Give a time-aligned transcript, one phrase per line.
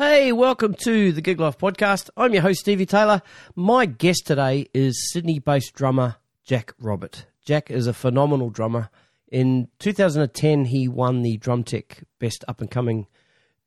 [0.00, 2.08] Hey, welcome to the Gig Life podcast.
[2.16, 3.20] I'm your host, Stevie Taylor.
[3.54, 7.26] My guest today is Sydney based drummer Jack Robert.
[7.44, 8.88] Jack is a phenomenal drummer.
[9.30, 13.08] In 2010, he won the Drumtech Best Up and Coming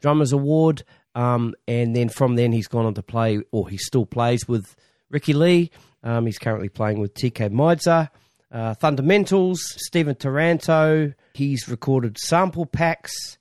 [0.02, 0.84] Drummers Award.
[1.14, 4.76] Um, and then from then, he's gone on to play, or he still plays with
[5.12, 5.70] Ricki Lee.
[6.02, 8.10] Um, he's currently playing with Tkay Maidza,
[8.52, 11.14] uh, Thundamentals, Stephen Taranto.
[11.36, 13.38] He's recorded sample packs.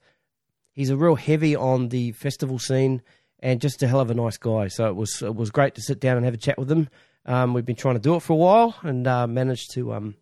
[0.73, 3.03] He's a real heavy on the festival scene
[3.41, 4.69] and just a hell of a nice guy.
[4.69, 6.89] So it was it was great to sit down and have a chat with him.
[7.27, 10.17] Um, we've been trying to do it for a while and uh, managed to um,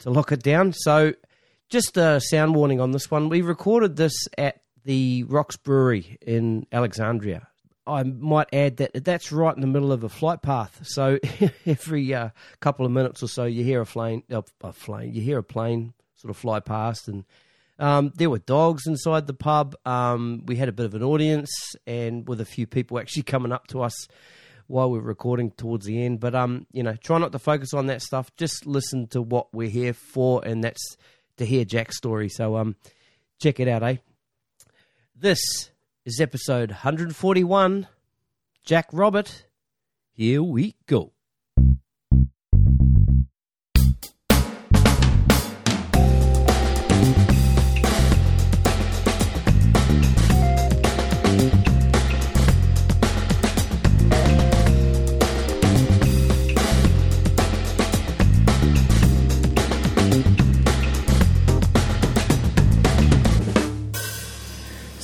[0.00, 0.72] to lock it down.
[0.72, 1.14] So
[1.68, 3.28] just a sound warning on this one.
[3.28, 7.46] We recorded this at the Rocks Brewery in Alexandria.
[7.86, 10.80] I might add that that's right in the middle of a flight path.
[10.84, 11.18] So
[11.66, 15.22] every uh, couple of minutes or so, you hear a plane, uh, a plane, you
[15.22, 17.24] hear a plane sort of fly past, and
[17.80, 19.74] um, there were dogs inside the pub.
[19.86, 21.50] Um, we had a bit of an audience,
[21.86, 24.06] and with a few people actually coming up to us
[24.66, 26.20] while we were recording towards the end.
[26.20, 28.30] But um, you know, try not to focus on that stuff.
[28.36, 30.96] Just listen to what we're here for, and that's
[31.38, 32.28] to hear Jack's story.
[32.28, 32.76] So um,
[33.40, 33.96] check it out, eh?
[35.16, 35.40] This
[36.04, 37.88] is episode 141.
[38.62, 39.46] Jack Robert.
[40.12, 41.12] Here we go.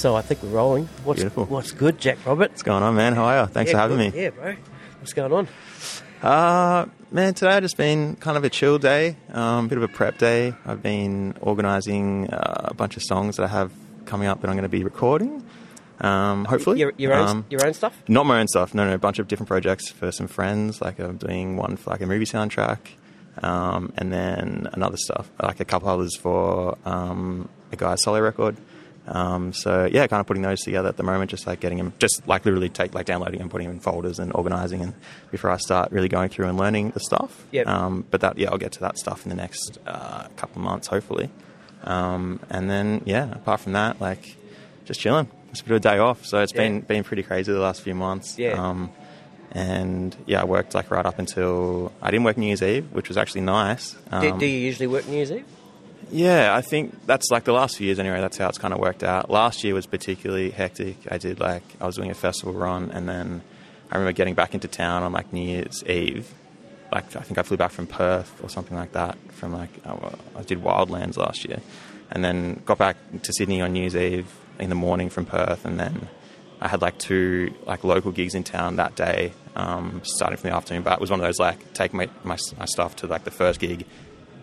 [0.07, 0.85] So I think we're rolling.
[1.03, 1.47] What's, Beautiful.
[1.47, 2.51] what's good, Jack Robert?
[2.53, 3.15] What's going on, man?
[3.15, 3.47] How are you?
[3.49, 4.15] Thanks Yeah, for having good.
[4.15, 4.23] me.
[4.23, 4.55] Yeah, bro.
[5.01, 5.49] What's going on?
[6.23, 9.89] Uh, man, today I've just been kind of a chill day, um, bit of a
[9.89, 10.55] prep day.
[10.65, 13.73] I've been organising uh, a bunch of songs that I have
[14.05, 15.45] coming up that I'm going to be recording.
[16.01, 18.01] Um, hopefully, Your, your own Um, your own stuff?
[18.07, 18.75] not my own stuff.
[18.75, 20.81] No, no, a bunch of different projects for some friends.
[20.81, 22.79] Like I'm doing one for like a movie soundtrack,
[23.43, 28.57] um, and then another stuff, like a couple others for um, a guy's solo record.
[29.09, 31.93] Um, so yeah, kind of putting those together at the moment, just like getting them,
[31.99, 34.95] just like literally take like downloading and putting them in folders and organizing, and
[35.31, 37.45] before I start really going through and learning the stuff.
[37.53, 37.67] Yep.
[37.69, 40.65] Um, but that yeah, I'll get to that stuff in the next uh, couple of
[40.65, 41.31] months, hopefully.
[41.85, 44.37] Um, and then yeah, apart from that, like
[44.85, 45.29] just chilling.
[45.53, 46.63] It's a bit of a day off, so it's Yeah.
[46.63, 48.39] been been pretty crazy the last few months.
[48.39, 48.53] Yeah.
[48.63, 48.91] Um,
[49.53, 53.09] and yeah, I worked like right up until I didn't work New Year's Eve, which
[53.09, 53.93] was actually nice.
[53.93, 53.99] do,
[54.33, 55.45] Um, do you usually work New Year's Eve?
[56.11, 58.21] Yeah, I think that's like the last few years anyway.
[58.21, 59.31] That's how it's kind of worked out.
[59.31, 60.97] Last year was particularly hectic.
[61.11, 63.43] I did like I was doing a festival run, and then
[63.91, 66.33] I remember getting back into town on like New Year's Eve.
[66.93, 69.19] Like I think I flew back from Perth or something like that.
[69.33, 71.61] From like I did Wildlands last year,
[72.11, 75.65] and then got back to Sydney on New Year's Eve in the morning from Perth,
[75.65, 76.09] and then
[76.61, 80.57] I had like two like local gigs in town that day, um, starting from the
[80.57, 80.83] afternoon.
[80.83, 83.31] But it was one of those like take my, my my stuff to like the
[83.31, 83.85] first gig,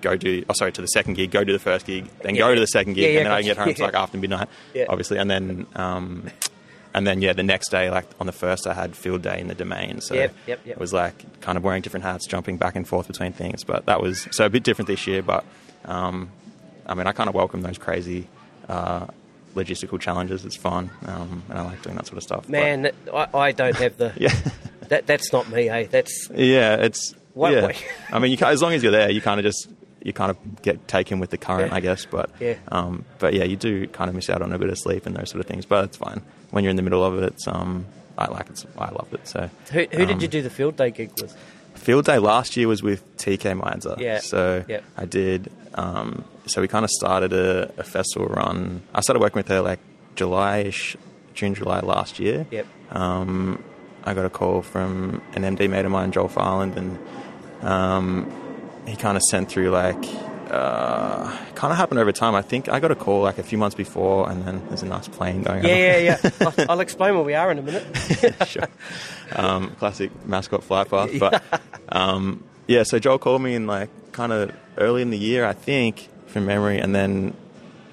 [0.04, 2.42] go do oh sorry to the second gig, go do the first gig, then Yeah,
[2.42, 3.48] go to the second gig, Yeah, yeah, and then I gotcha.
[3.48, 3.86] get home to Yeah.
[3.86, 4.86] like after midnight, Yeah.
[4.90, 6.30] obviously, and then um,
[6.94, 9.48] and then yeah, the next day like on the first I had field day in
[9.48, 10.76] the domain, so Yep, yep, yep.
[10.76, 13.64] it was like kind of wearing different hats, jumping back and forth between things.
[13.64, 15.44] But that was so a bit different this year, but
[15.86, 16.30] um,
[16.86, 18.28] I mean I kind of welcome those crazy.
[18.70, 19.08] Uh,
[19.56, 22.96] logistical challenges it's fun um, and I like doing that sort of stuff Man, that-
[23.14, 24.12] I, I don't have the.
[24.18, 24.34] yeah
[24.90, 25.86] that That's not me, eh?
[25.92, 26.28] That's.
[26.34, 27.68] Yeah, it's Wait, yeah.
[27.68, 27.86] wait.
[28.12, 29.68] I mean, you can, as long as you're there, you kind of just
[30.04, 31.76] you kind of get taken with the current, Yeah.
[31.78, 32.06] I guess.
[32.06, 32.56] But Yeah.
[32.72, 35.16] um, but yeah, you do kind of miss out on a bit of sleep and
[35.16, 35.66] those sort of things.
[35.66, 36.22] But it's fine
[36.52, 37.24] when you're in the middle of it.
[37.34, 37.86] It's um,
[38.18, 38.66] I like it.
[38.78, 39.28] I love it.
[39.28, 41.36] So Who, who um, did you do the field day gig with?
[41.76, 43.98] Field day last year was with Tkay Maidza.
[44.00, 44.20] Yeah.
[44.20, 44.82] So Yeah.
[44.98, 45.52] I did.
[45.76, 48.84] Um, so we kind of started a, a festival run.
[48.94, 49.80] I started working with her like
[50.16, 50.96] July-ish,
[51.34, 52.46] June, July last year.
[52.52, 52.68] Yep.
[52.92, 53.64] Um,
[54.04, 57.00] I got a call from an MD mate of mine, Joel Farland, and
[57.68, 58.32] um,
[58.88, 60.04] he kind of sent through like.
[60.50, 62.36] Uh, kind of happened over time.
[62.36, 64.86] I think I got a call like a few months before, and then there's a
[64.86, 65.64] nice plane going.
[65.64, 65.80] Yeah, on.
[65.80, 66.30] yeah, yeah.
[66.42, 67.86] I'll, I'll explain where we are in a minute.
[68.48, 68.68] sure.
[69.32, 71.18] Um, classic mascot flight path.
[71.18, 71.42] But
[71.90, 75.54] um, yeah, so Joel called me in like kind of early in the year, I
[75.54, 77.34] think, from memory, and then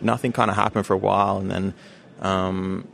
[0.01, 1.75] nothing kind of happened for a while, and then
[2.21, 2.87] um,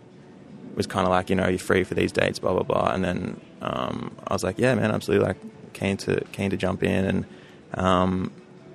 [0.75, 3.02] was kind of like, you know, you're free for these dates, blah blah blah, and
[3.02, 5.38] then um, I was like, yeah, man, absolutely, like
[5.72, 7.26] keen to keen to jump in, and
[7.74, 8.30] um,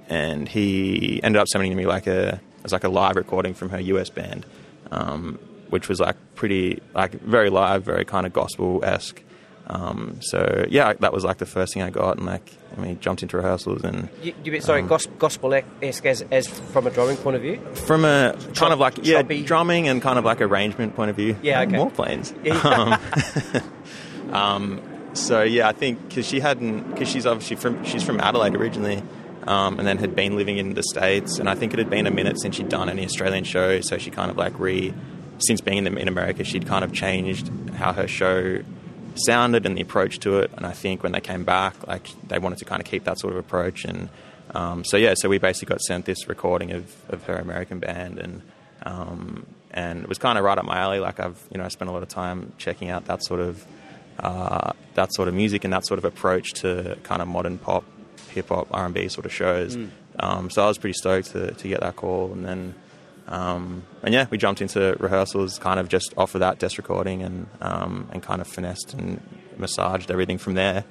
[0.09, 3.69] and he ended up sending me like a it was like a live recording from
[3.69, 4.45] her US band,
[4.91, 5.39] um,
[5.69, 9.21] which was like pretty like very live, very kind of gospel esque.
[9.67, 12.99] Um, so yeah, that was like the first thing I got, and like I mean,
[12.99, 17.17] jumped into rehearsals and You, you sorry, Um, gospel esque as, as from a drumming
[17.17, 17.57] point of view.
[17.75, 19.43] from a kind of like yeah, choppy.
[19.43, 21.37] drumming and kind of like arrangement point of view.
[21.41, 21.77] Yeah, okay.
[21.77, 22.33] more planes.
[22.43, 22.59] Yeah.
[24.31, 24.81] Um, um,
[25.13, 29.03] so yeah, I think because she hadn't because she's obviously from she's from Adelaide originally,
[29.47, 32.07] um, and then had been living in the states, and I think it had been
[32.07, 34.93] a minute since she'd done any Australian show, so she kind of like re
[35.39, 38.61] since being in, the, in America, she'd kind of changed how her show
[39.15, 42.39] sounded and the approach to it, and I think when they came back, like they
[42.39, 44.09] wanted to kind of keep that sort of approach, and
[44.53, 48.19] um, so yeah, so we basically got sent this recording of, of her American band,
[48.19, 48.41] and
[48.83, 50.99] um, and it was kind of right up my alley.
[50.99, 53.65] Like I've you know I spent a lot of time checking out that sort of
[54.19, 57.83] uh, that sort of music and that sort of approach to kind of modern pop,
[58.29, 59.77] hip hop, R and B sort of shows.
[60.19, 62.75] Um, so I was pretty stoked to, to get that call, and then
[63.27, 67.23] um, and yeah, we jumped into rehearsals, kind of just off of that desk recording,
[67.23, 69.21] and um, and kind of finessed and
[69.57, 70.83] massaged everything from there.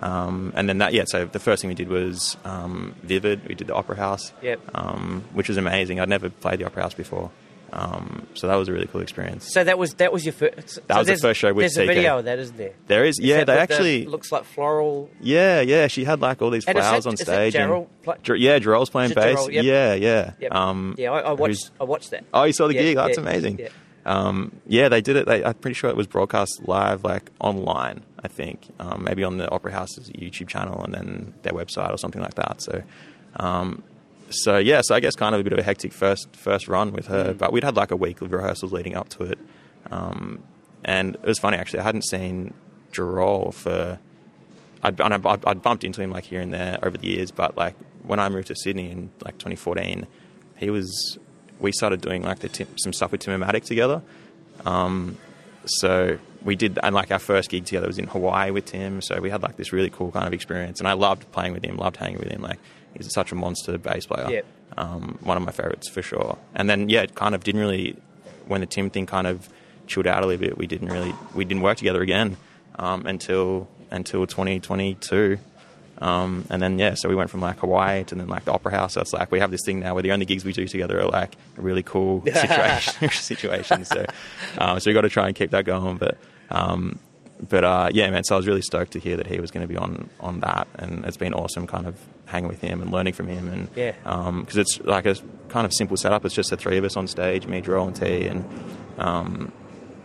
[0.00, 1.04] Um, and then that, yeah.
[1.06, 3.48] So the first thing we did was um, Vivid.
[3.48, 4.60] We did the Opera House, Yep.
[4.74, 5.98] um, which was amazing.
[5.98, 7.32] I'd never played the Opera House before,
[7.72, 9.52] um, so that was a really cool experience.
[9.52, 10.80] So that was that was your first.
[10.86, 12.72] That was the first show with There's a video of that, isn't there?
[12.86, 13.40] There is, yeah.
[13.40, 15.10] Is that They with the- actually, looks like floral.
[15.20, 15.86] yeah, yeah.
[15.88, 17.54] She had like all these And flowers that- on stage.
[17.54, 17.88] and- Gerald
[18.22, 19.34] Ger- yeah, Gerald's playing bass.
[19.34, 19.52] Gerald?
[19.52, 19.64] Yep.
[19.64, 20.32] Yeah, yeah.
[20.40, 20.52] Yep.
[20.54, 21.70] Um, yeah, I, I watched.
[21.80, 22.24] I watched that.
[22.32, 22.96] Oh, you saw the Yeah, gig?
[22.96, 23.58] That's yeah, amazing.
[23.58, 23.68] yeah.
[24.06, 25.26] Um, yeah, they did it.
[25.26, 28.00] They, I'm pretty sure it was broadcast live, like online.
[28.24, 31.98] I think um, maybe on the Opera House's YouTube channel and then their website or
[31.98, 32.62] something like that.
[32.62, 32.82] So,
[33.36, 33.82] um,
[34.30, 34.80] so yeah.
[34.82, 37.32] So I guess kind of a bit of a hectic first first run with her,
[37.34, 37.38] Mm.
[37.38, 39.38] but we'd had like a week of rehearsals leading up to it.
[39.90, 40.42] Um,
[40.84, 41.80] and it was funny actually.
[41.80, 42.54] I hadn't seen
[42.92, 43.98] Gerol for.
[44.82, 47.56] I'd, and I'd, I'd bumped into him like here and there over the years, but
[47.56, 50.06] like when I moved to Sydney in like 2014,
[50.56, 51.18] he was.
[51.60, 54.00] We started doing like the Tim, some stuff with Timomatic together.
[54.64, 55.16] Um,
[55.66, 59.02] so we did, and like our first gig together was in Hawaii with Tim.
[59.02, 61.64] So we had like this really cool kind of experience, and I loved playing with
[61.64, 62.42] him, loved hanging with him.
[62.42, 62.60] Like
[62.94, 64.30] he's such a monster bass player.
[64.30, 64.46] Yep.
[64.76, 66.38] Um, one of my favorites for sure.
[66.54, 67.96] And then yeah, it kind of didn't really
[68.46, 69.48] when the Tim thing kind of
[69.86, 70.58] chilled out a little bit.
[70.58, 72.36] We didn't really we didn't work together again
[72.78, 75.38] um, until until 2022.
[76.00, 78.70] Um, and then yeah, so we went from like Hawaii to then like the Opera
[78.70, 78.94] House.
[78.94, 81.00] So it's like we have this thing now where the only gigs we do together
[81.00, 83.10] are like really cool situation.
[83.10, 83.84] situation.
[83.84, 84.06] So
[84.58, 85.96] um, so we got to try and keep that going.
[85.96, 86.18] But
[86.50, 87.00] um,
[87.46, 88.24] but uh, yeah, man.
[88.24, 90.40] So I was really stoked to hear that he was going to be on on
[90.40, 91.96] that, and it's been awesome, kind of
[92.28, 93.48] hanging with him and learning from him.
[93.48, 93.92] And Yeah.
[94.40, 95.16] because it's like a
[95.48, 96.24] kind of simple setup.
[96.24, 98.44] It's just the three of us on stage, me, Jerome, and T, and
[98.98, 99.52] um,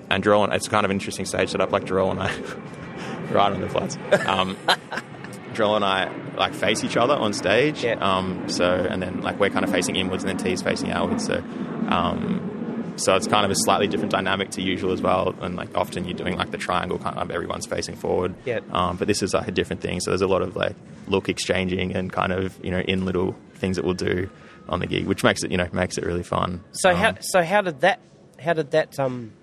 [0.09, 0.51] and Jerome.
[0.51, 2.33] It's kind of an interesting stage setup, like Jerome and I,
[3.31, 3.97] right on the flats.
[4.25, 4.57] Um,
[5.75, 7.83] and I like face each other on stage.
[7.83, 7.93] Yeah.
[7.99, 10.91] Um, so and then like we're kind of facing inwards, and then T is facing
[10.91, 11.25] outwards.
[11.25, 11.43] So.
[11.89, 12.49] Um,
[12.95, 16.05] so it's kind of a slightly different dynamic to usual as well, and like often
[16.05, 18.33] you're doing like the triangle, kind of everyone's facing forward.
[18.45, 18.59] Yeah.
[18.71, 19.99] Um, but this is like a different thing.
[19.99, 20.75] So there's a lot of like
[21.07, 24.29] look exchanging and kind of you know in little things that we'll do
[24.69, 26.63] on the gig, which makes it you know makes it really fun.
[26.71, 27.99] So Um, how so how did that
[28.39, 29.33] how did that um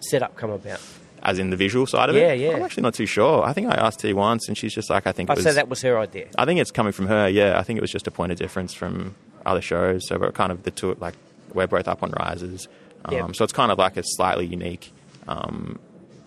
[0.00, 0.80] setup come about?
[1.22, 2.38] as in the visual side of Yeah, it?
[2.38, 2.50] yeah.
[2.50, 2.56] Yeah.
[2.56, 3.42] I'm actually not too sure.
[3.42, 5.42] I think I asked T once, and she's just like, I think it I was.
[5.44, 6.26] say that was her idea.
[6.38, 7.26] I think it's coming from her.
[7.28, 10.06] Yeah, I think it was just a point of difference from other shows.
[10.06, 11.14] So we're kind of the two, like
[11.56, 12.68] we're both up on rises.
[13.04, 13.26] Um, Yeah.
[13.32, 14.92] So it's kind of like a slightly unique
[15.26, 15.78] um,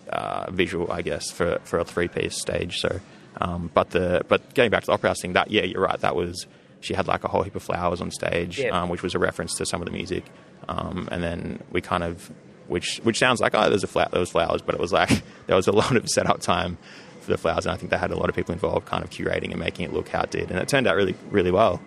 [0.08, 2.78] uh, visual, I guess, for for a three piece stage.
[2.78, 3.00] So,
[3.40, 5.98] um, but the but getting back to the opera house thing, that yeah, you're right.
[6.00, 6.46] That was
[6.80, 8.70] she had like a whole heap of flowers on stage, Yeah.
[8.82, 10.24] um, which was a reference to some of the music.
[10.68, 12.30] Um, and then we kind of
[12.68, 15.22] which which sounds like oh, there's a fla- there was flowers, but it was like
[15.46, 16.76] there was a lot of setup time
[17.20, 19.10] for the flowers, and I think they had a lot of people involved, kind of
[19.10, 21.80] curating and making it look how it did, and it turned out really really well.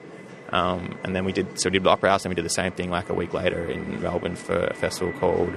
[0.53, 2.71] Um, and then we did so we did Opera House, and we did the same
[2.73, 5.51] thing like a week later in Melbourne for a festival called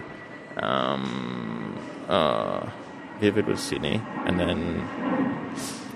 [0.57, 2.67] um, uh,
[3.21, 4.81] Vivid was Sydney, and then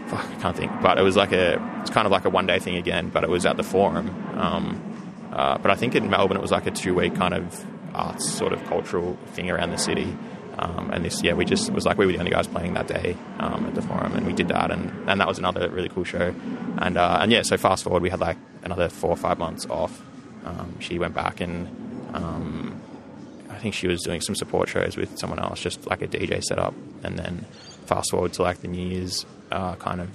[0.09, 2.47] fuck, I can't think, but it was like a it's kind of like a one
[2.47, 4.11] day thing again, but it was at the Forum.
[4.38, 4.87] Um,
[5.33, 7.64] uh, but I think in Melbourne it was like a two week kind of
[7.95, 10.14] arts sort of cultural thing around the city.
[10.61, 12.87] Um, and this, yeah, we just was like we were the only guys playing that
[12.87, 15.88] day um, at the forum, and we did that, and, and that was another really
[15.88, 16.35] cool show.
[16.79, 19.67] And uh, and yeah, so fast forward, we had like another four or five months
[19.71, 20.02] off.
[20.45, 21.67] Um, she went back and
[22.14, 22.81] um,
[23.49, 26.43] I think she was doing some support shows with someone else, just like a DJ
[26.43, 26.75] setup.
[27.02, 27.47] And then
[27.87, 30.11] fast forward to like the New Year's uh, kind of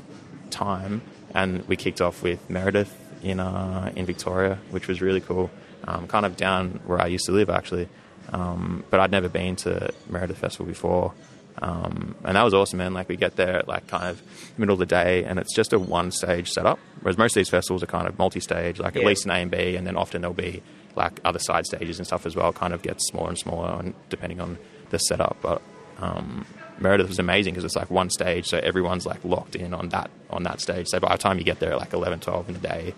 [0.52, 1.02] time,
[1.34, 5.50] and we kicked off with Meredith in uh, in Victoria, which was really cool.
[5.88, 7.90] Um, kind of down where I used to live actually,
[8.32, 11.14] um, but I'd never been to Meredith Festival before.
[11.62, 12.94] Um, and that was awesome, man.
[12.94, 14.22] Like we get there at like kind of
[14.58, 16.80] middle of the day, and it's just a one stage setup.
[17.02, 19.36] Whereas most of these festivals are kind of multi stage, like at least an A
[19.36, 20.62] and B, and then often there'll be
[20.96, 22.52] like other side stages and stuff as well.
[22.52, 24.58] Kind of gets smaller and smaller, and depending on
[24.90, 25.38] the setup.
[25.42, 25.62] But
[26.00, 26.46] um,
[26.80, 30.12] Meredith was amazing because it's like one stage, so everyone's like locked in on that
[30.30, 30.88] on that stage.
[30.88, 32.94] So by the time you get there at like 11, 12 in the day,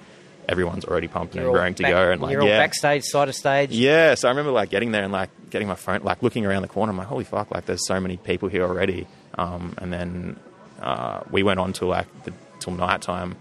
[0.48, 2.12] everyone's already pumping You're and raring to back- go.
[2.12, 3.72] And like, you're all yeah, backstage, side of stage.
[3.72, 4.16] yeah.
[4.16, 6.68] So I remember like getting there and like getting my phone, like looking around the
[6.68, 6.92] corner.
[6.92, 7.51] I'm like, holy fuck!
[7.51, 9.08] Like there's so many people here already.
[9.38, 10.39] Um, and then
[10.82, 13.36] uh, we went on to like the, till night time,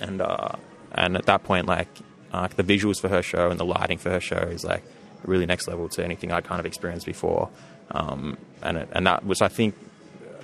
[0.00, 0.52] and uh,
[0.92, 1.88] and at that point, like
[2.32, 4.82] uh, the visuals for her show and the lighting for her show is like
[5.24, 7.48] really next level to anything I'd kind of experienced before.
[7.90, 9.74] Um, and it, and that was, I think,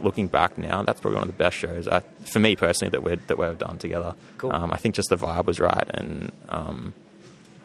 [0.00, 3.02] looking back now, that's probably one of the best shows I, for me personally that
[3.02, 4.14] we that we've done together.
[4.38, 4.52] Cool.
[4.52, 6.94] Um, I think just the vibe was right, and um,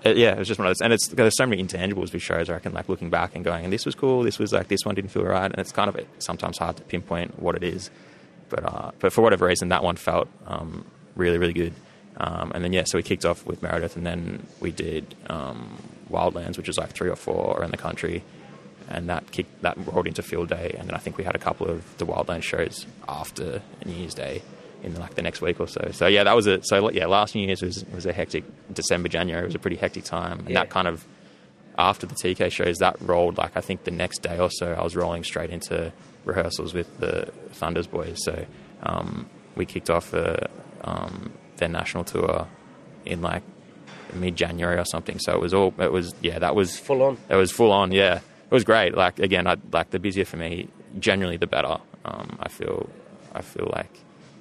[0.03, 0.81] it, yeah, it was just one of those.
[0.81, 2.49] And it's there's so many intangibles with shows.
[2.49, 4.23] I reckon, like looking back and going, and this was cool.
[4.23, 6.83] This was like this one didn't feel right, and it's kind of sometimes hard to
[6.83, 7.89] pinpoint what it is.
[8.49, 10.85] But uh, but for whatever reason, that one felt um,
[11.15, 11.73] really really good.
[12.17, 15.77] Um, and then yeah, so we kicked off with Meredith, and then we did um,
[16.11, 18.23] Wildlands, which was like three or four around the country,
[18.89, 21.39] and that kicked that rolled into Field Day, and then I think we had a
[21.39, 24.41] couple of the Wildlands shows after New Year's Day
[24.83, 25.89] in like the next week or so.
[25.93, 26.65] So yeah, that was it.
[26.67, 29.43] So yeah, last New Year's was was a hectic December January.
[29.43, 30.59] It was a pretty hectic time, and Yeah.
[30.59, 31.05] that kind of
[31.77, 34.83] after the TK shows that rolled like I think the next day or so I
[34.83, 35.91] was rolling straight into
[36.25, 38.17] rehearsals with the Thunders boys.
[38.23, 38.45] So
[38.83, 40.37] um, we kicked off uh,
[40.83, 42.47] um, their national tour
[43.05, 43.41] in like
[44.13, 45.17] mid January or something.
[45.19, 47.17] So it was all it was yeah that was Full on.
[47.29, 48.19] It was full on yeah.
[48.53, 48.93] It was great.
[48.95, 50.67] Like again, I like the busier for me.
[50.99, 51.77] Generally, the better.
[52.05, 52.87] Um, I feel
[53.33, 53.89] I feel like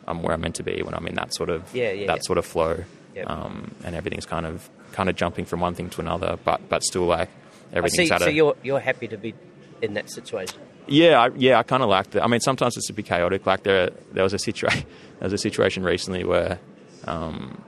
[0.06, 2.16] I'm where I'm meant to be when I'm in that sort of Yeah, yeah, that
[2.18, 2.22] yeah.
[2.22, 2.84] sort of flow.
[3.14, 3.30] Yep.
[3.30, 6.82] Um, and everything's kind of kind of jumping from one thing to another, but but
[6.82, 7.30] still like
[7.72, 8.14] I everything's see.
[8.14, 9.32] at So a you're you're happy to be
[9.80, 10.60] in that situation.
[10.86, 12.20] yeah, I, yeah, I kind of liked it.
[12.20, 13.46] I mean, sometimes it's a bit chaotic.
[13.46, 14.84] Like there, there was a situation,
[15.20, 16.58] there was a situation recently where,
[17.06, 17.62] um,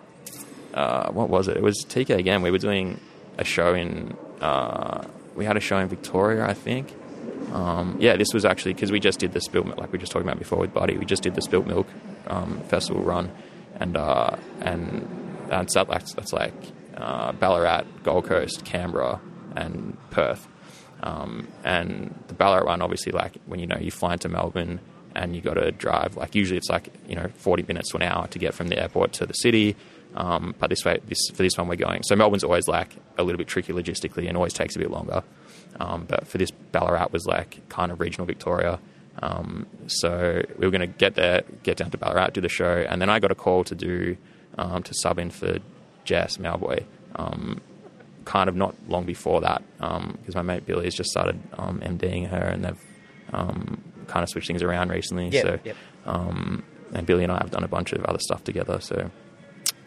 [0.75, 1.57] uh, what was it?
[1.57, 2.43] It was TK again.
[2.43, 3.01] We were doing
[3.39, 5.05] a show in, uh,
[5.35, 6.93] we had a show in Victoria, I think.
[7.53, 10.01] Um, yeah, this was actually because we just did the spilt milk, like we were
[10.01, 10.97] just talking about before with Buddy.
[10.97, 11.87] We just did the spilt milk
[12.27, 13.31] um, festival run,
[13.77, 15.07] and uh, and
[15.49, 16.55] that's that's, that's like
[16.97, 19.21] uh, Ballarat, Gold Coast, Canberra,
[19.55, 20.49] and Perth.
[21.03, 24.81] Um, and the Ballarat one, obviously, like when you know you fly into Melbourne
[25.15, 28.03] and you got to drive, like usually it's like you know forty minutes to an
[28.03, 29.77] hour to get from the airport to the city.
[30.15, 32.03] Um, but this way, this for this one we're going.
[32.05, 35.23] So Melbourne's always like a little bit tricky logistically and always takes a bit longer.
[35.81, 38.79] Um, but for this Ballarat was like kind of regional Victoria.
[39.21, 42.85] Um, so we were going to get there, get down to Ballarat, do the show,
[42.89, 44.17] and then I got a call to do
[44.59, 45.59] um, to sub in for
[46.05, 46.85] Jess Mauboy.
[47.17, 47.61] Um,
[48.25, 52.29] kind of not long before that, because my mate Billy has just started um, MDing
[52.29, 52.85] her, and they've
[53.33, 55.29] um, kind of switched things around recently.
[55.29, 55.77] Yep, so, yep.
[56.07, 58.81] um, and Billy and I have done a bunch of other stuff together.
[58.81, 59.11] So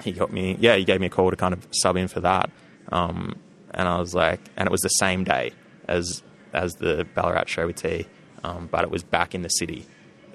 [0.01, 2.19] he got me, yeah, he gave me a call to kind of sub in for
[2.21, 2.49] that,
[2.91, 3.35] um,
[3.71, 5.51] and I was like, and it was the same day
[5.87, 6.23] as
[6.53, 8.05] as the Ballarat show with T,
[8.43, 9.85] um, but it was back in the city.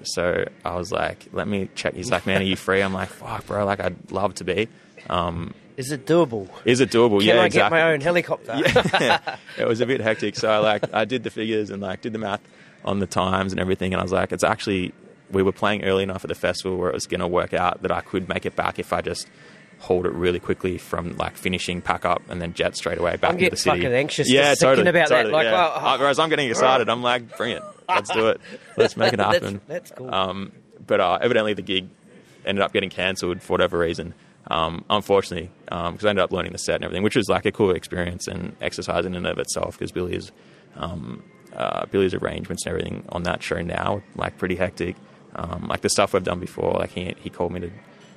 [0.03, 1.95] So I was like, let me check.
[1.95, 2.81] He's like, man, are you free?
[2.81, 4.67] I'm like, fuck, bro, like I'd love to be.
[5.09, 6.49] Um, Is it doable?
[6.65, 7.19] is it doable?
[7.19, 7.59] Can yeah, I exactly.
[7.59, 8.55] get my own helicopter?
[8.55, 9.37] Yeah.
[9.57, 10.35] it was a bit hectic.
[10.35, 12.41] So I like I did the figures and like did the math
[12.85, 14.93] on the times and everything, and I was like, it's actually
[15.31, 17.81] we were playing early enough at the festival where it was going to work out
[17.81, 19.27] that I could make it back if I just
[19.83, 23.31] hauled it really quickly from like finishing pack up and then jet straight away back
[23.31, 23.77] I'm into the getting city.
[23.81, 25.29] fucking anxious Yeah, just thinking totally, about that.
[25.31, 25.51] Like, yeah.
[25.51, 26.87] well, Uh, whereas I'm getting excited.
[26.89, 28.39] I'm like, bring it, let's do it,
[28.77, 29.59] let's make it happen.
[29.67, 30.13] that's cool.
[30.13, 30.51] Um,
[30.87, 31.89] but uh, evidently the gig
[32.45, 34.13] ended up getting cancelled for whatever reason.
[34.47, 37.51] Um, unfortunately, because I ended up learning the set and everything, which was like a
[37.51, 39.77] cool experience and exercise in and of itself.
[39.77, 40.31] Because Billy is
[40.75, 41.23] um,
[41.55, 44.95] uh, Billy's arrangements and everything on that show now like pretty hectic.
[45.35, 47.71] Um, like the stuff we've done before, like he he called me to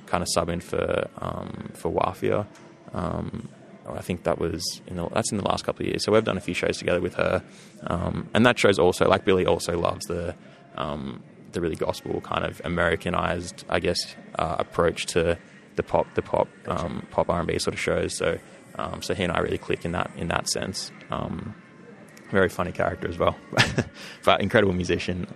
[0.07, 2.47] kind of sub in for um, for Wafia.
[2.93, 3.49] Um,
[3.89, 6.03] I think that was in the, that's in the last couple of years.
[6.03, 7.43] So we've done a few shows together with her,
[7.85, 10.35] um, and that show's also like Billy also loves the
[10.75, 11.23] um,
[11.53, 15.37] the really gospel kind of Americanized, I guess, uh, approach to
[15.75, 18.15] the pop the pop um, pop R and B sort of shows.
[18.17, 18.39] So
[18.75, 20.91] um, so he and I really click in that in that sense.
[22.31, 23.37] Very funny character as well,
[24.25, 25.27] but incredible musician.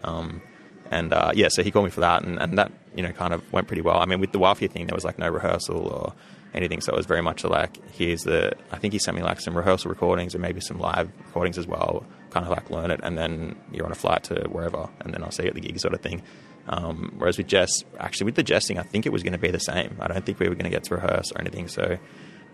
[0.91, 3.33] And uh, yeah, so he called me for that, and, and that you know kind
[3.33, 3.97] of went pretty well.
[3.97, 6.13] I mean, with the Wafia thing, there was like no rehearsal or
[6.53, 8.51] anything, so it was very much like here's the.
[8.71, 11.65] I think he sent me like some rehearsal recordings and maybe some live recordings as
[11.65, 12.05] well.
[12.29, 15.23] Kind of like learn it, and then you're on a flight to wherever, and then
[15.23, 16.21] I'll see you at the gig sort of thing.
[16.67, 19.39] Um, whereas with Jess, actually with the Jess thing, I think it was going to
[19.39, 19.97] be the same.
[19.99, 21.67] I don't think we were going to get to rehearse or anything.
[21.69, 21.97] So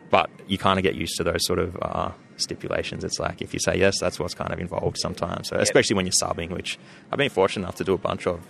[0.10, 3.04] but you kind of get used to those sort of uh, stipulations.
[3.04, 5.50] It's like if you say yes, that's what's kind of involved sometimes.
[5.50, 6.78] So especially when you're subbing, which
[7.12, 8.46] I've been fortunate enough to do a bunch of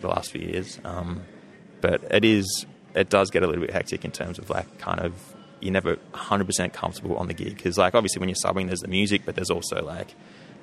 [0.00, 0.80] the last few years.
[0.84, 1.22] Um,
[1.80, 5.00] but it is it does get a little bit hectic in terms of like kind
[5.00, 5.14] of
[5.60, 8.88] you're never 100% comfortable on the gig because like obviously when you're subbing there's the
[8.88, 10.12] music but there's also like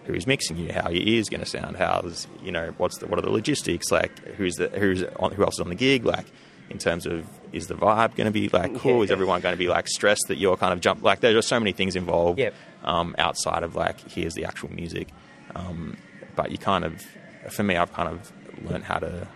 [0.10, 3.20] who's mixing you, how your ears going to sound, how's you know what's the, what
[3.20, 6.26] are the logistics like, who's the who's on, who else is on the gig, like
[6.70, 9.04] in terms of is the vibe going to be like cool, Yeah.
[9.06, 11.48] is everyone going to be like stressed that you're kind of jump like there's just
[11.48, 12.54] so many things involved Yep.
[12.84, 15.08] um, outside of like here's the actual music,
[15.56, 15.98] um,
[16.36, 17.04] but you kind of
[17.52, 18.32] for me I've kind of
[18.70, 19.28] learned how to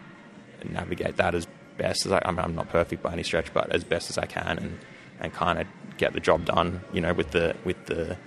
[0.66, 1.48] navigate that as
[1.78, 4.18] best as I, I mean, I'm not perfect by any stretch, but as best as
[4.18, 4.80] I can, and
[5.20, 8.18] and kind of get the job done, you know, with the with the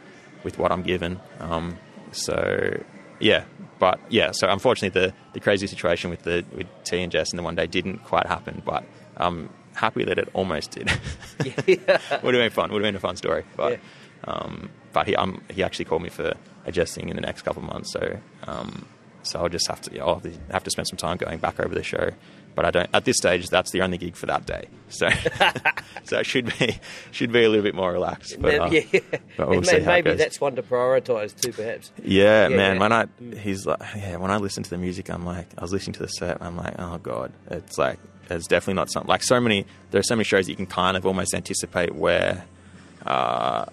[0.42, 1.20] with what I'm given.
[1.40, 1.78] Um,
[2.12, 2.82] so
[3.20, 3.44] yeah,
[3.78, 7.38] but yeah, so unfortunately, the the crazy situation with the with T and Jess and
[7.38, 8.84] the one day didn't quite happen, but
[9.16, 10.88] I'm happy that it almost did.
[11.44, 12.73] Would have been fun.
[12.73, 13.78] Would have been a fun story, but.
[14.25, 16.32] Um, but he, um, he actually called me for
[16.64, 18.18] adjusting in the next couple of months, so
[18.49, 18.87] um,
[19.23, 21.75] so I'll just have to yeah, I'll have to spend some time going back over
[21.75, 22.11] the show.
[22.56, 23.49] But I don't at this stage.
[23.50, 25.08] That's the only gig for that day, so
[26.04, 26.78] so it should be
[27.12, 28.40] should be a little bit more relaxed.
[28.40, 29.00] But, uh, yeah,
[29.37, 31.92] but we'll And see may- how it maybe that's one to prioritise too, perhaps.
[32.02, 32.75] Yeah, Yeah, man.
[32.76, 32.80] yeah.
[32.80, 33.06] When I
[33.38, 34.16] he's like, yeah.
[34.16, 36.38] When I listen to the music, I'm like, I was listening to the set.
[36.40, 37.99] I'm like, oh god, it's like
[38.30, 39.66] it's definitely not something like so many.
[39.90, 42.45] There are so many shows that you can kind of almost anticipate where.
[43.04, 43.66] Uh,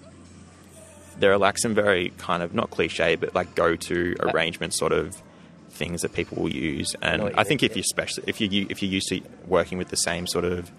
[1.18, 5.22] there are like some very kind of not cliche, but like go-to arrangement sort of
[5.70, 6.94] things that people will use.
[7.02, 9.78] And what I think mean, if you're especially if you if you're used to working
[9.78, 10.70] with the same sort of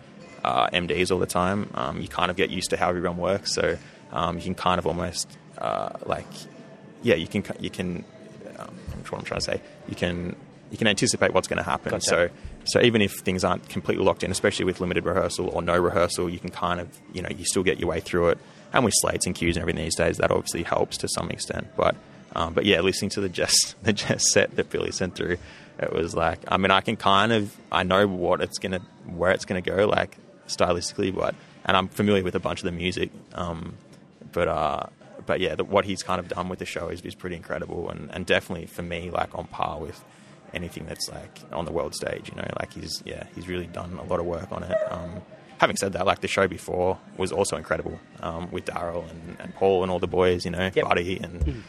[0.43, 3.53] uh, MDs all the time, um, you kind of get used to how everyone works.
[3.53, 3.77] So
[4.11, 6.27] um, you can kind of almost uh, like
[7.03, 8.03] yeah, you can you can
[8.57, 9.61] um, I'm sure what I'm trying to say.
[9.87, 10.35] You can
[10.71, 11.91] you can anticipate what's going to happen.
[11.91, 12.05] Gotcha.
[12.05, 12.29] So
[12.65, 16.29] so even if things aren't completely locked in, especially with limited rehearsal or no rehearsal,
[16.29, 18.37] you can kind of you know you still get your way through it.
[18.73, 21.67] And with slates and cues and everything these days, that obviously helps to some extent.
[21.77, 21.95] But
[22.35, 25.37] um, but yeah, listening to the Jess the Jess set that Billy sent through,
[25.79, 29.31] it was like I mean I can kind of I know what it's gonna where
[29.31, 30.17] it's gonna go like
[30.47, 33.11] stylistically, but and I'm familiar with a bunch of the music.
[33.33, 33.75] Um,
[34.31, 34.83] but uh,
[35.25, 37.89] but yeah, the, what he's kind of done with the show is, is pretty incredible,
[37.89, 40.03] and, and definitely for me, like on par with
[40.55, 42.29] anything that's like on the world stage.
[42.29, 44.75] You know, like he's yeah, he's really done a lot of work on it.
[44.89, 45.21] Um,
[45.59, 49.53] having said that, like the show before was also incredible um, with Daryl and, and
[49.55, 50.45] Paul and all the boys.
[50.45, 50.85] You know, Yep.
[50.85, 51.63] Buddy and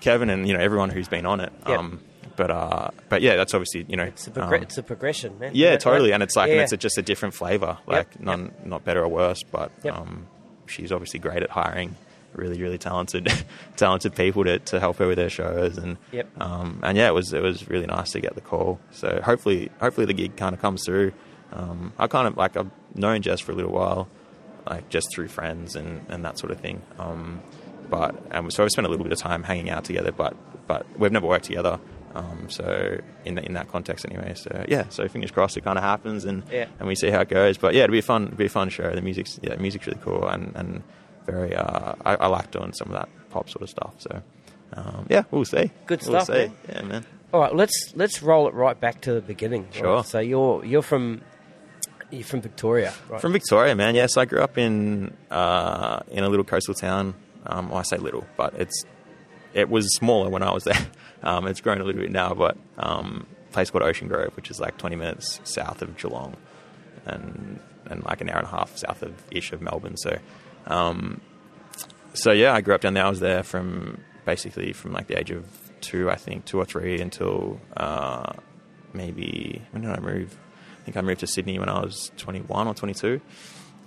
[0.00, 1.52] Kevin and you know everyone who's been on it.
[1.66, 1.78] Yep.
[1.78, 2.00] Um,
[2.36, 5.38] but uh, but yeah, that's obviously you know It's a, progre- um, it's a progression,
[5.38, 5.52] man.
[5.54, 5.80] yeah, Right?
[5.80, 6.12] totally.
[6.12, 7.78] And it's like, and it's a, just a different flavor.
[7.86, 10.26] Like, Yep, none, not better or worse, but um,
[10.66, 11.96] she's obviously great at hiring
[12.36, 13.28] really, really talented,
[13.76, 15.78] talented people to, to help her with her shows.
[15.78, 16.28] And Yep.
[16.40, 18.78] um, and yeah, it was it was really nice to get the call.
[18.92, 21.12] So hopefully, hopefully the gig kind of comes through.
[21.52, 24.08] Um, I kind of like I've known Jess for a little while,
[24.68, 26.82] like just through friends and, and that sort of thing.
[26.98, 27.40] Um,
[27.88, 30.34] but um, so I've spent a little bit of time hanging out together, but
[30.66, 31.78] but we've never worked together.
[32.16, 34.32] Um, so in the, in that context, anyway.
[34.34, 36.66] So yeah, so fingers crossed it kind of happens and Yeah.
[36.78, 37.58] and we see how it goes.
[37.58, 38.90] But yeah, it'll be a fun, it'll be a fun show.
[38.94, 40.82] The music's yeah, the music's really cool and and
[41.26, 41.54] very.
[41.54, 43.94] Uh, I, I like doing some of that pop sort of stuff.
[43.98, 44.22] So
[44.74, 45.70] um, yeah, we'll see.
[45.86, 46.46] Good We'll stuff, see.
[46.46, 46.56] man.
[46.68, 47.06] Yeah, man.
[47.34, 49.64] All right, let's let's roll it right back to the beginning.
[49.64, 49.74] right?
[49.74, 50.04] Sure.
[50.04, 51.20] So you're you're from
[52.10, 53.20] you're from Victoria, right?
[53.20, 53.94] From Victoria, man.
[53.94, 57.14] Yes, I grew up in uh, in a little coastal town.
[57.44, 58.84] Um, well, I say little, but it's
[59.54, 60.78] it was smaller when I was there.
[61.22, 64.60] Um, it's grown a little bit now, but um, place called Ocean Grove, which is
[64.60, 66.36] like 20 minutes south of Geelong,
[67.06, 69.96] and and like an hour and a half south of ish of Melbourne.
[69.96, 70.18] So,
[70.66, 71.20] um,
[72.14, 73.04] so yeah, I grew up down there.
[73.04, 75.44] I was there from basically from like the age of
[75.80, 78.32] two, I think, two or three, until uh,
[78.92, 80.36] maybe when did I move?
[80.80, 83.20] I think I moved to Sydney when I was 21 or 22.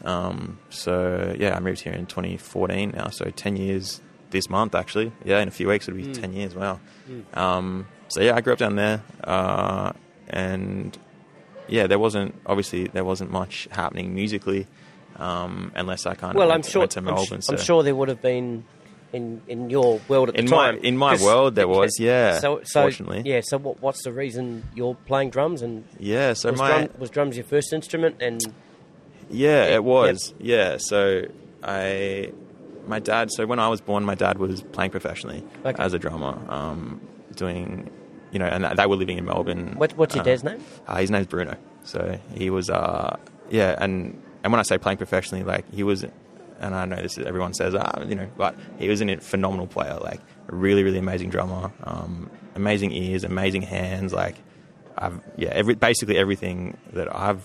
[0.05, 5.11] Um, so yeah, I moved here in 2014 now, so 10 years this month actually.
[5.25, 6.55] Yeah, in a few weeks it'll be 10 years.
[6.55, 6.79] Wow.
[7.33, 9.93] Um, so yeah, I grew up down there, uh,
[10.29, 10.97] and
[11.67, 14.67] yeah, there wasn't obviously there wasn't much happening musically,
[15.19, 17.41] um, unless I kind of well, went, I'm sure went to I'm, Melbourne.
[17.41, 18.63] sh- I'm sure there would have been
[19.11, 20.79] in in your world at In the my- time.
[20.83, 23.23] in my world there was, yeah, So, so fortunately.
[23.25, 23.41] yeah.
[23.43, 27.09] So what, what's the reason you're playing drums and Yeah, so was, my drum, was
[27.09, 28.39] drums your first instrument and
[29.29, 30.33] Yeah, Yeah, it was.
[30.39, 31.23] Yeah, so
[31.63, 32.31] I,
[32.87, 33.29] my dad.
[33.31, 35.83] So when I was born, my dad was playing professionally Okay.
[35.83, 37.01] as a drummer, um,
[37.35, 37.89] doing,
[38.31, 39.73] you know, and they were living in Melbourne.
[39.77, 40.59] what, what's your Uh, dad's name?
[40.87, 41.57] Uh, his name's Bruno.
[41.83, 43.17] So he was, uh,
[43.49, 47.17] yeah, and and when I say playing professionally, like he was, and I know this
[47.17, 50.83] is, everyone says, ah, you know, but he was a phenomenal player, like a really,
[50.83, 54.35] really amazing drummer, um, amazing ears, amazing hands, like
[54.97, 57.43] I've, yeah, every basically everything that I've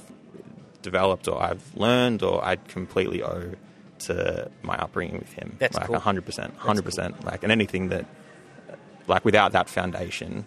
[0.83, 3.53] developed or I've learned or I completely owe
[4.01, 5.57] to my upbringing with him.
[5.59, 5.99] That's like cool.
[5.99, 7.25] hundred percent, hundred percent.
[7.25, 8.07] Like, and anything that,
[9.07, 10.45] like, without that foundation,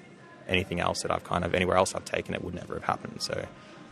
[0.47, 3.21] anything else that I've kind of anywhere else I've taken it would never have happened.
[3.21, 3.47] So,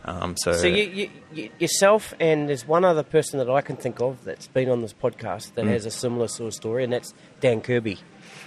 [0.06, 3.76] um, so, So you, you, you yourself and there's one other person that I can
[3.76, 5.54] think of that's been on this podcast Mm.
[5.56, 7.98] that has a similar sort of story, and that's Dan Kirby.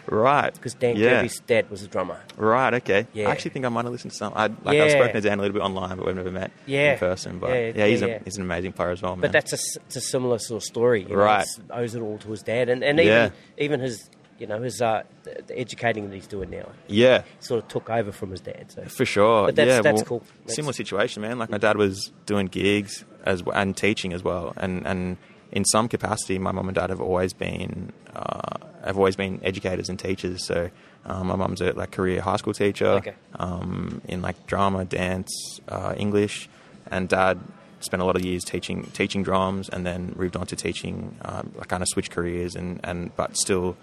[0.07, 0.51] Right.
[0.53, 1.17] because Dan yeah.
[1.17, 2.19] Kirby's dad was a drummer.
[2.35, 2.73] Right.
[2.75, 3.05] Okay.
[3.13, 3.27] Yeah.
[3.27, 4.33] I actually think I might have listened to some.
[4.35, 4.85] I like Yeah.
[4.85, 6.93] I've spoken to Dan a little bit online, but we've never met Yeah.
[6.93, 7.37] in person.
[7.39, 9.21] But Yeah, yeah, he's a he's an amazing player as well, man.
[9.21, 11.45] But that's a, a similar sort of story, you know, Right.
[11.69, 15.03] owes it all to his dad, and, and even even his you know his uh,
[15.23, 17.23] the, educating that he's doing now yeah.
[17.39, 18.71] sort of took over from his dad.
[18.71, 19.45] So For sure.
[19.47, 20.19] But that's- yeah, that's well, cool.
[20.41, 21.37] That's- Similar situation, man.
[21.39, 25.17] Like my dad was doing gigs as w- and teaching as well, and and
[25.51, 29.89] in some capacity, my mum and dad have always been uh, have always been educators
[29.89, 30.45] and teachers.
[30.45, 30.69] So
[31.05, 33.15] um, my mum's a like career high school teacher Okay.
[33.35, 36.47] um, in like drama, dance, uh, English,
[36.91, 37.39] and dad
[37.81, 41.17] spent a lot of years teaching teaching drums, and then moved on to teaching.
[41.23, 43.75] Um, like kind of switched careers, and and but still.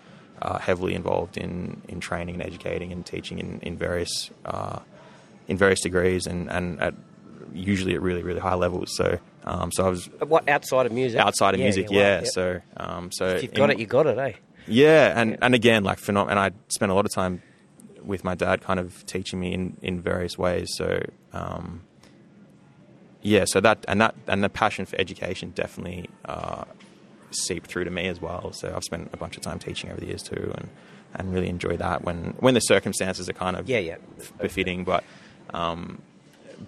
[0.42, 4.78] Uh, heavily involved in, in training and educating and teaching in, in various uh,
[5.48, 6.92] in various degrees and, and at
[7.54, 8.94] usually at really really high levels.
[8.96, 11.18] So um, so I was what outside of music?
[11.20, 12.18] outside of music, yeah.
[12.18, 14.32] wow, So um, so if you've got in- it, you got it, eh?
[14.68, 17.40] yeah, and and again like phenom- and I spent a lot of time
[18.04, 20.68] with my dad, kind of teaching me in, in various ways.
[20.76, 21.00] So
[21.32, 21.80] um,
[23.22, 26.64] yeah, so that and that and the passion for education definitely uh,
[27.30, 28.52] seeped through to me as well.
[28.52, 30.68] So I've spent a bunch of time teaching over the years too, and
[31.14, 33.96] and really enjoy that when when the circumstances are kind of Yeah, yeah.
[34.40, 34.84] befitting.
[34.84, 35.04] But
[35.54, 36.02] um,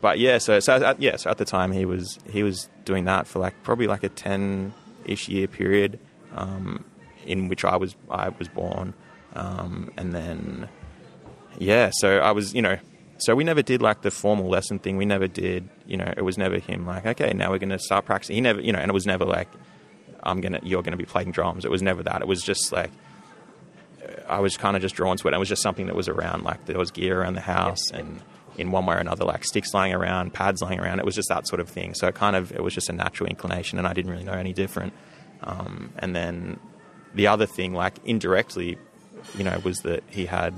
[0.00, 3.04] but yeah, so so at, yeah, so at the time he was he was doing
[3.04, 4.72] that for like probably like a ten
[5.04, 5.98] ish year period
[6.34, 6.84] um,
[7.26, 8.94] in which I was I was born,
[9.34, 10.68] um, and then
[11.58, 12.78] yeah, so I was you know.
[13.20, 14.96] So we never did like the formal lesson thing.
[14.96, 16.14] We never did, you know.
[16.16, 18.36] It was never him like, okay, now we're going to start practicing.
[18.36, 19.48] He never, you know, and it was never like,
[20.22, 21.64] I'm gonna, you're gonna be playing drums.
[21.64, 22.20] It was never that.
[22.22, 22.90] It was just like,
[24.28, 25.34] I was kind of just drawn to it.
[25.34, 26.44] It was just something that was around.
[26.44, 28.20] Like there was gear around the house, and
[28.56, 30.98] in one way or another, like sticks lying around, pads lying around.
[30.98, 31.94] It was just that sort of thing.
[31.94, 34.32] So it kind of it was just a natural inclination, and I didn't really know
[34.32, 34.92] any different.
[35.42, 36.58] Um, and then
[37.14, 38.78] the other thing, like indirectly,
[39.36, 40.54] you know, was that he had,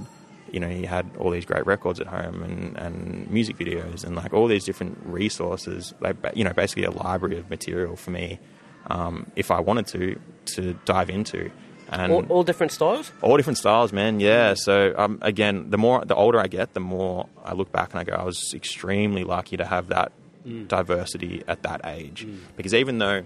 [0.51, 4.16] you know, he had all these great records at home and, and music videos and
[4.16, 8.38] like all these different resources, like you know, basically a library of material for me,
[8.90, 10.20] um, if I wanted to,
[10.57, 11.50] to dive into.
[11.92, 13.11] And All, all different styles.
[13.20, 14.20] all different styles, man.
[14.20, 14.55] Yeah.
[14.55, 17.98] So um, again, the more the older I get, the more I look back and
[18.00, 20.12] I go, I was extremely lucky to have that
[20.68, 22.26] diversity at that age.
[22.57, 23.24] Because even though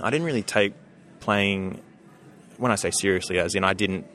[0.00, 0.74] I didn't really take
[1.20, 1.80] playing,
[2.56, 4.06] when I say seriously, as in I didn't.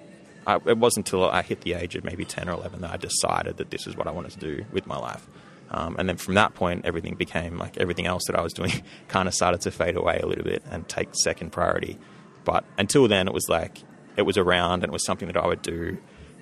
[0.47, 2.97] I, it wasn't until I hit the age of maybe ten or eleven that I
[2.97, 5.27] decided that this is what I wanted to do with my life.
[5.71, 8.83] Um, and then from that point, everything became like everything else that I was doing
[9.07, 11.97] kind of started to fade away a little bit and take second priority.
[12.43, 13.79] But until then, it was like
[14.17, 15.97] it was around and it was something that I would do.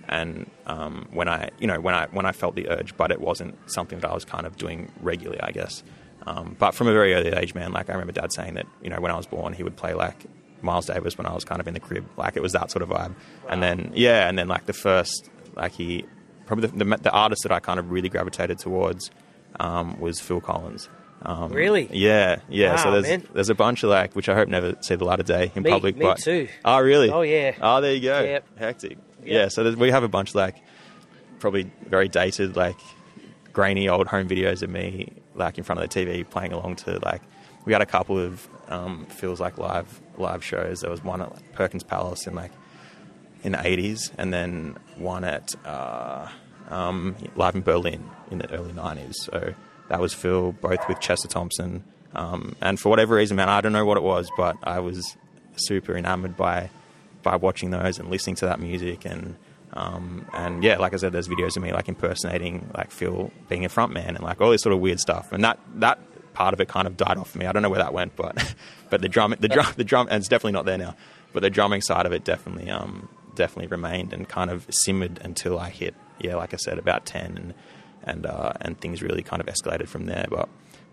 [0.07, 3.21] And um, when I, you know, when I when I felt the urge, but it
[3.21, 5.83] wasn't something that I was kind of doing regularly, I guess.
[6.25, 8.89] Um, but from a very early age, man, like I remember Dad saying that, you
[8.89, 10.25] know, when I was born, he would play like
[10.61, 12.81] Miles Davis when I was kind of in the crib, like it was that sort
[12.81, 13.13] of vibe.
[13.47, 16.05] And then yeah, and then like the first, like he
[16.49, 19.11] probably the, the, the artist that I kind of really gravitated towards
[19.59, 20.89] um, was Phil Collins.
[21.21, 21.87] Um, Really?
[21.91, 22.77] Yeah, yeah.
[22.77, 23.27] so there's man.
[23.33, 25.63] there's a bunch of like which I hope never see the light of day in
[25.63, 25.95] Me- public.
[25.97, 26.47] me but too.
[26.65, 27.09] Oh really?
[27.09, 27.55] Oh, yeah.
[27.61, 28.21] Oh there you go.
[28.21, 28.57] Yep.
[28.57, 28.91] Hectic.
[28.91, 28.99] Yep.
[29.25, 29.47] Yeah.
[29.49, 30.55] So we have a bunch of like
[31.39, 32.77] probably very dated like
[33.53, 36.99] grainy old home videos of me like in front of the TV playing along to
[36.99, 37.21] like
[37.65, 40.81] we had a couple of um, feels like live live shows.
[40.81, 42.51] There was one at like, Perkins Palace in like
[43.43, 46.27] in the 80s, and then one at uh,
[46.69, 49.15] um, live in Berlin in the early 90s.
[49.15, 49.53] So
[49.89, 51.83] that was Phil, both with Chester Thompson.
[52.13, 55.17] Um, and for whatever reason, man, I don't know what it was, but I was
[55.55, 56.69] super enamored by
[57.21, 59.35] by watching those and listening to that music and.
[59.71, 63.65] Um, and yeah, like I said, there's videos of me like impersonating like Phil being
[63.65, 65.31] a front man and like all this sort of weird stuff.
[65.31, 65.99] And that that
[66.33, 67.45] part of it kind of died off for me.
[67.45, 68.55] I don't know where that went, but
[68.89, 70.95] but the drum the drum the drum and it's definitely not there now.
[71.33, 75.57] But the drumming side of it definitely um definitely remained and kind of simmered until
[75.57, 77.53] I hit yeah, like I said, about ten and
[78.03, 80.25] and uh, and things really kind of escalated from there.
[80.29, 80.49] But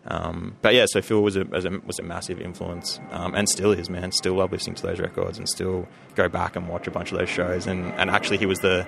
[0.07, 3.49] um, but yeah, so Phil was a, was a was a massive influence, um, and
[3.49, 4.13] still is, man.
[4.13, 7.19] Still love listening to those records, and still go back and watch a bunch of
[7.19, 7.67] those shows.
[7.67, 8.87] And, and actually, he was the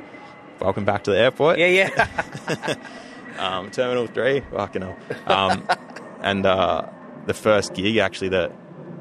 [0.60, 2.76] welcome back to the airport, Yeah, yeah.
[3.38, 4.96] um, Terminal Three, fucking hell.
[5.26, 5.68] Um,
[6.20, 6.88] and uh,
[7.26, 8.52] the first gig actually that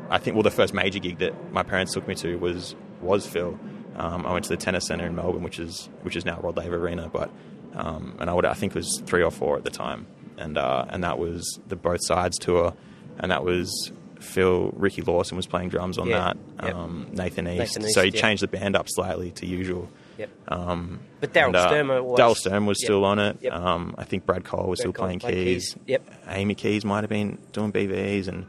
[0.10, 3.28] I think, well, the first major gig that my parents took me to was was
[3.28, 3.60] Phil.
[3.98, 6.56] Um, I went to the Tennis Centre in Melbourne, which is which is now Rod
[6.58, 7.30] Laver Arena, but
[7.76, 10.06] um, and I would I think it was three or four at the time,
[10.38, 12.74] and uh, and that was the Both Sides tour,
[13.18, 16.76] and that was Phil Ricky Lawson was playing drums on Yeah, that, yep.
[16.76, 18.22] um, Nathan East, Nathan East, so he yeah.
[18.22, 19.90] changed the band up slightly to usual.
[20.18, 20.30] yep.
[20.48, 22.86] Um, But Daryl uh, Stuermer was- Daryl Sturm was Yep.
[22.88, 23.38] still on it.
[23.42, 23.54] Yep.
[23.54, 25.74] Um, I think Brad Cole was Brad still Cole playing keys.
[25.74, 25.78] keys.
[25.86, 26.10] Yep.
[26.30, 28.48] Amy Keys might have been doing BVs, and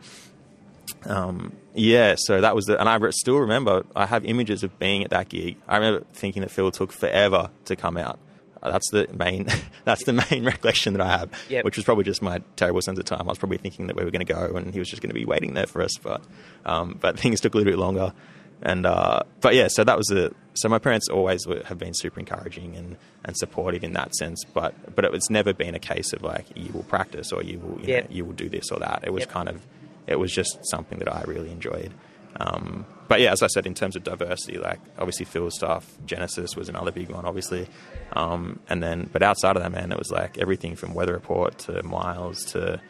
[1.05, 3.85] um, yeah, so that was the, and I still remember.
[3.97, 5.57] I have images of being at that gig.
[5.67, 8.19] I remember thinking that Phil took forever to come out.
[8.63, 9.47] Uh, that's the main.
[9.85, 11.65] that's the main recollection that I have, Yep.
[11.65, 13.23] which was probably just my terrible sense of time.
[13.23, 15.11] I was probably thinking that we were going to go and he was just going
[15.11, 16.23] to be waiting there for us, but
[16.67, 18.13] um, but things took a little bit longer.
[18.61, 20.35] And uh, but yeah, so that was the.
[20.55, 24.43] So my parents always were, have been super encouraging and, and supportive in that sense,
[24.53, 27.61] but but it was never been a case of like you will practice or you
[27.61, 28.11] will you, Yep.
[28.11, 29.05] know, you will do this or that.
[29.05, 29.31] It was Yep.
[29.31, 29.63] kind of
[30.09, 31.93] it was just something that I really enjoyed.
[32.41, 36.57] Um, but yeah, as I said, in terms of diversity, like obviously Phil's stuff, Genesis
[36.57, 37.67] was another big one, obviously.
[38.13, 41.59] Um, and then, but outside of that, man, it was like everything from Weather Report
[41.61, 42.81] to Miles to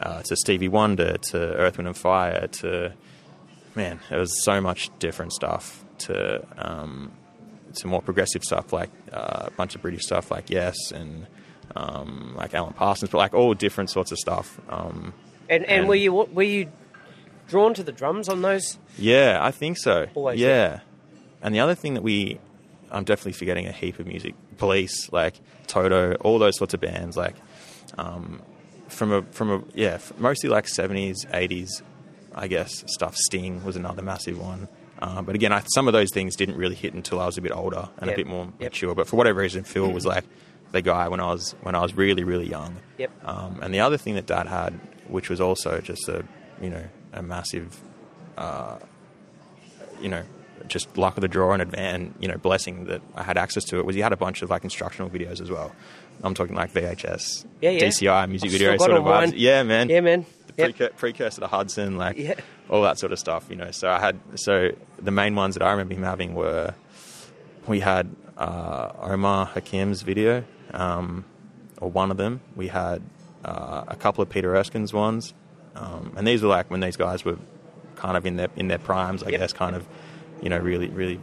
[0.00, 2.92] uh, to Stevie Wonder to Earth, Wind and Fire to
[3.74, 7.12] man, it was so much different stuff to um,
[7.74, 11.26] to more progressive stuff like uh, a bunch of British stuff like Yes and
[11.74, 14.60] um, like Alan Parsons, but like all different sorts of stuff.
[14.68, 15.12] Um,
[15.48, 16.70] And, and And- were you were you
[17.48, 18.78] drawn to the drums on those?
[18.98, 20.06] Yeah, I think so.
[20.14, 20.48] Always, yeah.
[20.48, 20.80] yeah.
[21.42, 22.38] And the other thing that we,
[22.90, 24.34] I'm definitely forgetting a heap of music.
[24.56, 25.34] Police, like
[25.66, 27.34] Toto, all those sorts of bands, like
[27.98, 28.40] um,
[28.88, 31.82] from a from a yeah, mostly like 70s, 80s,
[32.34, 33.14] I guess stuff.
[33.16, 34.68] Sting was another massive one.
[35.02, 37.42] Uh, but again, I, some of those things didn't really hit until I was a
[37.42, 38.14] bit older and Yep.
[38.14, 38.72] a bit more Yep.
[38.72, 38.94] mature.
[38.94, 40.24] But for whatever reason, Phil was like
[40.72, 42.76] the guy when I was when I was really really young.
[42.98, 43.10] Yep.
[43.26, 44.78] Um, and the other thing that Dad had,
[45.08, 46.24] which was also just a
[46.60, 47.80] you know a massive
[48.36, 48.78] uh,
[50.00, 50.22] you know,
[50.66, 53.78] just luck of the draw and advan you know, blessing that I had access to
[53.78, 55.72] it was he had a bunch of like instructional videos as well.
[56.22, 57.80] I'm talking like VHS, Yeah, yeah.
[57.84, 59.32] DCI music video sort of vibes.
[59.36, 59.88] Yeah, man.
[59.88, 60.26] Yeah, man.
[60.46, 60.70] The Yep.
[60.76, 62.34] precur- precursor to Hudson, like Yeah.
[62.68, 63.70] all that sort of stuff, you know.
[63.72, 66.74] So I had so the main ones that I remember him having were
[67.66, 71.24] we had uh, Omar Hakim's video, um,
[71.80, 72.40] or one of them.
[72.56, 73.02] We had
[73.44, 75.34] uh, a couple of Peter Erskine's ones,
[75.76, 77.38] um, and these were like when these guys were
[77.96, 79.40] kind of in their in their primes, I Yep.
[79.40, 79.86] guess, kind of
[80.42, 81.20] you know really really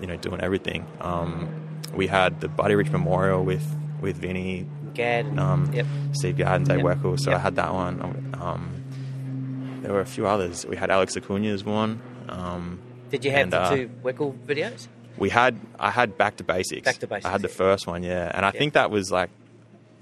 [0.00, 0.86] you know doing everything.
[1.00, 1.48] Um,
[1.94, 3.64] we had the Buddy Rich Memorial with
[4.00, 5.38] with Vinny, Gadd.
[5.38, 5.86] um, Yep.
[6.12, 6.86] Steve Gadd and Dave Yep.
[6.98, 7.38] Weckl, so Yep.
[7.38, 8.34] I had that one.
[8.40, 10.64] Um, there were a few others.
[10.66, 12.00] We had Alex Acuna's one.
[12.28, 12.78] Um,
[13.10, 14.88] Did you have and, the uh, two Weckl videos?
[15.18, 16.84] we had I had back to basics.
[16.84, 19.30] Back to Basics, I had the first one, yeah, and I think that was like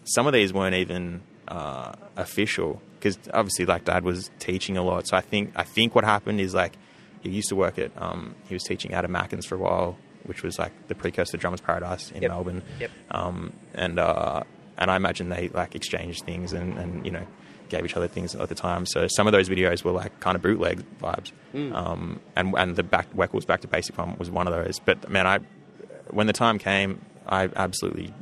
[0.05, 1.21] some of these weren't even
[1.53, 5.07] uh, official because obviously like Dad was teaching a lot.
[5.09, 6.75] So I think I think what happened is like
[7.21, 9.97] he used to work at um, he was teaching out of Mackins for a while,
[10.25, 12.31] which was like the precursor to Drummers Paradise in Yep.
[12.31, 12.63] Melbourne.
[12.81, 12.91] Yep.
[13.11, 14.43] Um, and uh,
[14.79, 17.27] and I imagine they like exchanged things and, and you know
[17.69, 18.85] gave each other things at the time.
[18.87, 21.33] So some of those videos were like kind of bootleg vibes.
[21.55, 21.75] Mm.
[21.75, 24.79] Um, and and the back Weckl's back to basic one was one of those.
[24.79, 25.39] But man, I
[26.11, 28.13] when the time came, I absolutely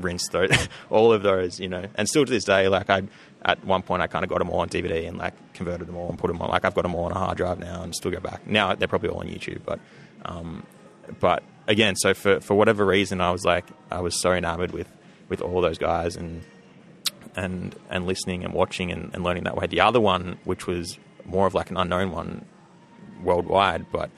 [0.00, 0.50] rinsed those,
[0.90, 1.84] all of those, you know.
[1.94, 3.02] And still to this day, like I
[3.42, 5.96] at one point I kind of got them all on DVD and like converted them
[5.96, 6.50] all and put them on.
[6.50, 8.46] Like I've got them all on a hard drive now and still go back.
[8.46, 9.80] Now they're probably all on YouTube, but
[10.24, 10.64] um,
[11.18, 14.88] but again, so for for whatever reason, I was like I was so enamored with
[15.28, 16.42] with all those guys and
[17.36, 19.66] and and listening and watching and, and learning that way.
[19.66, 22.44] The other one, which was more of like an unknown one
[23.22, 24.10] worldwide, but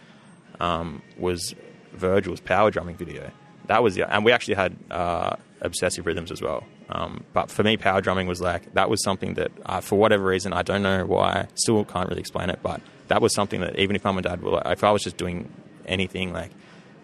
[0.60, 1.54] um, was
[1.92, 3.30] Virgil's power drumming video.
[3.66, 6.64] That was the, and we actually had uh, obsessive rhythms as well.
[6.90, 9.50] Um, but for me, power drumming was like that was something that,
[9.82, 12.58] for whatever reason, I don't know why, still can't really explain it.
[12.62, 15.02] But that was something that even if mum and dad were, like, if I was
[15.02, 15.50] just doing
[15.86, 16.50] anything like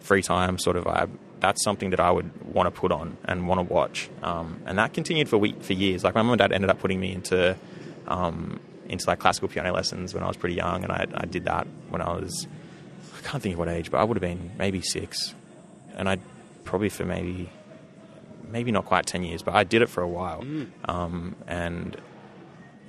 [0.00, 3.48] free time sort of vibe, that's something that I would want to put on and
[3.48, 4.10] want to watch.
[4.22, 6.04] Um, and that continued for week, for years.
[6.04, 7.56] Like my mum and dad ended up putting me into
[8.06, 11.44] um, into like classical piano lessons when I was pretty young, and I, I did
[11.44, 12.46] that when I was
[13.16, 15.34] I can't think of what age, but I would have been maybe six,
[15.94, 16.18] and I
[16.64, 17.50] probably for maybe
[18.50, 20.44] maybe not quite ten years, but I did it for a while,
[20.86, 21.96] um, and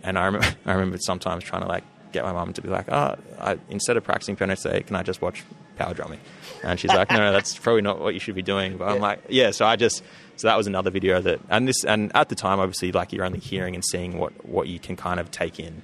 [0.03, 2.91] and I remember I remember sometimes trying to like get my mum to be like,
[2.91, 5.43] oh, I, instead of practicing piano today, can I just watch
[5.77, 6.19] power drumming?
[6.63, 8.77] And she's like, no, no, that's probably not what you should be doing.
[8.77, 9.51] But I'm like, yeah.
[9.51, 10.03] So I just
[10.35, 13.25] so that was another video that and this and at the time, obviously, like you're
[13.25, 15.81] only hearing and seeing what what you can kind of take in.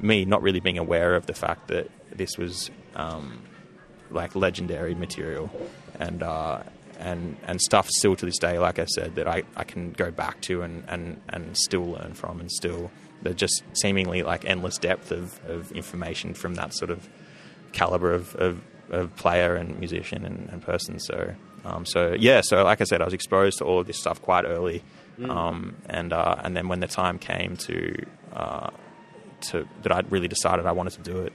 [0.00, 3.40] Me not really being aware of the fact that this was um,
[4.10, 5.50] like legendary material
[5.98, 6.62] and uh,
[6.98, 10.10] and and stuff still to this day like I said that I, I can go
[10.10, 12.90] back to and, and, and still learn from and still
[13.22, 17.08] there's just seemingly like endless depth of, of information from that sort of
[17.72, 20.98] caliber of, of, of player and musician and, and person.
[20.98, 23.98] So um, so yeah so like I said I was exposed to all of this
[23.98, 24.82] stuff quite early
[25.28, 27.94] um, and uh, and then when the time came to
[28.32, 28.70] uh,
[29.40, 31.32] to that I'd really decided I wanted to do it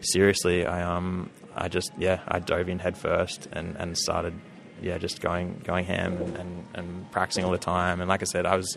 [0.00, 4.34] seriously, I um I just yeah I dove in head first and, and started
[4.82, 8.24] yeah just going going ham and, and, and practicing all the time and like I
[8.26, 8.76] said I was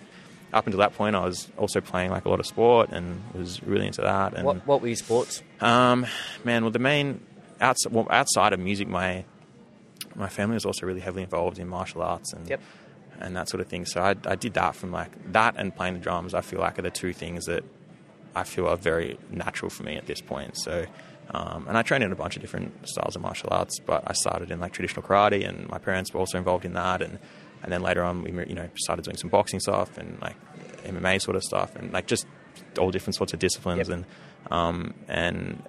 [0.54, 3.64] up until that point, I was also playing like a lot of sport and was
[3.64, 4.34] really into that.
[4.34, 5.42] And What What were your sports?
[5.62, 6.06] um,
[6.44, 7.22] man, well, the main
[7.62, 9.24] outside, well, outside of music, my
[10.14, 12.60] my family was also really heavily involved in martial arts and Yep.
[13.22, 13.86] and that sort of thing.
[13.86, 16.34] So I, I did that from like that and playing the drums.
[16.34, 17.64] I feel like are the two things that
[18.36, 20.58] I feel are very natural for me at this point.
[20.58, 20.86] So.
[21.34, 24.14] Um, and I trained in a bunch of different styles of martial arts, but I
[24.14, 27.02] started in like traditional karate, and my parents were also involved in that.
[27.02, 27.20] And,
[27.64, 30.36] and then later on, we you know started doing some boxing stuff and like
[30.84, 32.26] MMA sort of stuff, and like just
[32.78, 33.88] all different sorts of disciplines.
[33.88, 33.98] Yep.
[33.98, 34.06] And
[34.52, 35.64] um, and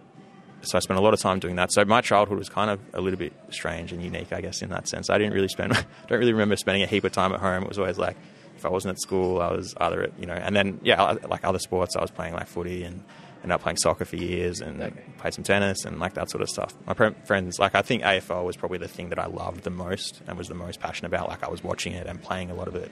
[0.62, 1.72] so I spent a lot of time doing that.
[1.72, 4.70] So my childhood was kind of a little bit strange and unique, I guess, in
[4.70, 5.11] that sense.
[5.11, 5.72] I didn't really spend,
[6.09, 7.64] don't really remember spending a heap of time at home.
[7.64, 8.16] It was always like,
[8.57, 11.44] if I wasn't at school, I was either at, you know, and then, yeah, like
[11.44, 13.03] other sports, I was playing like footy and
[13.42, 15.02] ended up playing soccer for years and Okay.
[15.18, 16.74] played some tennis and like that sort of stuff.
[16.87, 20.20] My friends, like, I think AFL was probably the thing that I loved the most
[20.26, 21.28] and was the most passionate about.
[21.28, 22.90] Like, I was watching it and playing a lot of it.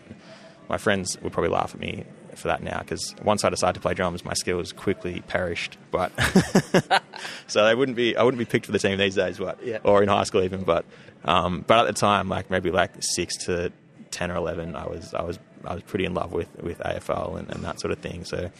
[0.68, 2.04] My friends would probably laugh at me
[2.36, 5.76] for that now because once I decided to play drums, my skills quickly perished.
[5.90, 6.12] But
[7.46, 9.78] so they wouldn't be, I wouldn't be picked for the team these days, but Yeah.
[9.84, 10.62] or in high school even.
[10.62, 10.84] But
[11.24, 13.72] um, but at the time, like maybe like six to
[14.10, 17.38] ten or eleven, I was I was I was pretty in love with with AFL
[17.38, 18.24] and, and that sort of thing.
[18.24, 18.50] So,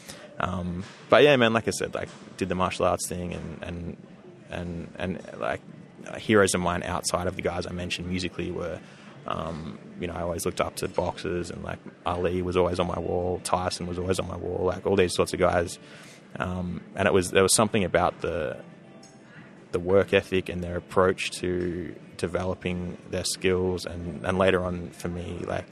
[0.41, 3.97] um, but yeah, man, like I said, like did the martial arts thing and and
[4.51, 5.61] and and like
[6.19, 8.81] heroes of mine outside of the guys I mentioned musically were.
[9.27, 12.87] Um, you know, I always looked up to boxers, and like Ali was always on
[12.87, 13.41] my wall.
[13.45, 14.65] Tyson was always on my wall.
[14.65, 15.79] Like all these sorts of guys,
[16.37, 18.57] um, and it was there was something about the
[19.73, 25.09] the work ethic and their approach to developing their skills and, and later on for
[25.09, 25.65] me like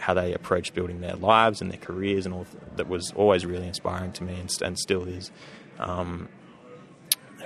[0.00, 3.66] how they approach building their lives and their careers and all that was always really
[3.68, 5.30] inspiring to me and, and still is
[5.78, 6.28] um,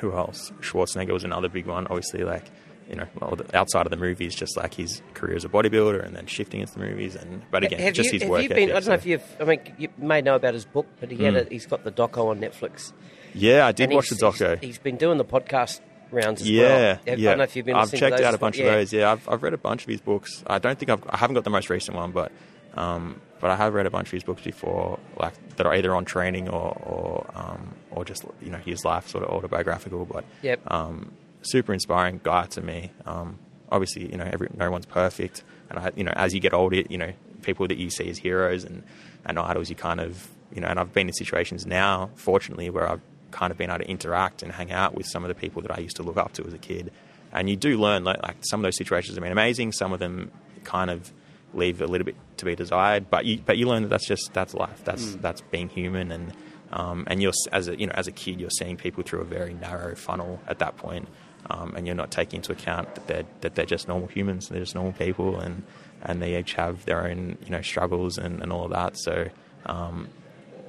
[0.00, 2.44] who else Schwarzenegger was another big one obviously like
[2.88, 6.04] you know well, the- outside of the movies just like his career as a bodybuilder
[6.04, 8.52] and then shifting into the movies and but again have just you, his work been?
[8.52, 9.36] ethic, I don't know if you've.
[9.40, 11.46] I mean, you may know about his book, but he had Mm.
[11.46, 12.92] a, he's got the doco on Netflix.
[13.34, 15.80] yeah I did watch the doco He's, he's been doing the podcast
[16.14, 16.98] rounds as Yeah, well.
[17.06, 17.30] I yeah.
[17.30, 17.76] don't know if you've been.
[17.76, 18.66] I've checked out a bunch Yeah.
[18.66, 18.92] of those.
[18.92, 20.42] Yeah, I've, I've read a bunch of his books.
[20.46, 22.32] I don't think I've I haven't got the most recent one, but
[22.74, 25.94] um, but I have read a bunch of his books before, like that are either
[25.94, 30.04] on training or or um, or just you know his life sort of autobiographical.
[30.06, 30.60] But Yep.
[30.70, 32.90] um, super inspiring guy to me.
[33.06, 33.38] Um,
[33.70, 36.82] obviously, you know, every, no one's perfect, and I, you know, as you get older,
[36.88, 38.82] you know, people that you see as heroes and,
[39.26, 42.88] and idols, you kind of, you know, and I've been in situations now, fortunately, where
[42.88, 43.00] I've
[43.34, 45.72] kind of been able to interact and hang out with some of the people that
[45.76, 46.92] I used to look up to as a kid,
[47.32, 49.98] and you do learn like, like some of those situations have been amazing, some of
[49.98, 50.30] them
[50.62, 51.12] kind of
[51.52, 54.32] leave a little bit to be desired, but you but you learn that that's just
[54.32, 56.32] that's life, that's that's being human, and
[56.72, 59.24] um, and you're as a you know as a kid you're seeing people through a
[59.24, 61.08] very narrow funnel at that point,
[61.50, 64.60] um, and you're not taking into account that they're that they're just normal humans, they're
[64.60, 65.64] just normal people, and
[66.02, 68.96] and they each have their own you know struggles and, and all of that.
[68.96, 69.28] So
[69.66, 70.08] um,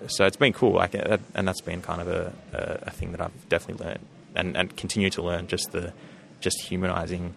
[0.08, 3.22] so it's been cool, like and that's been kind of a, a, a thing that
[3.22, 5.94] I've definitely learned and and continue to learn just the
[6.42, 7.34] just humanizing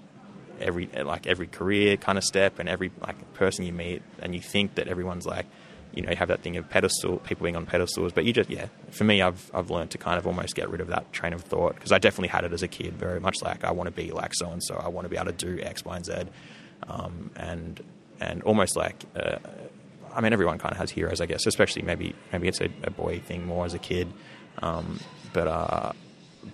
[0.61, 4.41] every like every career kind of step and every like person you meet and you
[4.41, 5.47] think that everyone's like
[5.95, 8.51] you know you have that thing of pedestal people being on pedestals but you just
[8.51, 8.67] yeah.
[8.91, 11.43] For me I've I've learned to kind of almost get rid of that train of
[11.43, 13.93] thought because I definitely had it as a kid very much like I want to
[13.93, 16.05] be like so and so I want to be able to do X Y and
[16.05, 16.15] Z.
[16.89, 17.81] Um, and
[18.21, 19.39] and almost like uh,
[20.15, 22.91] I mean everyone kind of has heroes I guess especially maybe maybe it's a, a
[22.91, 24.13] boy thing more as a kid
[24.63, 24.99] um,
[25.33, 25.93] but uh,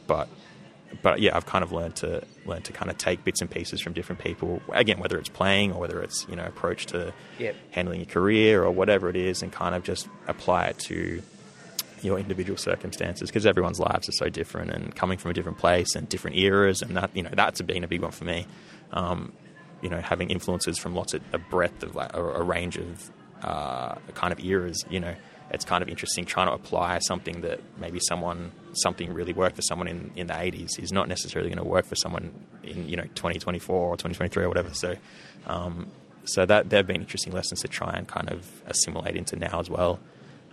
[0.07, 0.29] but
[1.03, 3.81] but yeah, I've kind of learned to learn to kind of take bits and pieces
[3.81, 4.63] from different people.
[4.73, 7.57] Again, whether it's playing or whether it's you know approach to Yep.
[7.71, 11.23] handling your career or whatever it is, and kind of just apply it to
[12.03, 15.95] your individual circumstances because everyone's lives are so different and coming from a different place
[15.95, 18.47] and different eras, and that you know that's been a big one for me.
[18.93, 19.33] Um,
[19.83, 23.11] you know, having influences from lots of a breadth of like, a, a range of
[23.45, 24.85] uh, kind of eras.
[24.89, 25.15] You know,
[25.51, 29.63] it's kind of interesting trying to apply something that maybe someone something really worked for
[29.63, 32.97] someone in, in the 80s is not necessarily going to work for someone in you
[32.97, 34.73] know 2024 or 2023 or whatever.
[34.75, 34.97] So,
[35.47, 35.89] um,
[36.25, 39.71] so that they've been interesting lessons to try and kind of assimilate into now as
[39.71, 40.01] well.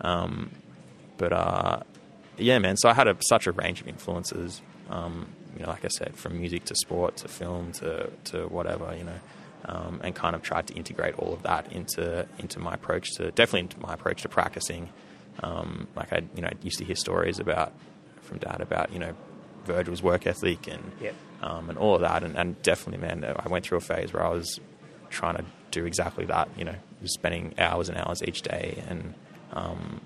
[0.01, 0.51] Um,
[1.17, 1.79] but uh,
[2.37, 2.77] yeah, man.
[2.77, 4.61] So I had a, such a range of influences.
[4.89, 8.93] Um, you know, like I said, from music to sport to film to to whatever.
[8.95, 9.19] You know,
[9.71, 13.31] um, and kind of tried to integrate all of that into into my approach to
[13.31, 14.89] definitely into my approach to practicing.
[15.41, 17.71] Um, like I, you know, used to hear stories about
[18.21, 19.13] from dad about you know
[19.65, 21.15] Virgil's work ethic and Yep.
[21.41, 24.23] um, and all of that, and, and definitely, man, I went through a phase where
[24.23, 24.59] I was
[25.09, 26.49] trying to do exactly that.
[26.57, 26.75] You know,
[27.05, 29.13] spending hours and hours each day, and
[29.53, 30.01] um,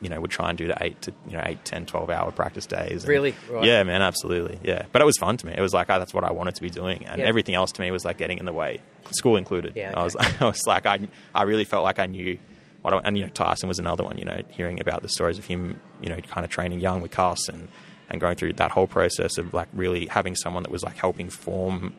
[0.00, 2.30] you know, would try and do the eight to you know eight, 10, 12 hour
[2.32, 3.02] practice days.
[3.04, 3.34] And- Really?
[3.50, 3.64] Right.
[3.64, 4.58] Yeah, man, absolutely.
[4.62, 5.54] Yeah, but it was fun to me.
[5.56, 7.26] It was like oh, that's what I wanted to be doing, and Yeah.
[7.26, 8.80] everything else to me was like getting in the way,
[9.12, 9.74] school included.
[9.76, 10.36] Yeah, I was okay.
[10.40, 10.98] I was like I
[11.34, 12.38] I really felt like I knew
[12.82, 14.16] what I, and you know Tyson was another one.
[14.18, 17.10] You know, hearing about the stories of him, you know, kind of training young with
[17.10, 17.68] Cus and
[18.08, 21.28] and going through that whole process of like really having someone that was like helping
[21.30, 21.94] form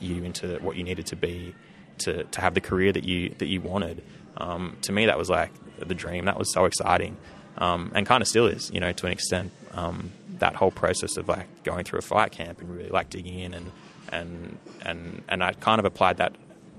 [0.00, 1.54] you into what you needed to be
[1.98, 4.02] to to have the career that you that you wanted.
[4.36, 6.24] Um, to me, that was like the dream.
[6.24, 7.16] That was so exciting,
[7.58, 9.52] um, and kind of still is, you know, to an extent.
[9.72, 13.38] Um, that whole process of like going through a fight camp and really like digging
[13.38, 13.70] in and
[14.10, 16.34] and and and I kind of applied that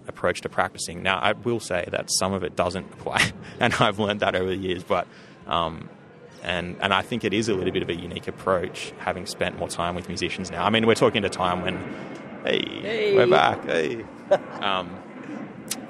[0.07, 1.01] approach to practicing.
[1.01, 4.49] Now, I will say that some of it doesn't apply, and I've learned that over
[4.49, 4.84] the years.
[4.84, 5.07] But
[5.47, 5.89] um,
[6.43, 9.57] and and I think it is a little bit of a unique approach, having spent
[9.57, 10.65] more time with musicians now.
[10.65, 11.78] I mean, we're talking at a time when,
[12.43, 13.15] hey, Hey.
[13.15, 14.03] we're back, hey.
[14.61, 14.95] um,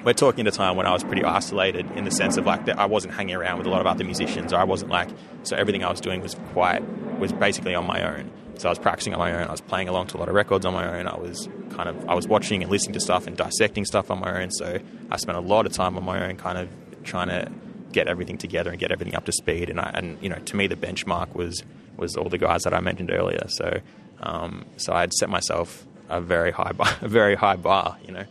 [0.06, 2.66] we're talking at a time when I was pretty isolated in the sense of like
[2.66, 5.10] that I wasn't hanging around with a lot of other musicians, or I wasn't like
[5.44, 6.84] so everything I was doing was quite
[7.20, 8.32] was basically on my own.
[8.58, 9.48] So I was practicing on my own.
[9.48, 11.08] I was playing along to a lot of records on my own.
[11.08, 14.20] I was kind of I was watching and listening to stuff and dissecting stuff on
[14.20, 14.52] my own.
[14.52, 14.80] So
[15.10, 16.70] I spent a lot of time on my own, kind of
[17.04, 17.52] trying to
[17.92, 19.70] get everything together and get everything up to speed.
[19.70, 21.64] And I, and you know, to me, the benchmark was
[21.98, 23.48] was all the guys that I mentioned earlier.
[23.48, 23.80] So
[24.22, 27.98] um, so I'd set myself a very high bar, a very high bar.
[28.06, 28.26] You know,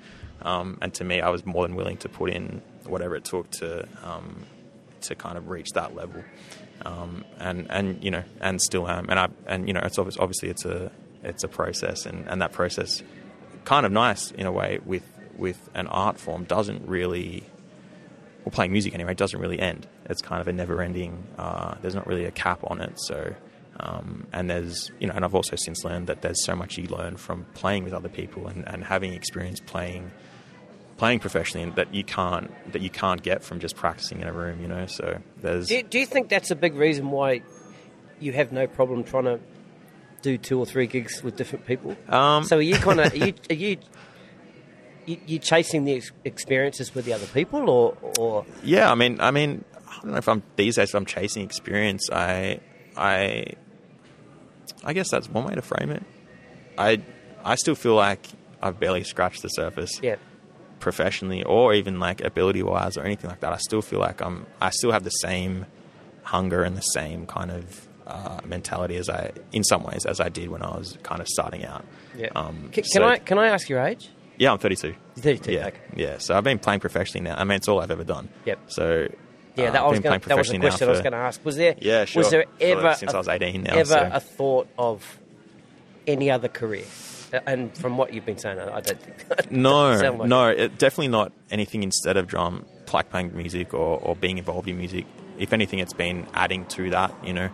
[0.44, 3.50] um, and to me, I was more than willing to put in whatever it took
[3.52, 4.44] to um,
[5.02, 6.22] to kind of reach that level.
[6.84, 9.08] Um, and and you know, and still am.
[9.08, 10.92] And I and you know, it's obvious, obviously it's a
[11.22, 13.02] it's a process, and, and that process,
[13.64, 15.04] kind of nice in a way with
[15.36, 17.44] with an art form, doesn't really
[18.44, 19.86] well, playing music anyway, doesn't really end.
[20.04, 22.92] It's kind of a never ending, uh, there's not really a cap on it.
[22.96, 23.34] So,
[23.80, 26.86] um, and there's, you know, and I've also since learned that there's so much you
[26.86, 30.10] learn from playing with other people and, and having experience playing
[31.04, 34.58] playing professionally that you can't that you can't get from just practicing in a room
[34.58, 37.42] you know so there's Do, do you think that's a big reason why
[38.20, 39.38] you have no problem trying to
[40.22, 41.94] do two or three gigs with different people?
[42.08, 43.76] um, So are you kind of are you are you
[45.04, 49.30] you, you chasing the experiences with the other people, or or Yeah, I mean, I
[49.30, 50.88] mean, I don't know if I'm these days.
[50.88, 52.60] If I'm chasing experience, I,
[52.96, 53.44] I,
[54.82, 56.02] I guess that's one way to frame it.
[56.78, 57.02] I,
[57.44, 58.26] I still feel like
[58.62, 60.16] I've barely scratched the surface yeah?
[60.84, 63.52] Professionally, or even like ability wise, or anything like that.
[63.52, 64.46] I still feel like I'm.
[64.60, 65.66] I still have the same
[66.22, 70.28] hunger and the same kind of uh, mentality as I, in some ways, as I
[70.28, 71.84] did when I was kind of starting out.
[72.16, 72.28] Yeah.
[72.36, 74.08] Um, can, can so- I can I ask your age?
[74.36, 74.94] Yeah, I'm 32.
[75.16, 75.78] 32, Yeah, okay.
[75.94, 76.18] yeah.
[76.18, 77.36] So I've been playing professionally now.
[77.36, 78.28] I mean, it's all I've ever done.
[78.46, 78.58] Yep.
[78.66, 79.06] So
[79.54, 81.18] Yeah, uh, that, I I've was gonna, that was the question I was going to
[81.18, 81.44] ask.
[81.44, 82.20] Was there Yeah, sure.
[82.22, 85.18] was there For- ever since a, I was 18 now, ever so- a thought of
[86.08, 86.82] any other career?
[87.34, 90.58] Uh, And from what you've been saying, I don't think No, like no, it.
[90.60, 94.78] it, definitely not anything instead of drum, like playing music or, or being involved in
[94.78, 95.06] music.
[95.38, 97.50] If anything, it's been adding to that, you know,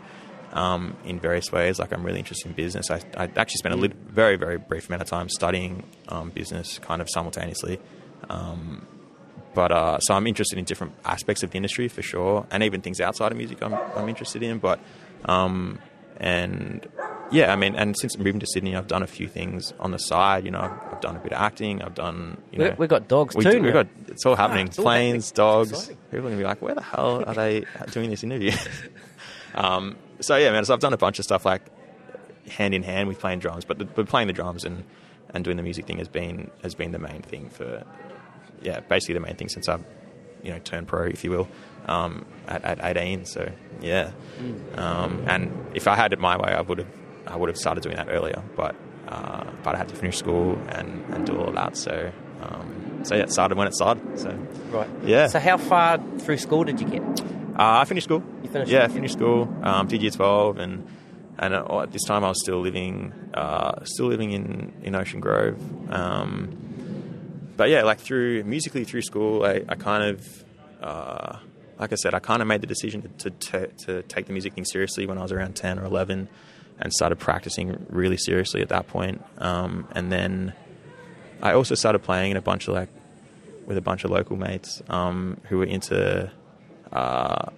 [0.52, 1.78] um, in various ways.
[1.78, 2.90] Like I'm really interested in business.
[2.90, 6.78] I, I actually spent a lit- very, very brief amount of time studying um, business,
[6.78, 7.78] kind of simultaneously.
[8.28, 8.86] Um,
[9.54, 12.82] but uh, so I'm interested in different aspects of the industry for sure, and even
[12.82, 14.58] things outside of music I'm, I'm interested in.
[14.58, 14.78] But
[15.24, 15.78] um,
[16.18, 16.86] and
[17.30, 19.98] yeah, I mean, and since moving to Sydney, I've done a few things on the
[19.98, 20.44] side.
[20.44, 21.82] You know, I've, I've done a bit of acting.
[21.82, 23.52] I've done you We- know we've got dogs we too.
[23.52, 24.66] Do, we've got it's all happening.
[24.66, 25.46] it's all Planes, happening.
[25.46, 25.88] dogs.
[26.10, 28.52] People are gonna be like, where the hell are they doing this interview?
[29.54, 30.64] um, so yeah, man.
[30.64, 31.62] So I've done a bunch of stuff like
[32.48, 34.84] hand in hand with playing drums, but the, but playing the drums and,
[35.32, 37.84] and doing the music thing has been has been the main thing for
[38.62, 39.84] yeah, basically the main thing since I've
[40.42, 41.48] you know turned pro, if you will,
[41.86, 43.24] um, at, at 18.
[43.26, 43.50] So
[43.80, 44.10] yeah,
[44.74, 46.88] um, and if I had it my way, I would have
[47.26, 48.74] I would have started doing that earlier, but
[49.08, 51.76] uh, but I had to finish school and, and do all of that.
[51.76, 52.12] So
[52.42, 54.18] um, so yeah, it started when it started.
[54.18, 54.30] So
[54.70, 54.88] Right.
[55.04, 55.26] Yeah.
[55.28, 57.02] So how far through school did you get?
[57.58, 58.22] uh, I finished school.
[58.42, 58.80] You finished school?
[58.80, 59.52] Yeah, I finished school.
[59.62, 60.86] Um, did year twelve, and
[61.38, 65.20] and uh, at this time I was still living, uh, still living in in Ocean
[65.20, 65.58] Grove.
[65.92, 66.56] Um,
[67.56, 70.44] but yeah, like through musically through school, I, I kind of,
[70.82, 71.38] uh,
[71.78, 74.54] like I said, I kind of made the decision to, to to take the music
[74.54, 76.28] thing seriously when I was around ten or eleven,
[76.80, 79.22] and started practicing really seriously at that point.
[79.38, 80.54] Um, and then
[81.42, 82.88] I also started playing in a bunch of like
[83.66, 86.30] with a bunch of local mates um, who were into
[86.92, 87.50] uh,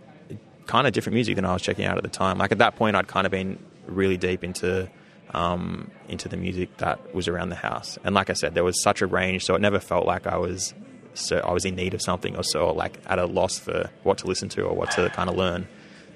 [0.66, 2.38] kind of different music than I was checking out at the time.
[2.38, 4.90] Like at that point, I'd kind of been really deep into
[5.34, 7.98] um, into the music that was around the house.
[8.04, 10.36] And like I said, there was such a range, so it never felt like I
[10.36, 10.74] was
[11.14, 14.18] so I was in need of something or so like at a loss for what
[14.18, 15.66] to listen to or what to kind of learn.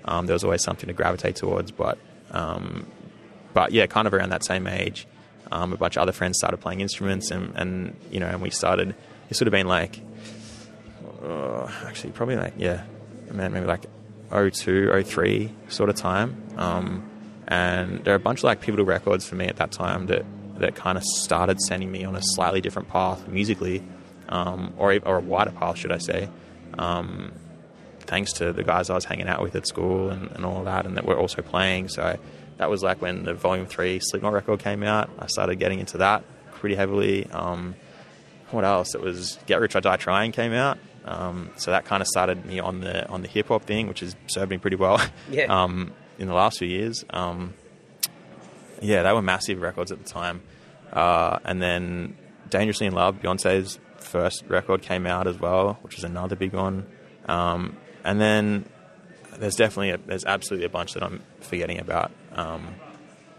[0.05, 1.99] Um, there was always something to gravitate towards, but
[2.31, 2.87] um,
[3.57, 5.07] but yeah, kind of around that same age,
[5.51, 8.51] um, a bunch of other friends started playing instruments, and, and you know, and we
[8.51, 8.95] started.
[9.31, 9.99] It would have been like,
[11.25, 12.85] uh, actually, probably like yeah,
[13.33, 13.87] man, maybe like
[14.31, 16.37] 02, 03 sort of time.
[16.59, 17.09] Um,
[17.49, 20.27] and there are a bunch of like pivotal records for me at that time that
[20.59, 23.83] that kind of started sending me on a slightly different path musically,
[24.29, 26.29] um, or or a wider path, should I say?
[26.79, 27.33] Um,
[28.01, 30.85] thanks to the guys I was hanging out with at school and, and all that,
[30.85, 31.89] and that we're also playing.
[31.89, 32.19] So
[32.59, 35.11] that was like when the Volume Three Slipknot record came out.
[35.19, 37.27] I started getting into that pretty heavily.
[37.31, 37.75] Um,
[38.51, 38.95] what else?
[38.95, 40.79] It was Get Rich or Die Trying came out.
[41.05, 44.01] Um, so that kind of started me on the on the hip hop thing, which
[44.01, 45.01] has served me pretty well.
[45.31, 45.45] Yeah.
[45.63, 47.05] um, in the last few years.
[47.11, 47.55] Um,
[48.81, 50.43] yeah, they were massive records at the time.
[50.93, 52.17] Uh, and then
[52.49, 56.87] Dangerously in Love, Beyonce's first record came out as well, which is another big one.
[57.27, 58.65] Um, and then
[59.39, 62.13] there's definitely a, there's absolutely a bunch that I'm forgetting about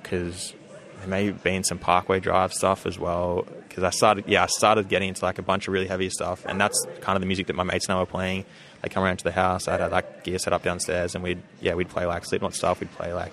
[0.02, 0.54] because
[1.00, 3.48] there may have been some Parkway Drive stuff as well.
[3.68, 6.46] Because I started, yeah, I started getting into like a bunch of really heavy stuff,
[6.46, 8.46] and that's kind of the music that my mates and I were playing.
[8.82, 9.68] They come around to the house.
[9.68, 12.80] I had like gear set up downstairs, and we'd yeah, we'd play like Slipknot stuff.
[12.80, 13.32] We'd play like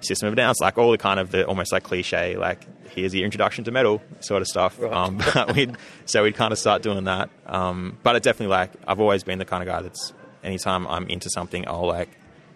[0.00, 3.14] System of a Down, like all the kind of the almost like cliche, like here's
[3.14, 4.78] your introduction to metal sort of stuff.
[4.80, 4.92] Right.
[4.92, 5.76] Um, but we'd
[6.06, 7.30] so we'd kind of start doing that.
[7.46, 11.06] Um, but it definitely like I've always been the kind of guy that's anytime I'm
[11.08, 12.08] into something, I'll like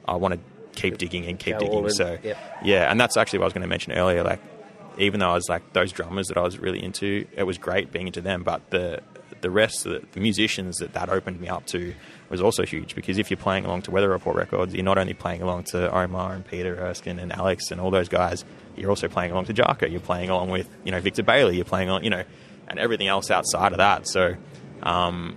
[0.07, 0.41] I want to
[0.75, 1.89] keep digging and keep digging.
[1.91, 2.39] So Yep.
[2.65, 4.23] yeah, and that's actually what I was going to mention earlier.
[4.23, 4.41] Like
[4.99, 7.91] even though I was like those drummers that I was really into, it was great
[7.93, 8.43] being into them.
[8.43, 9.01] But the
[9.41, 11.95] the rest, of the, the musicians that that opened me up to
[12.31, 15.13] was also huge because if you're playing along to Weather Report Records, you're not only
[15.13, 18.45] playing along to Omar and Peter Erskine and Alex and all those guys,
[18.77, 19.91] you're also playing along to Jaco.
[19.91, 21.57] You're playing along with you know Victor Bailey.
[21.57, 22.25] You're playing on you know
[22.69, 24.09] and everything else outside of that.
[24.09, 24.37] So.
[24.83, 25.37] Um,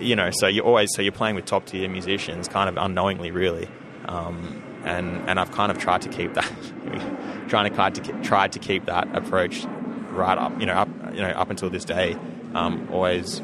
[0.00, 3.30] you know, so you're always so you're playing with top tier musicians, kind of unknowingly,
[3.30, 3.68] really.
[4.06, 6.50] Um, and and I've kind of tried to keep that,
[7.48, 9.64] trying to try to tried to keep that approach
[10.10, 12.16] right up, you know, up you know up until this day.
[12.54, 13.42] Um, always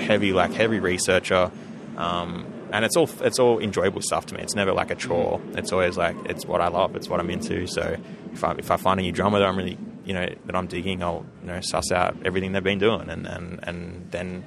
[0.00, 1.50] heavy, like heavy researcher,
[1.96, 4.42] um, and it's all it's all enjoyable stuff to me.
[4.42, 5.40] It's never like a chore.
[5.54, 6.96] It's always like it's what I love.
[6.96, 7.66] It's what I'm into.
[7.66, 7.96] So
[8.32, 10.68] if I if I find a new drummer that I'm really you know that I'm
[10.68, 14.44] digging, I'll you know suss out everything they've been doing, and and and then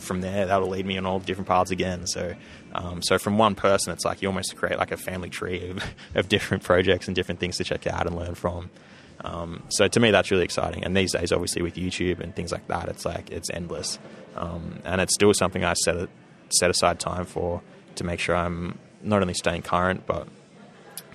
[0.00, 2.06] from there, that'll lead me on all different paths again.
[2.06, 2.34] So,
[2.74, 5.84] um, so from one person, it's like you almost create like a family tree of,
[6.14, 8.70] of different projects and different things to check out and learn from.
[9.22, 10.84] Um, so to me, that's really exciting.
[10.84, 13.98] And these days, obviously, with YouTube and things like that, it's like it's endless.
[14.36, 16.08] Um, and it's still something I set
[16.50, 17.62] set aside time for
[17.96, 20.28] to make sure I'm not only staying current, but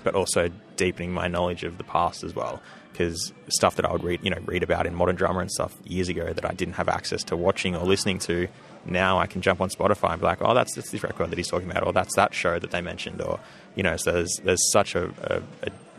[0.04, 2.62] but also deepening my knowledge of the past as well.
[2.92, 5.76] Because stuff that I would read, you know, read about in Modern Drummer and stuff
[5.84, 8.48] years ago that I didn't have access to watching or listening to,
[8.86, 11.38] now I can jump on Spotify and be like, oh, that's, that's this record that
[11.38, 13.40] he's talking about, or that's that show that they mentioned, or
[13.76, 15.42] you know, so there's there's such a a,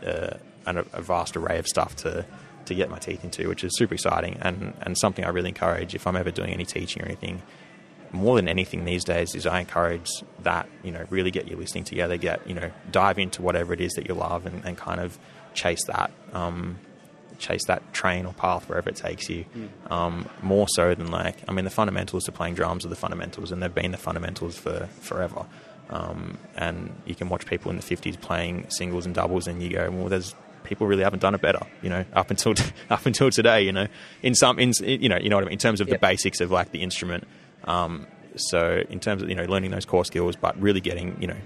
[0.05, 2.25] a, a, a vast array of stuff to
[2.65, 5.95] to get my teeth into, which is super exciting and and something I really encourage
[5.95, 7.41] if I'm ever doing any teaching or anything.
[8.13, 10.07] More than anything these days is I encourage
[10.43, 13.81] that, you know, really get your listening together, get, you know, dive into whatever it
[13.81, 15.19] is that you love and, and kind of
[15.53, 16.79] chase that, um,
[17.37, 19.45] chase that train or path wherever it takes you.
[19.89, 23.51] Um, more so than like, I mean, the fundamentals to playing drums are the fundamentals
[23.51, 25.45] and they've been the fundamentals for forever.
[25.89, 29.69] Um, and you can watch people in the 50s playing singles and doubles and you
[29.69, 32.53] go, well, there's, people really haven't done it better, you know, up until
[32.89, 33.87] up until today, you know,
[34.21, 36.01] in some, in you know, you know what I mean, in terms of Yep.
[36.01, 37.25] the basics of like the instrument.
[37.63, 41.27] Um, so in terms of you know learning those core skills, but really getting you
[41.27, 41.37] know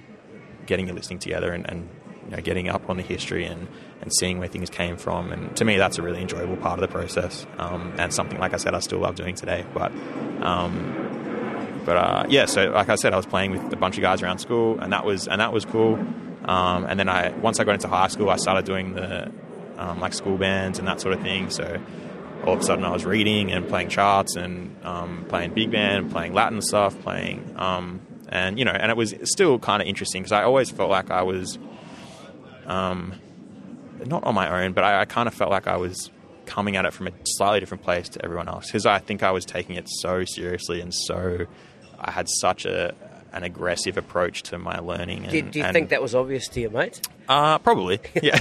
[0.65, 1.87] getting your listening together and, and
[2.25, 3.67] you know, getting up on the history and,
[4.01, 5.31] and seeing where things came from.
[5.31, 8.53] And to me, that's a really enjoyable part of the process um, and something like
[8.53, 9.65] I said I still love doing today.
[9.73, 9.91] But
[10.41, 14.01] um, but uh, yeah, so like I said, I was playing with a bunch of
[14.01, 15.95] guys around school, and that was and that was cool.
[16.45, 19.31] Um, and then I once I got into high school, I started doing the
[19.77, 21.49] um, like school bands and that sort of thing.
[21.49, 21.81] So
[22.45, 26.11] all of a sudden, I was reading and playing charts and um, playing big band,
[26.11, 30.21] playing Latin stuff, playing um, and you know, and it was still kind of interesting
[30.23, 31.59] because I always felt like I was
[32.65, 33.13] um,
[34.05, 36.09] not on my own, but I, I kind of felt like I was
[36.45, 39.31] coming at it from a slightly different place to everyone else because I think I
[39.31, 41.45] was taking it so seriously and so
[41.99, 42.93] I had such a
[43.33, 45.23] an aggressive approach to my learning.
[45.23, 46.99] And, Do, do you and- think that was obvious to your mates?
[47.29, 47.99] uh, probably.
[48.21, 48.39] Yeah.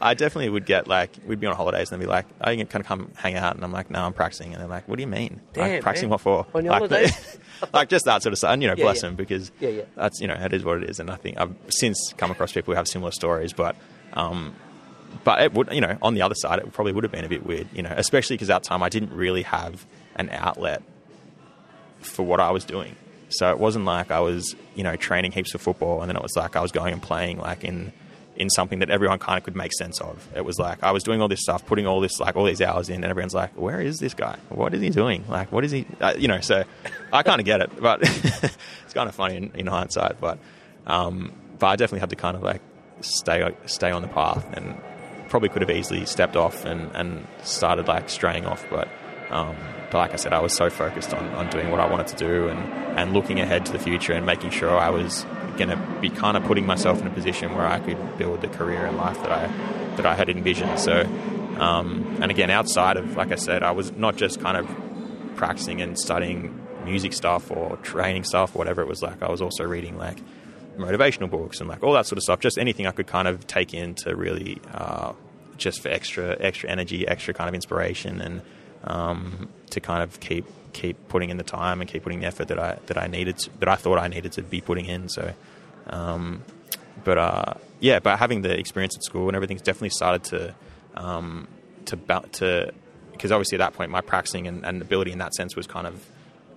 [0.00, 2.56] I definitely would get like, we'd be on holidays and they'd be like, oh, you
[2.58, 3.54] can kind of come hang out.
[3.54, 4.52] And I'm like, no, I'm practicing.
[4.54, 5.40] And they're like, what do you mean?
[5.52, 6.12] Damn, like, practicing man.
[6.12, 6.46] what for?
[6.54, 7.38] On your like, holidays?
[7.74, 8.52] like just that sort of stuff.
[8.52, 9.08] And, you know, Yeah, bless yeah.
[9.08, 9.82] them because Yeah, yeah.
[9.96, 11.00] that's, you know, it is what it is.
[11.00, 13.76] And I think I've since come across people who have similar stories, but,
[14.14, 14.54] um,
[15.24, 17.28] but it would, you know, on the other side, it probably would have been a
[17.28, 19.84] bit weird, you know, especially because at that time I didn't really have
[20.16, 20.82] an outlet
[22.00, 22.96] for what I was doing.
[23.28, 26.22] So it wasn't like I was, you know, training heaps for football, and then it
[26.22, 27.92] was like I was going and playing like in
[28.40, 30.26] in something that everyone kind of could make sense of.
[30.34, 32.62] It was like I was doing all this stuff, putting all this like all these
[32.62, 34.36] hours in, and everyone's like, "Where is this guy?
[34.48, 35.24] What is he doing?
[35.28, 35.86] Like, what is he?
[36.00, 36.64] Uh, you know?" So
[37.12, 40.20] I kind of get it, but it's kind of funny in, in hindsight.
[40.20, 40.38] But
[40.86, 42.62] um, but I definitely had to kind of like
[43.02, 44.80] stay stay on the path, and
[45.28, 48.88] probably could have easily stepped off and and started like straying off, but
[49.30, 49.56] Um,
[49.90, 52.16] but like I said, I was so focused on, on doing what I wanted to
[52.16, 52.58] do and,
[52.98, 55.24] and looking ahead to the future and making sure I was
[55.56, 58.48] going to be kind of putting myself in a position where I could build the
[58.48, 59.46] career and life that I
[59.96, 60.78] that I had envisioned.
[60.78, 61.02] So,
[61.58, 64.68] um, and again, outside of like I said, I was not just kind of
[65.36, 69.22] practicing and studying music stuff or training stuff, or whatever it was like.
[69.22, 70.18] I was also reading like
[70.76, 72.40] motivational books and like all that sort of stuff.
[72.40, 75.12] Just anything I could kind of take in to really uh,
[75.56, 78.42] just for extra extra energy, extra kind of inspiration, and
[78.84, 82.48] um, to kind of keep keep putting in the time and keep putting the effort
[82.48, 85.08] that I that I needed to, that I thought I needed to be putting in.
[85.08, 85.32] So,
[85.88, 86.42] um,
[87.04, 90.54] but uh, yeah, but having the experience at school and everything's definitely started to
[90.96, 91.48] um,
[91.86, 91.96] to
[92.32, 92.72] to
[93.12, 95.86] because obviously at that point my practicing and, and ability in that sense was kind
[95.86, 96.06] of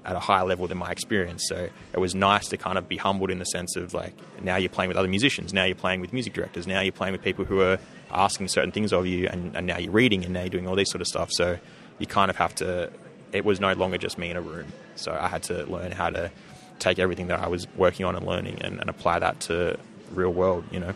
[0.06, 1.46] at a higher level than my experience.
[1.48, 4.58] So it was nice to kind of be humbled in the sense of like now
[4.58, 7.22] you're playing with other musicians, now you're playing with music directors, now you're playing with
[7.22, 7.80] people who are
[8.12, 10.76] asking certain things of you, and, and now you're reading and now you're doing all
[10.76, 11.30] this sort of stuff.
[11.32, 11.58] So
[12.00, 12.92] you kind of have to.
[13.32, 14.72] It was no longer just me in a room.
[14.96, 16.32] So I had to learn how to
[16.80, 19.80] take everything that I was working on and learning and, and apply that to
[20.12, 20.94] real world, you know.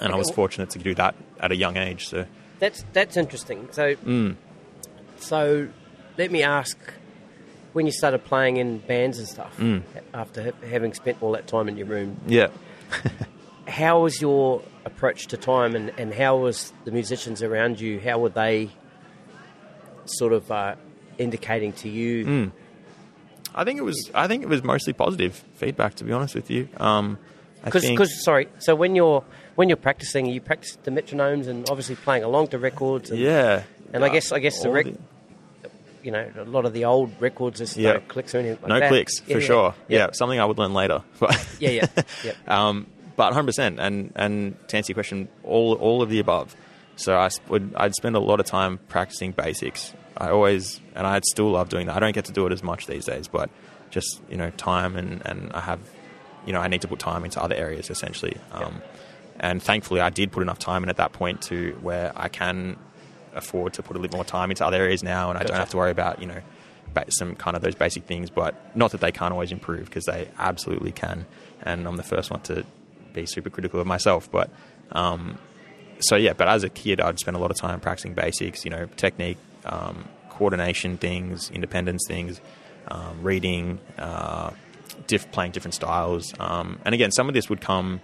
[0.00, 2.08] And I was fortunate to do that at a young age.
[2.08, 2.26] So
[2.58, 3.68] that's that's interesting.
[3.72, 4.36] So, mm.
[5.18, 5.68] so
[6.16, 6.76] let me ask
[7.72, 9.82] when you started playing in bands and stuff mm.
[10.12, 12.20] after having spent all that time in your room.
[12.26, 12.48] Yeah.
[13.68, 18.00] how was your approach to time, and, and how was the musicians around you?
[18.00, 18.70] How were they
[20.10, 20.76] sort of uh,
[21.18, 22.26] indicating to you?
[22.26, 22.52] Mm.
[23.54, 24.10] I think it was.
[24.14, 25.94] I think it was mostly positive feedback.
[25.96, 27.18] To be honest with you, um,
[27.64, 32.24] because sorry, so when you're when you're practicing, you practice the metronomes and obviously playing
[32.24, 33.10] along to records.
[33.10, 34.86] And, yeah, and I guess I guess the, rec-
[36.02, 38.80] you know, a lot of the old records, there's no clicks or anything like no
[38.80, 38.88] that.
[38.88, 39.74] clicks, for sure.
[39.88, 39.98] Yeah.
[39.98, 40.10] yeah.
[40.12, 41.02] something I would learn later.
[41.58, 41.86] yeah, yeah.
[42.24, 42.32] yeah.
[42.46, 42.86] Um,
[43.16, 43.78] but 100%.
[43.80, 46.54] And, and to answer your question, all, all of the above.
[46.98, 49.94] So I would, I'd spend a lot of time practicing basics.
[50.16, 51.96] I always, and I'd still love doing that.
[51.96, 53.48] I don't get to do it as much these days, but
[53.90, 55.80] just, you know, time and, and I have,
[56.44, 58.36] you know, I need to put time into other areas essentially.
[58.52, 58.82] Um,
[59.40, 62.76] And thankfully, I did put enough time in at that point to where I can
[63.34, 65.70] afford to put a little more time into other areas now, and I don't have
[65.70, 66.40] to worry about you know
[67.10, 68.30] some kind of those basic things.
[68.30, 71.24] But not that they can't always improve because they absolutely can,
[71.62, 72.64] and I'm the first one to
[73.12, 74.28] be super critical of myself.
[74.28, 74.50] But
[74.90, 75.38] um,
[76.00, 78.70] so yeah, but as a kid, I'd spend a lot of time practicing basics, you
[78.70, 82.40] know, technique, um, coordination things, independence things,
[82.88, 84.50] um, reading, uh,
[85.06, 88.00] diff- playing different styles, um, and again, some of this would come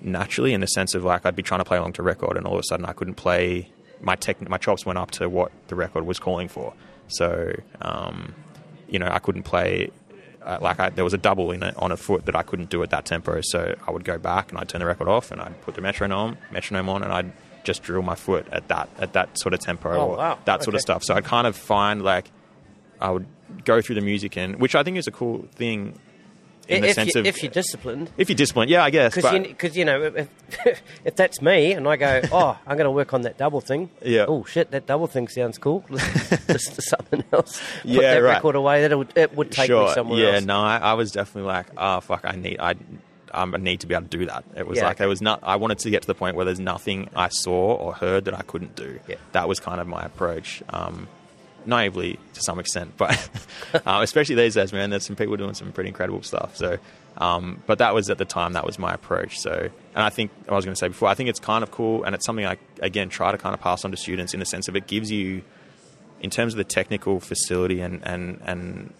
[0.00, 2.46] naturally in the sense of like I'd be trying to play along to record, and
[2.46, 3.70] all of a sudden I couldn't play
[4.00, 6.74] my tech, my chops went up to what the record was calling for.
[7.08, 8.34] So, um,
[8.88, 9.90] you know, I couldn't play.
[10.44, 12.68] Uh, like I, there was a double in it on a foot that I couldn't
[12.68, 15.30] do at that tempo, so I would go back and I'd turn the record off
[15.30, 17.32] and I'd put the metronome metronome on and I'd
[17.64, 20.38] just drill my foot at that at that sort of tempo oh, or wow.
[20.44, 20.76] that sort okay.
[20.76, 21.02] of stuff.
[21.02, 22.30] So I'd kind of find like
[23.00, 23.26] I would
[23.64, 25.98] go through the music and which I think is a cool thing
[26.68, 28.10] in the if sense you, of if you're disciplined.
[28.16, 29.14] If you're disciplined, yeah, I guess.
[29.14, 30.28] Because you, you, know, if,
[31.04, 33.90] if that's me and I go, oh, I'm going to work on that double thing.
[34.02, 34.26] Yeah.
[34.26, 35.84] Oh shit, that double thing sounds cool.
[35.88, 37.60] Listen to something else.
[37.82, 38.34] Put yeah, that right.
[38.34, 38.86] record away.
[38.86, 39.88] That would it would take sure.
[39.88, 40.40] me somewhere yeah, else.
[40.40, 42.74] Yeah, no, I, I, was definitely like, oh fuck, I need I.
[43.32, 44.44] Um, I need to be able to do that.
[44.56, 44.98] It was yeah, like okay.
[45.00, 45.40] there was not.
[45.42, 48.34] I wanted to get to the point where there's nothing I saw or heard that
[48.34, 49.00] I couldn't do.
[49.08, 49.16] Yeah.
[49.32, 50.62] That was kind of my approach.
[50.68, 51.08] Um,
[51.66, 53.28] naively to some extent, but
[53.74, 56.56] uh, especially these days, man, there's some people doing some pretty incredible stuff.
[56.56, 56.78] So,
[57.18, 59.38] um, but that was at the time that was my approach.
[59.38, 61.70] So, and I think I was going to say before, I think it's kind of
[61.70, 64.40] cool, and it's something I again try to kind of pass on to students in
[64.40, 65.42] the sense of it gives you,
[66.20, 68.92] in terms of the technical facility and and and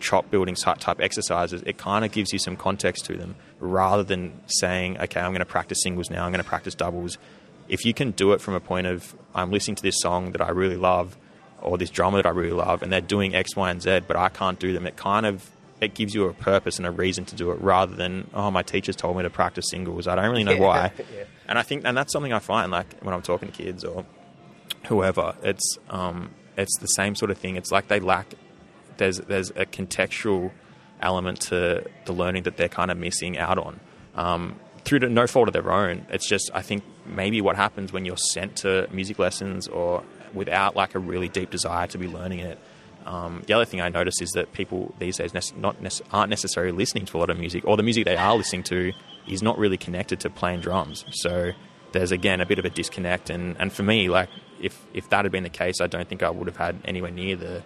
[0.00, 4.40] chop building type exercises, it kind of gives you some context to them rather than
[4.46, 7.18] saying, okay, I'm going to practice singles now, I'm going to practice doubles.
[7.68, 10.40] If you can do it from a point of I'm listening to this song that
[10.40, 11.16] I really love
[11.62, 14.16] or this drummer that I really love, and they're doing X, Y, and Z, but
[14.16, 14.86] I can't do them.
[14.86, 15.50] It kind of
[15.80, 18.62] it gives you a purpose and a reason to do it, rather than oh, my
[18.62, 20.06] teachers told me to practice singles.
[20.06, 20.92] I don't really know Yeah, why.
[20.98, 21.24] yeah.
[21.48, 24.04] And I think, and that's something I find like when I'm talking to kids or
[24.86, 27.56] whoever, it's um, it's the same sort of thing.
[27.56, 28.34] It's like they lack.
[28.96, 30.50] There's there's a contextual
[31.00, 33.80] element to the learning that they're kind of missing out on.
[34.14, 36.06] Um, through to no fault of their own.
[36.10, 40.02] It's just I think maybe what happens when you're sent to music lessons or
[40.36, 42.58] without like a really deep desire to be learning it.
[43.06, 46.30] Um, the other thing I notice is that people these days ne- not ne- aren't
[46.30, 48.92] necessarily listening to a lot of music, or the music they are listening to
[49.28, 51.04] is not really connected to playing drums.
[51.12, 51.52] So
[51.92, 54.28] there's again a bit of a disconnect, and, and for me, like
[54.60, 57.12] if if that had been the case, I don't think I would have had anywhere
[57.12, 57.62] near the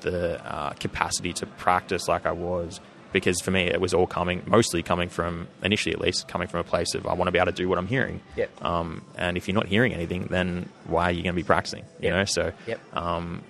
[0.00, 2.80] the uh, capacity to practice like I was.
[3.14, 6.60] Because for me, it was all coming, mostly coming from, initially at least, coming from
[6.60, 8.20] a place of I want to be able to do what I'm hearing.
[8.36, 8.62] Yep.
[8.62, 11.84] Um, and if you're not hearing anything, then why are you going to be practicing?
[12.00, 12.12] You Yep.
[12.12, 12.80] know, so Yep.
[12.96, 13.42] um,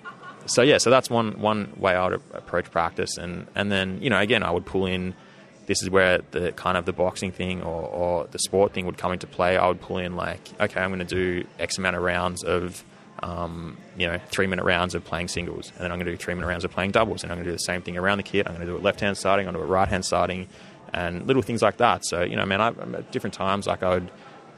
[0.45, 4.09] so yeah, so that's one one way I would approach practice, and and then you
[4.11, 5.13] know again I would pull in.
[5.65, 8.99] This is where the kind of the boxing thing or, or the sport thing would
[8.99, 9.57] come into play.
[9.57, 12.83] I would pull in like, okay, I'm going to do X amount of rounds of
[13.25, 16.17] um, you know, three minute rounds of playing singles, and then I'm going to do
[16.17, 18.19] three minute rounds of playing doubles, and I'm going to do the same thing around
[18.19, 18.45] the kit.
[18.45, 20.05] I'm going to do it left hand starting, I'm going to do it right hand
[20.05, 20.47] starting,
[20.93, 22.05] and little things like that.
[22.05, 24.11] So you know, man, I, at different times, like I would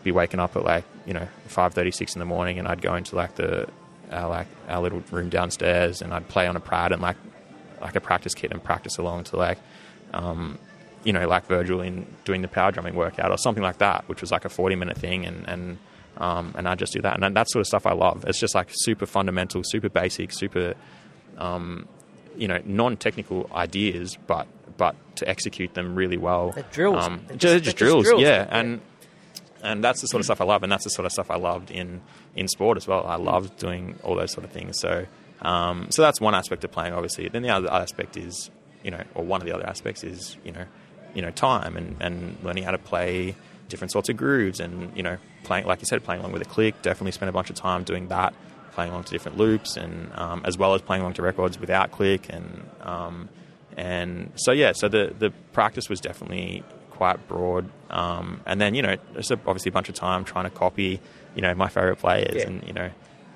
[0.03, 2.81] be waking up at like you know five thirty six in the morning, and I'd
[2.81, 3.69] go into like the
[4.11, 7.15] our, like our little room downstairs, and I'd play on a pad and like
[7.81, 9.59] like a practice kit and practice along to like.
[10.13, 10.59] Um,
[11.03, 14.19] you know, like Virgil in doing the power drumming workout or something like that, which
[14.19, 15.25] was like a 40 minute thing.
[15.25, 15.77] And, and,
[16.17, 17.21] um, and I just do that.
[17.21, 18.25] And that sort of stuff I love.
[18.27, 20.73] It's just like super fundamental, super basic, super,
[21.37, 21.87] um,
[22.37, 24.47] you know, non technical ideas, but,
[24.77, 26.53] but to execute them really well.
[26.55, 27.03] It drills.
[27.05, 28.21] Um, It just, just- just drills, drills.
[28.21, 28.43] yeah.
[28.43, 28.47] Yeah.
[28.59, 28.81] And,
[29.63, 31.35] and that's the sort of stuff I love, and that's the sort of stuff I
[31.37, 32.01] loved in
[32.35, 33.05] in sport as well.
[33.07, 34.79] I loved doing all those sort of things.
[34.79, 35.07] So,
[35.41, 37.27] um, so that's one aspect of playing, obviously.
[37.27, 38.51] Then the other aspect is,
[38.83, 40.65] you know, or one of the other aspects is, you know,
[41.15, 43.35] you know, time and, and learning how to play
[43.69, 46.45] different sorts of grooves, and you know, playing like you said, playing along with a
[46.45, 46.81] click.
[46.81, 48.33] Definitely spent a bunch of time doing that,
[48.71, 51.91] playing along to different loops, and um, as well as playing along to records without
[51.91, 53.29] click, and um,
[53.75, 57.69] and so yeah, so the the practice was definitely quite broad.
[57.89, 60.99] Um, and then you know, there's obviously a bunch of time trying to copy,
[61.35, 62.47] you know, my favorite players, Yeah.
[62.47, 62.89] and you know,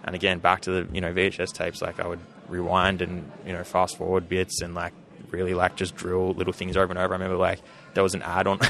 [0.04, 1.82] and again back to the you know VHS tapes.
[1.82, 4.94] Like I would rewind and you know fast forward bits and like
[5.30, 7.14] really like just drill little things over and over.
[7.14, 7.60] I remember like
[7.94, 8.60] there was an ad on.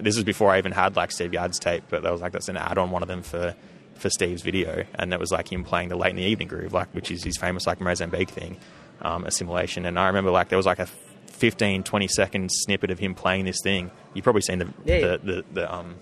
[0.00, 2.48] this was before I even had like Steve Gadd's tape, but there was like that's
[2.48, 3.54] an ad on one of them for
[3.94, 6.72] for Steve's video, and that was like him playing the late in the evening groove,
[6.72, 8.56] like which is his famous like Mozambique thing,
[9.02, 9.84] um, assimilation.
[9.86, 13.44] And I remember like there was like a 15, 20 second snippet of him playing
[13.44, 13.90] this thing.
[14.14, 15.00] You've probably seen the Yeah.
[15.00, 15.96] the, the, the um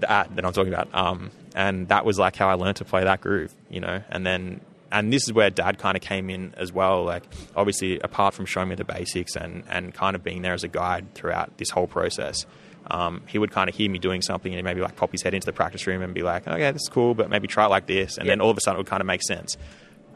[0.00, 0.92] the ad that I'm talking about.
[0.94, 4.02] Um, and that was like how I learned to play that groove, you know.
[4.10, 7.04] And then, and this is where Dad kind of came in as well.
[7.04, 7.22] Like,
[7.54, 10.68] obviously, apart from showing me the basics and and kind of being there as a
[10.68, 12.44] guide throughout this whole process,
[12.90, 15.34] um, he would kind of hear me doing something and maybe like pop his head
[15.34, 17.68] into the practice room and be like, "Okay, this is cool, but maybe try it
[17.68, 19.56] like this." And then all of a sudden, it would kind of make sense.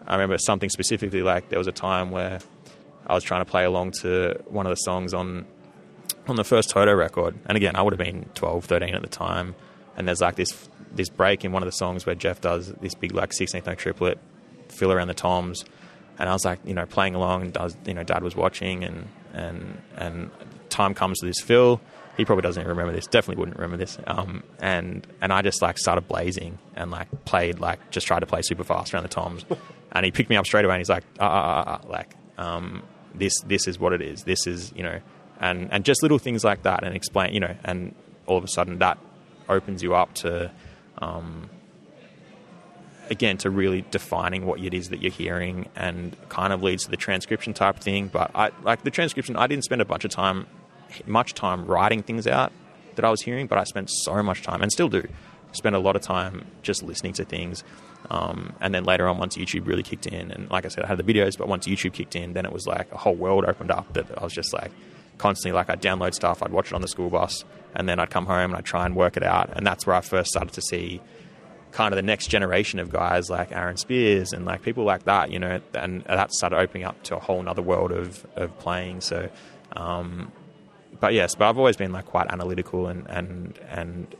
[0.07, 2.41] I remember something specifically like there was a time where
[3.07, 5.47] I was trying to play along to one of the songs on
[6.27, 9.09] on the first Toto record, and again, I would have been 12, 13 at the
[9.09, 9.55] time,
[9.97, 12.95] and there's like this this break in one of the songs where Jeff does this
[12.95, 14.19] big like 16th note triplet,
[14.69, 15.65] fill around the toms,
[16.19, 18.85] and I was like, you know, playing along, and does you know, Dad was watching,
[18.85, 20.31] and and and
[20.69, 21.81] time comes to this fill.
[22.19, 23.07] He probably doesn't even remember this.
[23.07, 23.97] Definitely wouldn't remember this.
[24.09, 28.27] Um, and and I just like started blazing and like played like just tried to
[28.27, 29.45] play super fast around the toms,
[29.93, 32.17] and he picked me up straight away and he's like, ah, ah, ah, ah, like
[32.37, 32.83] um,
[33.15, 34.25] this this is what it is.
[34.25, 35.01] This is you know,
[35.41, 37.95] and and just little things like that, and explain you know, and
[38.27, 38.99] all of a sudden that
[39.49, 40.51] opens you up to,
[40.99, 41.49] um,
[43.11, 46.91] again, to really defining what it is that you're hearing, and kind of leads to
[46.91, 48.09] the transcription type thing.
[48.09, 49.37] But I like the transcription.
[49.37, 50.49] I didn't spend a bunch of time,
[51.07, 52.53] much time writing things out
[52.97, 55.07] that I was hearing, but I spent so much time, and still do,
[55.53, 57.65] spend a lot of time just listening to things.
[58.11, 60.89] Um, and then later on, once YouTube really kicked in, and like I said, I
[60.89, 63.45] had the videos, but once YouTube kicked in, then it was like a whole world
[63.45, 64.73] opened up that I was just like
[65.19, 68.11] constantly like I'd download stuff, I'd watch it on the school bus, and then I'd
[68.11, 69.51] come home and I'd try and work it out.
[69.55, 71.01] And that's where I first started to see
[71.71, 75.31] kind of the next generation of guys like Aaron Spears and like people like that,
[75.31, 79.01] you know, and that started opening up to a whole other world of, of playing.
[79.01, 79.29] So,
[79.73, 80.33] um,
[81.01, 84.15] but yes, but I've always been like quite analytical and, and, and,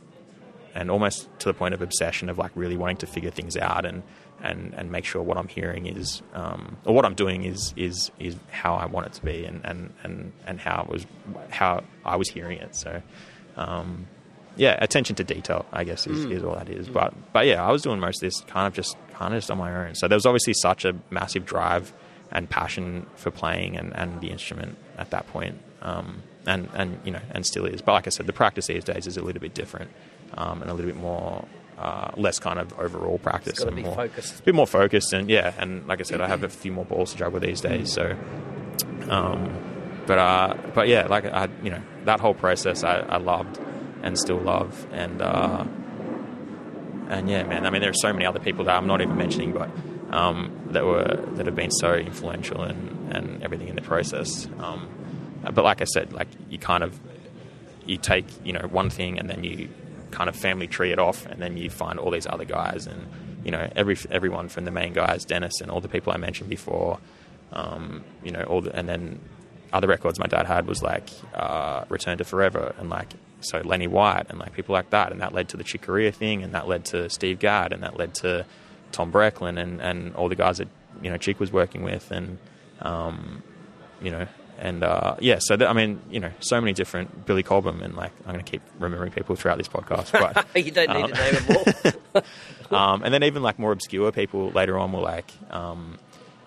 [0.75, 3.85] and almost to the point of obsession of like really wanting to figure things out
[3.85, 4.03] and,
[4.41, 8.11] and, and make sure what I'm hearing is, um, or what I'm doing is, is,
[8.19, 11.05] is how I want it to be and, and, and, and how it was,
[11.49, 12.75] how I was hearing it.
[12.75, 13.01] So,
[13.57, 14.07] um,
[14.55, 16.89] yeah, attention to detail, I guess, is, is all that is.
[16.89, 19.49] But but yeah, I was doing most of this kind of just kind of just
[19.49, 19.95] on my own.
[19.95, 21.93] So there was obviously such a massive drive
[22.31, 25.59] and passion for playing and, and the instrument at that point.
[25.81, 27.81] Um, and and you know and still is.
[27.81, 29.91] But like I said, the practice these days is a little bit different
[30.33, 31.45] um, and a little bit more.
[31.77, 34.41] Uh, less kind of overall practice and more focused.
[34.41, 36.83] a bit more focused and yeah and like I said I have a few more
[36.83, 38.17] balls to juggle these days so
[39.07, 43.59] um, but uh, but yeah, like I, you know, that whole process I, I loved
[44.01, 45.65] and still love, and uh,
[47.09, 47.65] and yeah, man.
[47.65, 49.69] I mean, there are so many other people that I'm not even mentioning, but
[50.09, 54.47] um, that were that have been so influential and and everything in the process.
[54.59, 54.89] Um,
[55.43, 56.99] but like I said, like you kind of
[57.85, 59.69] you take you know one thing and then you
[60.11, 63.07] kind of family tree it off, and then you find all these other guys, and
[63.43, 66.49] you know every everyone from the main guys, Dennis, and all the people I mentioned
[66.49, 66.99] before.
[67.51, 69.19] Um, you know, all the, and then
[69.73, 73.87] other records my dad had was like uh, Return to Forever and like so Lenny
[73.87, 76.53] White and like people like that, and that led to the Chick Corea thing, and
[76.53, 78.45] that led to Steve Gadd, and that led to
[78.91, 80.67] Tom Brechtlein and, and all the guys that
[81.01, 82.37] you know Chick was working with, and
[82.81, 83.43] um,
[84.01, 84.27] you know,
[84.59, 87.95] and uh, yeah, so th- I mean, you know, so many different Billy Cobham, and
[87.95, 91.11] like I'm going to keep remembering people throughout this podcast, but you don't need Um,
[91.11, 92.23] to name them all.
[92.77, 95.97] um, and then even like more obscure people later on were like um,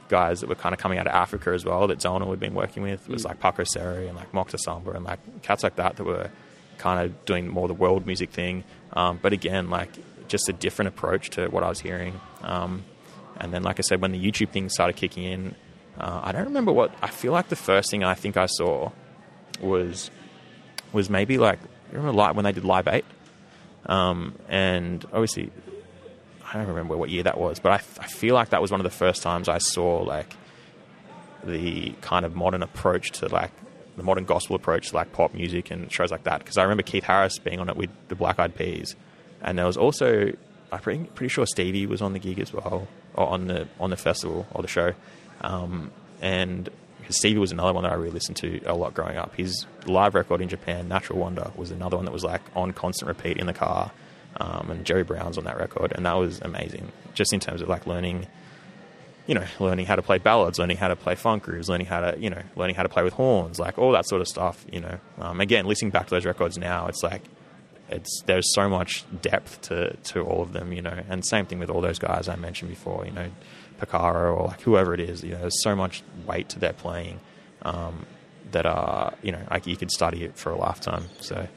[0.08, 2.54] guys that were kind of coming out of Africa as well that Zawinul had been
[2.54, 5.96] working with was like Paco Séry and like Mokhtar Samba and like cats like that
[5.96, 6.30] that were
[6.78, 8.64] kind of doing more the world music thing.
[8.92, 9.90] Um, but again, like
[10.28, 12.20] just a different approach to what I was hearing.
[12.42, 12.84] Um,
[13.38, 15.54] and then, like I said, when the YouTube thing started kicking in,
[15.98, 18.90] uh, I don't remember what I feel like the first thing I think I saw
[19.60, 20.10] was
[20.92, 21.58] was maybe like
[21.90, 23.04] remember live when they did Live Eight,
[23.86, 25.50] um, and obviously
[26.44, 28.80] I don't remember what year that was, but I, I feel like that was one
[28.80, 30.34] of the first times I saw like
[31.44, 33.50] the kind of modern approach to like
[33.96, 36.38] the modern gospel approach to like pop music and shows like that.
[36.40, 38.96] Because I remember Keith Harris being on it with the Black Eyed Peas,
[39.42, 40.32] and there was also
[40.70, 43.90] I'm pretty, pretty sure Stevie was on the gig as well, or on the on
[43.90, 44.94] the festival or the show,
[45.42, 45.90] um,
[46.20, 46.68] and.
[47.08, 49.34] Stevie was another one that I really listened to a lot growing up.
[49.34, 53.08] His live record in Japan, Natural Wonder, was another one that was like on constant
[53.08, 53.90] repeat in the car
[54.36, 56.90] um, and Gerry Brown's on that record, and that was amazing.
[57.14, 58.26] Just in terms of like learning,
[59.26, 62.00] you know, learning how to play ballads, learning how to play funk grooves, learning how
[62.00, 64.64] to, you know, learning how to play with horns, like all that sort of stuff.
[64.72, 67.22] You know, um, again, listening back to those records now, it's like
[67.90, 70.72] it's there's so much depth to to all of them.
[70.72, 73.04] You know, and same thing with all those guys I mentioned before.
[73.04, 73.30] You know,
[73.86, 75.22] Picaro or like whoever it is.
[75.22, 77.20] You know, there's so much weight to their playing.
[77.62, 78.06] Um,
[78.52, 81.04] that are you know like you could study it for a lifetime.
[81.20, 81.48] So,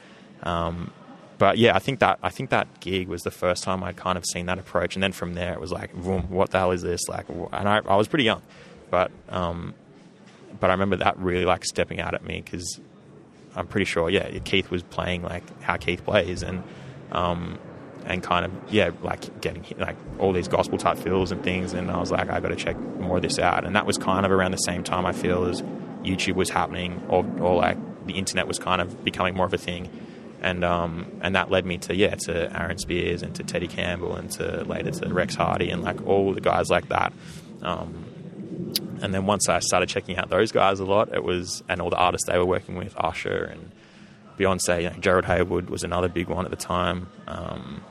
[0.42, 0.90] um,
[1.38, 4.18] but yeah, I think that I think that gig was the first time I'd kind
[4.18, 6.72] of seen that approach, and then from there it was like, Vroom, what the hell
[6.72, 7.08] is this?
[7.08, 8.42] Like, and I, I was pretty young,
[8.90, 9.74] but um,
[10.58, 12.80] but I remember that really like stepping out at me because
[13.54, 16.64] I'm pretty sure, yeah, Keith was playing like how Keith plays, and
[17.12, 17.58] um,
[18.06, 21.90] and kind of yeah, like getting like all these gospel type feels and things, and
[21.90, 24.24] I was like, I got to check more of this out, and that was kind
[24.24, 25.62] of around the same time I feel as
[26.02, 29.58] YouTube was happening, or or like the internet was kind of becoming more of a
[29.58, 29.90] thing
[30.46, 34.14] and um, and that led me to yeah to Aaron Spears and to Teddy Campbell
[34.14, 37.12] and to later to Rex Hardy and like all the guys like that.
[37.62, 38.04] Um,
[39.02, 41.90] and then once I started checking out those guys a lot, it was and all
[41.90, 43.72] the artists they were working with, Usher and
[44.38, 47.08] Beyonce, you know, Gerald Heyward was another big one at the time.
[47.26, 47.82] Um,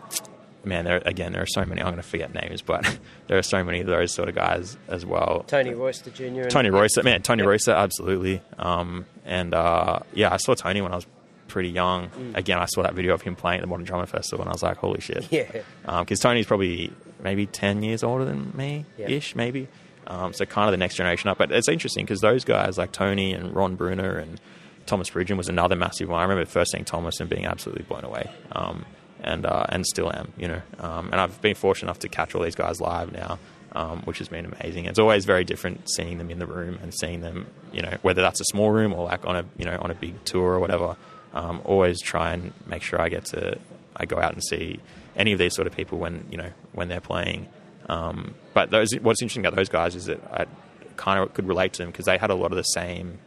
[0.64, 1.82] man, there again there are so many.
[1.82, 4.78] I'm going to forget names, but there are so many of those sort of guys
[4.88, 5.43] as well.
[5.48, 6.48] Tony Royster Jr.
[6.50, 8.41] Tony Royster, man, Tony Royster, absolutely.
[8.60, 11.08] Um, and uh, yeah, I saw Tony when I was
[11.48, 12.10] pretty young.
[12.34, 14.54] Again, I saw that video of him playing at the Modern Drummer Festival, and I
[14.54, 15.28] was like, holy shit.
[15.32, 15.62] Yeah.
[16.00, 16.91] Because Tony's probably
[17.24, 19.10] maybe 10 years older than me Yeah.
[19.10, 19.68] ish, maybe.
[20.08, 21.38] Um, so kind of the next generation up.
[21.38, 24.39] But it's interesting because those guys like Tony and Ron Bruner and
[24.86, 26.19] Thomas Pridgen was another massive one.
[26.19, 28.29] I remember first seeing Thomas and being absolutely blown away.
[28.51, 28.86] Um,
[29.21, 30.61] and uh, and still am, you know.
[30.79, 33.39] Um, and I've been fortunate enough to catch all these guys live now,
[33.71, 34.86] um, which has been amazing.
[34.86, 38.21] It's always very different seeing them in the room and seeing them, you know, whether
[38.21, 40.59] that's a small room or like on a you know on a big tour or
[40.59, 40.95] whatever.
[41.33, 43.57] Um, always try and make sure I get to
[43.95, 44.79] I go out and see
[45.15, 47.47] any of these sort of people when you know when they're playing.
[47.88, 50.45] Um, but those, what's interesting about those guys is that I
[50.97, 53.19] kind of could relate to them because they had a lot of the same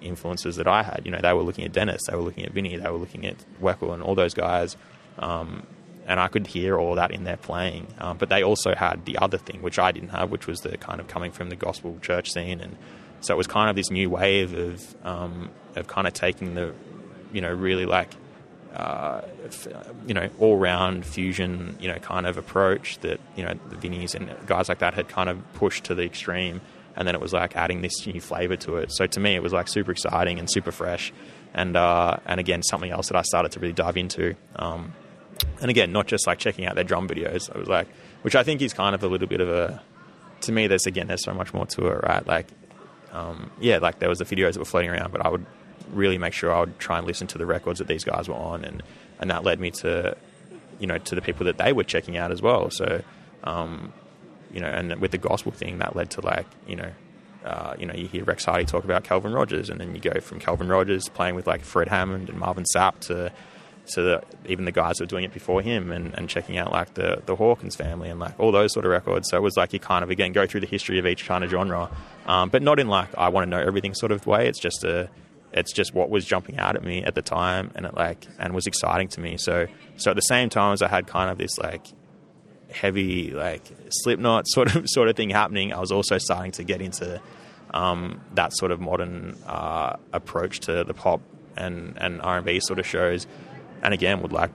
[0.00, 1.02] influences that I had.
[1.04, 3.26] You know, they were looking at Dennis, they were looking at Vinnie, they were looking
[3.26, 4.76] at Weckl and all those guys.
[5.18, 5.66] Um,
[6.06, 7.86] and I could hear all that in their playing.
[7.98, 10.76] Um, but they also had the other thing, which I didn't have, which was the
[10.76, 12.60] kind of coming from the gospel church scene.
[12.60, 12.76] And
[13.20, 16.74] so it was kind of this new wave of, um, of kind of taking the,
[17.32, 18.10] you know, really like,
[18.74, 19.20] uh,
[20.06, 24.14] you know, all round fusion, you know, kind of approach that, you know, the Vinnies
[24.14, 26.60] and guys like that had kind of pushed to the extreme.
[26.96, 28.92] And then it was like adding this new flavor to it.
[28.92, 31.12] So to me, it was like super exciting and super fresh.
[31.54, 34.34] And, uh, and again, something else that I started to really dive into.
[34.56, 34.92] Um,
[35.60, 37.54] and again, not just like checking out their drum videos.
[37.54, 37.88] I was like,
[38.22, 39.82] which I think is kind of a little bit of a,
[40.42, 42.26] to me, there's again, there's so much more to it, right?
[42.26, 42.48] Like,
[43.12, 45.44] um, yeah, like there was the videos that were floating around, but I would
[45.92, 48.34] really make sure I would try and listen to the records that these guys were
[48.34, 48.82] on, and
[49.18, 50.16] and that led me to,
[50.78, 52.70] you know, to the people that they were checking out as well.
[52.70, 53.02] So,
[53.44, 53.92] um,
[54.52, 56.90] you know, and with the gospel thing, that led to like, you know.
[57.42, 60.20] Uh, you know, you hear Rex Hardy talk about Calvin Rodgers, and then you go
[60.20, 63.32] from Calvin Rodgers playing with like Fred Hammond and Marvin Sapp to
[63.92, 66.72] to the, even the guys that were doing it before him and, and checking out
[66.72, 69.28] like the, the Hawkins family and like all those sort of records.
[69.30, 71.44] So it was like you kind of again go through the history of each kind
[71.44, 71.90] of genre,
[72.26, 74.48] um, but not in like I want to know everything sort of way.
[74.48, 75.08] It's just a
[75.52, 78.54] it's just what was jumping out at me at the time and it like and
[78.54, 79.36] was exciting to me.
[79.36, 81.86] So so at the same time as I had kind of this like
[82.72, 86.80] heavy like Slipknot sort of sort of thing happening, I was also starting to get
[86.80, 87.20] into
[87.72, 91.20] um, that sort of modern uh, approach to the pop
[91.56, 93.26] and and R and B sort of shows,
[93.82, 94.50] and again would like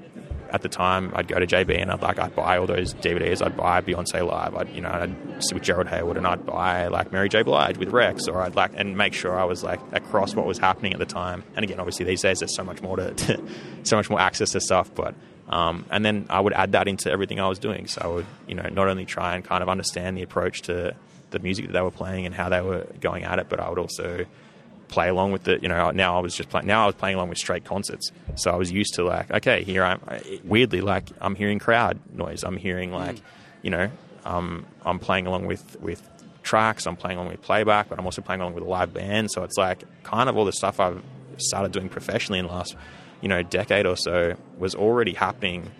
[0.56, 3.46] at the time, I'd go to JB and I'd like I'd buy all those DVDs.
[3.46, 4.56] I'd buy Beyonce Live.
[4.56, 7.78] I'd you know I'd sit with Gerald Heyward and I'd buy like Mary J Blige
[7.78, 10.94] with Rex, or I'd like and make sure I was like across what was happening
[10.94, 11.44] at the time.
[11.56, 13.44] And again, obviously these days there's so much more to, to
[13.84, 15.14] so much more access to stuff, but.
[15.50, 17.88] Um, and then I would add that into everything I was doing.
[17.88, 20.96] So I would, you know, not only try and kind of understand the approach to
[21.32, 23.70] the music that they were playing and how they were going at it, but I
[23.70, 24.26] would also
[24.88, 25.62] play along with it.
[25.62, 26.68] You know, now I was just playing.
[26.68, 29.64] Now I was playing along with straight concerts, so I was used to like, okay,
[29.64, 30.02] here I'm.
[30.44, 32.44] Weirdly, like I'm hearing crowd noise.
[32.44, 33.22] I'm hearing like, mm.
[33.62, 33.92] you know,
[34.24, 36.08] um, I'm playing along with with
[36.44, 36.88] tracks.
[36.88, 39.32] I'm playing along with playback, but I'm also playing along with a live band.
[39.32, 41.04] So it's like kind of all the stuff I've
[41.38, 42.76] started doing professionally in the last
[43.26, 45.72] you know decade or so was already happening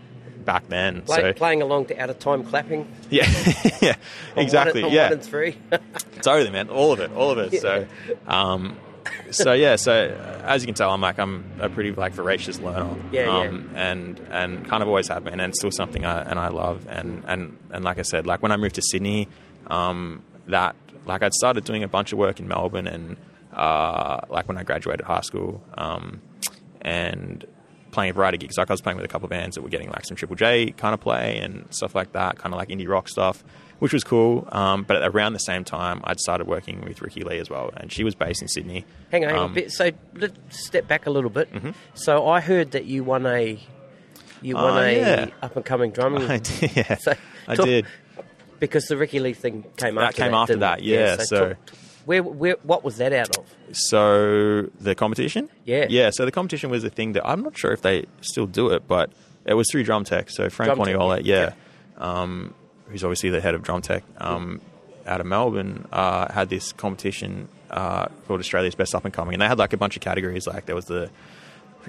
[0.46, 1.04] back then.
[1.04, 2.92] Play, so playing along to out of time clapping.
[3.12, 3.32] Yeah,
[3.84, 3.98] yeah,
[4.36, 4.82] exactly.
[4.82, 5.56] One, yeah, one three.
[6.24, 6.70] totally, man.
[6.70, 7.54] All of it, all of it.
[7.54, 7.60] Yeah.
[7.60, 7.88] So,
[8.26, 8.78] um,
[9.30, 9.76] so yeah.
[9.76, 9.94] So
[10.44, 12.96] as you can tell, I'm like I'm a pretty like voracious learner.
[13.12, 13.92] Yeah, um, yeah.
[13.92, 16.88] And and kind of always have been, and still something I and I love.
[16.90, 19.28] And and and like I said, like when I moved to Sydney,
[19.68, 20.76] um, that
[21.06, 23.18] like I'd started doing a bunch of work in Melbourne, and
[23.54, 25.62] uh, like when I graduated high school.
[25.78, 26.22] Um,
[26.86, 27.44] and
[27.92, 28.58] playing a variety of gigs.
[28.58, 30.36] Like I was playing with a couple of bands that were getting like some Triple
[30.36, 33.44] J kind of play and stuff like that, kind of like indie rock stuff,
[33.80, 34.48] which was cool.
[34.52, 37.92] Um, but around the same time, I'd started working with Ricki Lee as well, and
[37.92, 38.86] she was based in Sydney.
[39.12, 39.72] Hang on, hang um, on a bit.
[39.72, 41.52] So let's step back a little bit.
[41.52, 41.72] Mm-hmm.
[41.96, 43.60] So I heard that you won a
[44.42, 45.30] you won uh, a yeah.
[45.42, 46.24] up and coming drumming.
[46.30, 46.76] I did.
[46.76, 47.14] Yeah, so,
[47.48, 47.88] I did.
[48.60, 50.84] Because the Ricki Lee thing came that after came that, after that.
[50.84, 50.98] Yeah.
[50.98, 51.58] yeah so, so talk,
[52.06, 53.46] where, where, what was that out of?
[53.72, 56.10] So the competition, yeah, yeah.
[56.12, 58.88] So the competition was a thing that I'm not sure if they still do it,
[58.88, 59.12] but
[59.46, 60.30] it was through Drum Tech.
[60.30, 61.54] So Frank Corniola, yeah, yeah.
[61.98, 62.54] Um,
[62.90, 64.62] who's obviously the head of Drum Tech um,
[65.06, 69.42] out of Melbourne, uh, had this competition uh, called Australia's Best Up and Coming, and
[69.42, 70.48] they had like a bunch of categories.
[70.48, 71.10] Like there was the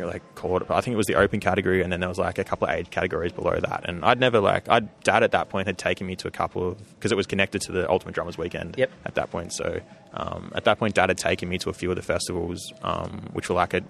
[0.04, 2.44] like called I think it was the open category and then there was like a
[2.44, 3.88] couple of age categories below that.
[3.88, 6.68] And I'd never like I'd dad at that point had taken me to a couple
[6.68, 8.90] of because it was connected to the Ultimate Drummers Weekend yep.
[9.04, 9.52] at that point.
[9.52, 9.80] So
[10.12, 13.30] um, at that point dad had taken me to a few of the festivals um,
[13.32, 13.82] which were like a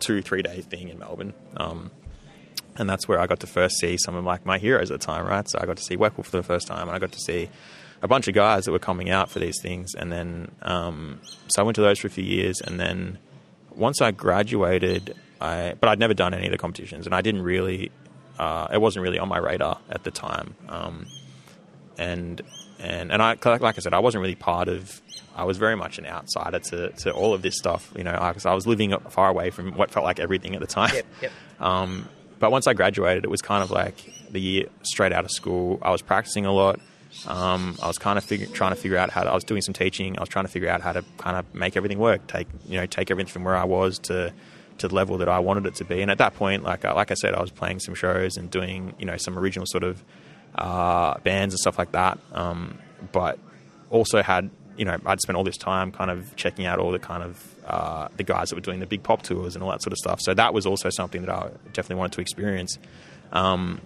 [0.00, 1.32] two three day thing in Melbourne.
[1.56, 1.90] Um,
[2.76, 5.06] and that's where I got to first see some of like my heroes at the
[5.06, 5.48] time right?
[5.48, 7.48] So I got to see Weckl for the first time and I got to see
[8.02, 9.94] a bunch of guys that were coming out for these things.
[9.94, 13.18] And then um, so I went to those for a few years and then
[13.76, 17.42] once I graduated I, but I'd never done any of the competitions, and I didn't
[17.42, 17.90] really.
[18.38, 21.06] Uh, it wasn't really on my radar at the time, um,
[21.98, 22.42] and
[22.80, 25.00] and and I like I said, I wasn't really part of.
[25.36, 28.46] I was very much an outsider to, to all of this stuff, you know, because
[28.46, 30.94] I was living far away from what felt like everything at the time.
[30.94, 31.32] Yep, yep.
[31.60, 35.30] Um, but once I graduated, it was kind of like the year straight out of
[35.30, 35.78] school.
[35.82, 36.80] I was practicing a lot.
[37.26, 39.72] Um, I was kind of trying to figure out how to, I was doing some
[39.72, 40.18] teaching.
[40.18, 42.26] I was trying to figure out how to kind of make everything work.
[42.26, 44.32] Take you know take everything from where I was to
[44.78, 46.02] to the level that I wanted it to be.
[46.02, 48.50] And at that point, like uh, like I said, I was playing some shows and
[48.50, 50.02] doing you know some original sort of
[50.54, 52.18] uh, bands and stuff like that.
[52.32, 52.78] Um,
[53.12, 53.38] but
[53.90, 56.98] also had you know I'd spent all this time kind of checking out all the
[56.98, 59.82] kind of uh, the guys that were doing the big pop tours and all that
[59.82, 60.20] sort of stuff.
[60.20, 62.78] So that was also something that I definitely wanted to experience.
[63.32, 63.80] Um,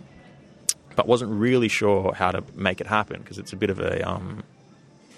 [0.96, 4.02] but wasn't really sure how to make it happen because it's a bit of a
[4.08, 4.42] um,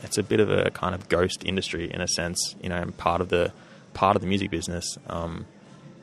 [0.02, 2.96] it's a bit of a kind of ghost industry in a sense, you know, and
[2.96, 3.52] part of the
[3.94, 4.98] part of the music business.
[5.08, 5.46] Um,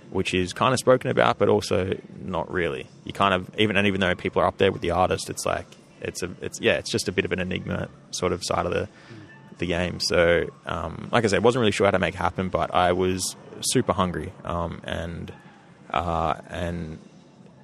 [0.09, 2.87] which is kind of spoken about, but also not really.
[3.03, 5.45] You kind of even and even though people are up there with the artist, it's
[5.45, 5.67] like
[6.01, 8.73] it's a it's yeah, it's just a bit of an enigma sort of side of
[8.73, 8.87] the
[9.57, 9.99] the game.
[9.99, 12.73] So um, like I said, I wasn't really sure how to make it happen, but
[12.73, 15.31] I was super hungry, um, and
[15.91, 16.99] uh, and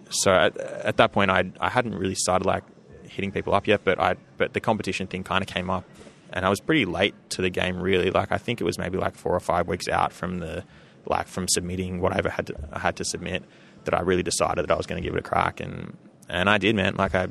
[0.10, 2.64] so at, at that point, I I hadn't really started like
[3.04, 5.86] hitting people up yet, but I but the competition thing kind of came up,
[6.32, 8.12] and I was pretty late to the game really.
[8.12, 10.64] Like I think it was maybe like four or five weeks out from the
[11.06, 13.43] like from submitting whatever I had to, I had to submit,
[13.86, 15.97] that I really decided that I was going to give it a crack, and
[16.30, 16.95] and I did, man.
[16.95, 17.28] Like I,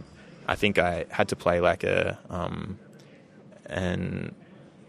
[0.46, 2.78] I think I had to play like a, um,
[3.66, 4.34] and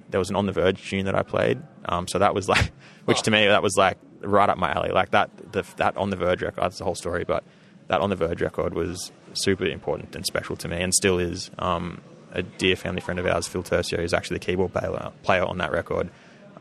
[0.09, 2.71] there was an On the Virg tune that I played, um, so that was like,
[3.05, 4.91] which to me that was like right up my alley.
[4.91, 6.61] Like that, the, that On the Virg record.
[6.61, 7.43] That's the whole story, but
[7.87, 11.49] that On the Virg record was super important and special to me, and still is.
[11.59, 12.01] Um,
[12.35, 15.59] a dear family friend of ours, Phil Turcio, is actually the keyboard player, player on
[15.59, 16.09] that record.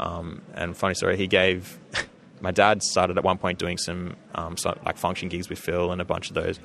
[0.01, 1.79] Um, and funny story, he gave
[2.41, 5.93] my dad started at one point doing some um, so, like function gigs with Phil
[5.93, 6.59] and a bunch of those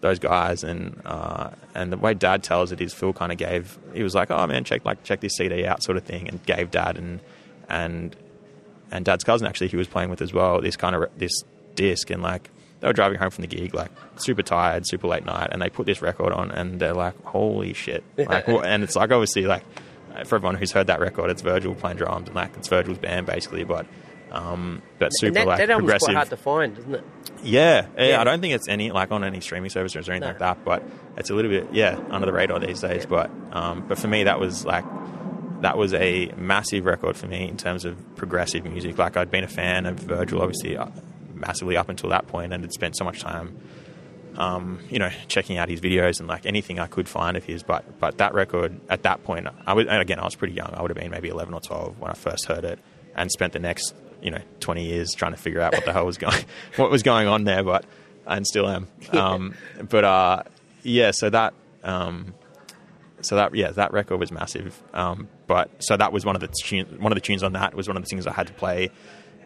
[0.00, 3.78] those guys, and uh, and the way Dad tells it is Phil kind of gave
[3.94, 6.44] he was like, oh man, check like check this CD out, sort of thing, and
[6.44, 7.20] gave Dad and
[7.68, 8.16] and
[8.90, 11.32] and Dad's cousin actually he was playing with as well this kind of this
[11.74, 12.50] disc, and like
[12.80, 15.68] they were driving home from the gig like super tired, super late night, and they
[15.68, 19.64] put this record on, and they're like, holy shit, like, and it's like obviously like
[20.26, 23.26] for everyone who's heard that record, it's Virgil playing drums and like it's Virgil's band
[23.26, 23.86] basically, but
[24.30, 26.06] Um, but super that, like that progressive.
[26.06, 27.04] quite hard to find, isn't it?
[27.42, 28.20] Yeah, yeah, Yeah.
[28.20, 30.32] I don't think it's any like on any streaming services or anything No.
[30.32, 30.64] like that.
[30.64, 30.82] But
[31.16, 33.02] it's a little bit yeah under the radar these days.
[33.04, 33.08] Yeah.
[33.08, 34.84] But um, but for me that was like
[35.62, 38.98] that was a massive record for me in terms of progressive music.
[38.98, 40.86] Like I'd been a fan of Virgil obviously uh,
[41.34, 43.56] massively up until that point, and had spent so much time.
[44.38, 47.64] Um, you know, checking out his videos and like anything I could find of his,
[47.64, 50.72] but but that record at that point, I was and again I was pretty young.
[50.74, 52.78] I would have been maybe eleven or twelve when I first heard it,
[53.16, 56.06] and spent the next you know twenty years trying to figure out what the hell
[56.06, 56.44] was going
[56.76, 57.64] what was going on there.
[57.64, 57.84] But
[58.28, 58.86] and still am.
[59.12, 59.54] Um,
[59.88, 60.42] but uh,
[60.82, 62.34] yeah, so that um,
[63.22, 64.80] so that yeah, that record was massive.
[64.94, 67.74] Um, but so that was one of the tunes, one of the tunes on that
[67.74, 68.90] was one of the things I had to play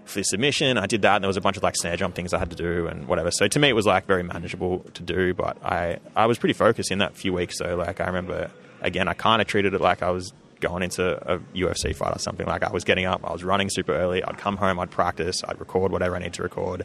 [0.04, 0.78] for the submission.
[0.78, 2.50] I did that, and there was a bunch of like snare drum things I had
[2.50, 3.30] to do and whatever.
[3.30, 5.34] So to me, it was like very manageable to do.
[5.34, 7.58] But I I was pretty focused in that few weeks.
[7.58, 8.50] So like I remember
[8.80, 12.18] again, I kind of treated it like I was going into a UFC fight or
[12.18, 12.46] something.
[12.46, 14.22] Like I was getting up, I was running super early.
[14.22, 16.84] I'd come home, I'd practice, I'd record whatever I need to record.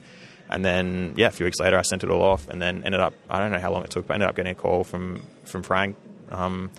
[0.49, 3.01] And then, yeah, a few weeks later, I sent it all off, and then ended
[3.01, 3.13] up.
[3.29, 5.61] I don't know how long it took, but ended up getting a call from from
[5.61, 5.97] Frank,
[6.29, 6.71] um,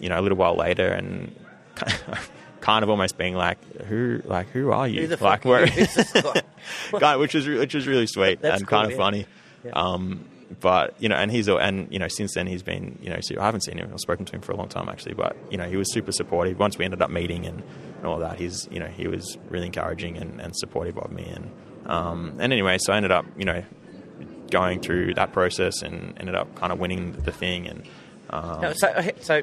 [0.00, 1.34] you know, a little while later, and
[2.66, 5.66] kind of almost being like, "Who, like, who are you?" Who the like, where-
[6.98, 7.16] guy?
[7.16, 9.04] which was which was really sweet That's and cool, kind of yeah.
[9.04, 9.26] funny.
[9.64, 9.70] Yeah.
[9.70, 10.24] Um,
[10.60, 13.44] but you know, and he's and you know, since then he's been you know, I
[13.44, 13.88] haven't seen him.
[13.92, 16.10] I've spoken to him for a long time actually, but you know, he was super
[16.10, 16.58] supportive.
[16.58, 17.62] Once we ended up meeting and,
[17.98, 21.24] and all that, he's you know, he was really encouraging and, and supportive of me.
[21.24, 21.50] And
[21.86, 23.62] um, and anyway, so I ended up you know
[24.50, 27.68] going through that process and ended up kind of winning the thing.
[27.68, 27.82] And
[28.30, 29.42] um, so, so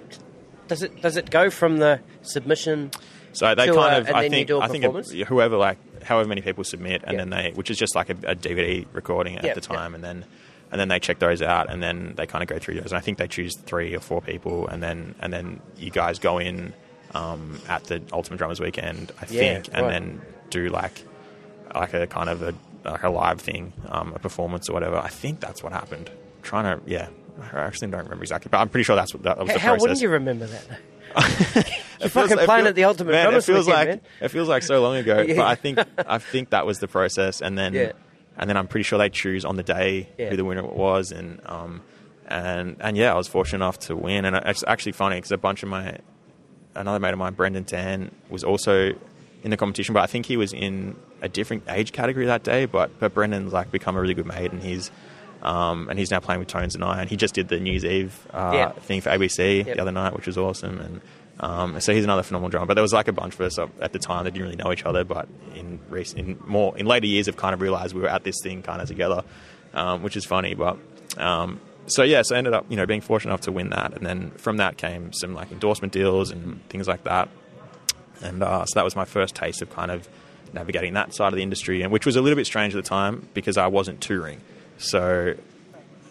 [0.68, 2.92] does it does it go from the submission?
[3.34, 4.84] So they to, kind of, I think, I think
[5.28, 7.18] whoever like, however many people submit, and Yeah.
[7.26, 9.76] then they, which is just like a, a DVD recording at Yeah, the yeah.
[9.78, 10.26] time, and then,
[10.72, 12.92] and then they check those out, and then they kind of go through those.
[12.92, 16.20] And I think they choose three or four people, and then, and then you guys
[16.20, 16.74] go in
[17.14, 19.90] um, at the Ultimate Drummers Weekend, I Yeah, think, and right.
[19.92, 21.04] then do like,
[21.74, 22.54] like a kind of a
[22.86, 24.98] like a live thing, um, a performance or whatever.
[24.98, 26.10] I think that's what happened.
[26.42, 27.08] trying to, yeah.
[27.54, 29.60] I actually don't remember exactly, but I'm pretty sure that's what that was How, the
[29.60, 29.82] how process.
[29.82, 30.66] wouldn't you remember that?
[31.16, 34.02] It fucking feels- playing at the Ultimate man, it feels weekend, like man.
[34.22, 35.22] it feels like so long ago.
[35.22, 35.36] Yeah.
[35.36, 37.92] But I think I think that was the process, and then Yeah.
[38.38, 40.30] and then I'm pretty sure they choose on the day Yeah.
[40.30, 41.82] who the winner was, and um
[42.28, 45.38] and and yeah, I was fortunate enough to win, and it's actually funny because a
[45.38, 45.98] bunch of my
[46.76, 48.94] another mate of mine, Brendan Tan, was also
[49.44, 52.66] in the competition, but I think he was in a different age category that day.
[52.66, 54.92] But but Brendan's like become a really good mate, and he's.
[55.44, 57.72] Um, and he's now playing with Tones and I, and he just did the New
[57.72, 58.72] Year's Eve uh, Yeah.
[58.72, 59.76] thing for ABC Yep.
[59.76, 60.80] the other night, which was awesome.
[60.80, 61.02] And
[61.42, 62.66] um, so he's another phenomenal drummer.
[62.66, 64.72] But there was like a bunch of us at the time that didn't really know
[64.72, 68.02] each other, but in recent, in more in later years, have kind of realised we
[68.02, 69.24] were at this thing kind of together,
[69.74, 70.54] um, which is funny.
[70.54, 70.78] But
[71.18, 73.94] um, so yeah, so I ended up you know being fortunate enough to win that,
[73.98, 77.28] and then from that came some like endorsement deals and things like that.
[78.22, 80.08] And uh, so that was my first taste of kind of
[80.54, 82.88] navigating that side of the industry, and which was a little bit strange at the
[82.88, 84.40] time because I wasn't touring.
[84.78, 85.36] So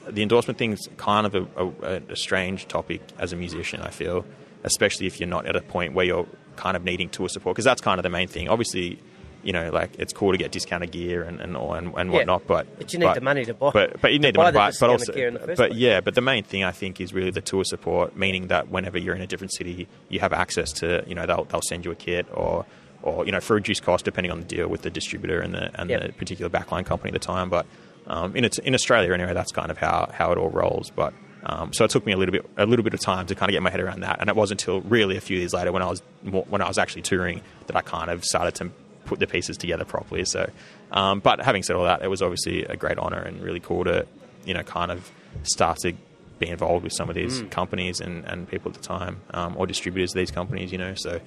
[0.08, 1.46] the endorsement thing's kind of a,
[1.86, 3.80] a, a strange topic as a musician.
[3.82, 4.24] I feel,
[4.64, 7.64] especially if you're not at a point where you're kind of needing tour support, because
[7.64, 8.48] that's kind of the main thing.
[8.48, 8.98] Obviously,
[9.44, 12.16] you know, like it's cool to get discounted gear and and and, and Yeah.
[12.18, 14.38] whatnot, but But you need the money to buy- But but you need to the
[14.38, 15.80] money to the buy, but also, gear in the first but place.
[15.80, 18.98] yeah, but the main thing I think is really the tour support, meaning that whenever
[18.98, 21.90] you're in a different city, you have access to, you know, they'll they'll send you
[21.90, 22.66] a kit or
[23.02, 25.70] or you know for reduced cost depending on the deal with the distributor and the
[25.80, 26.02] and Yep.
[26.06, 27.48] the particular backline company at the time.
[27.50, 27.66] But
[28.07, 30.90] um, in in Australia anyway, that's kind of how how it all rolls.
[30.90, 33.34] But um, so it took me a little bit a little bit of time to
[33.34, 35.53] kind of get my head around that, and it wasn't until really a few years
[35.53, 38.55] later when I was more, when I was actually touring that I kind of started
[38.57, 38.70] to
[39.05, 40.24] put the pieces together properly.
[40.24, 40.48] So,
[40.92, 43.84] um, but having said all that, it was obviously a great honor and really cool
[43.84, 44.07] to
[44.44, 45.11] you know kind of
[45.42, 45.94] start to
[46.38, 49.66] be involved with some of these companies and, and people at the time um, or
[49.66, 50.72] distributors of these companies.
[50.72, 51.20] You know, so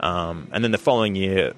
[0.00, 1.54] um, and then the following year,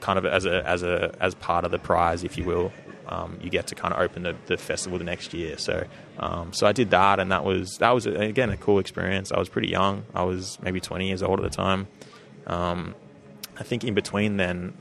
[0.00, 2.72] kind of as a as a as part of the prize, if you will,
[3.06, 5.58] um, you get to kind of open the, the festival the next year.
[5.58, 5.86] So
[6.18, 9.32] um, so I did that, and that was that was again a cool experience.
[9.32, 10.04] I was pretty young.
[10.14, 11.88] I was maybe twenty years old at the time.
[12.46, 12.94] Um,
[13.58, 14.76] I think in between then,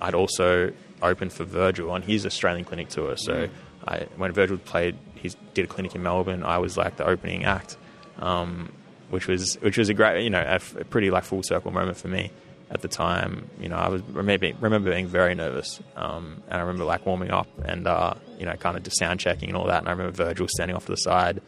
[0.00, 0.72] I'd also
[1.02, 3.16] opened for Virgil on his Australian clinic tour.
[3.16, 3.48] So
[3.86, 6.42] I, when Virgil played, he did a clinic in Melbourne.
[6.42, 7.76] I was like the opening act,
[8.18, 8.72] um,
[9.10, 11.96] which was which was a great, you know, a, a pretty like full circle moment
[11.96, 12.30] for me
[12.70, 13.48] at the time.
[13.60, 17.30] You know, I was remember remember being very nervous, um, and I remember like warming
[17.30, 19.78] up and uh, you know, kind of just sound checking and all that.
[19.78, 21.40] And I remember Virgil standing off to the side.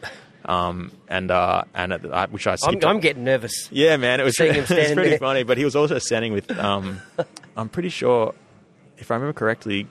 [0.43, 3.69] Um, and uh, and at the, I- which I I'm, skipped I'm getting nervous.
[3.71, 5.19] yeah, man, it was, it was pretty there.
[5.19, 5.43] funny.
[5.43, 7.01] But he was also standing with, um,
[7.57, 8.35] I'm pretty sure,
[8.97, 9.87] if I remember correctly,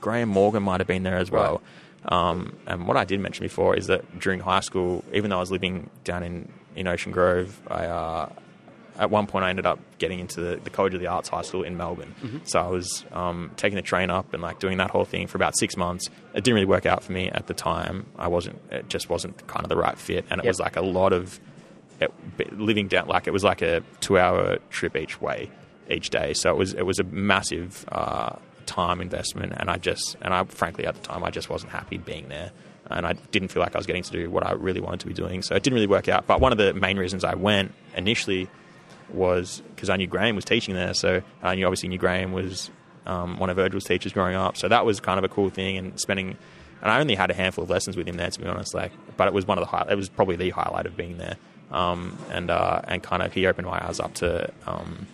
[0.00, 1.62] Graham Morgan might have been there as well.
[2.04, 5.40] Um, and what I did mention before is that during high school, even though I
[5.40, 8.28] was living down in, in Ocean Grove, I uh,
[8.98, 11.42] at one point I ended up getting into the, the College of the Arts High
[11.42, 12.14] School in Melbourne.
[12.22, 12.38] Mm-hmm.
[12.44, 15.36] So I was um, taking the train up and like doing that whole thing for
[15.38, 16.08] about six months.
[16.34, 18.06] It didn't really work out for me at the time.
[18.18, 18.60] I wasn't.
[18.70, 20.50] It just wasn't kind of the right fit, and it Yep.
[20.50, 21.38] was like a lot of
[22.00, 22.12] it,
[22.58, 23.08] living down.
[23.08, 25.50] Like it was like a two-hour trip each way
[25.90, 26.34] each day.
[26.34, 30.44] So it was it was a massive uh, time investment, and I just and I
[30.44, 32.50] frankly at the time I just wasn't happy being there.
[32.90, 35.06] And I didn't feel like I was getting to do what I really wanted to
[35.08, 35.42] be doing.
[35.42, 36.26] So it didn't really work out.
[36.26, 38.48] But one of the main reasons I went initially
[39.10, 40.94] was because I knew Graham was teaching there.
[40.94, 42.70] So I knew obviously knew Graham was
[43.06, 44.56] um, one of Virgil's teachers growing up.
[44.56, 45.76] So that was kind of a cool thing.
[45.76, 46.36] And spending,
[46.82, 48.74] and I only had a handful of lessons with him there to be honest.
[48.74, 51.18] Like, but it was one of the high, it was probably the highlight of being
[51.18, 51.36] there.
[51.70, 54.50] Um, and uh, and kind of he opened my eyes up to.
[54.66, 55.06] Um,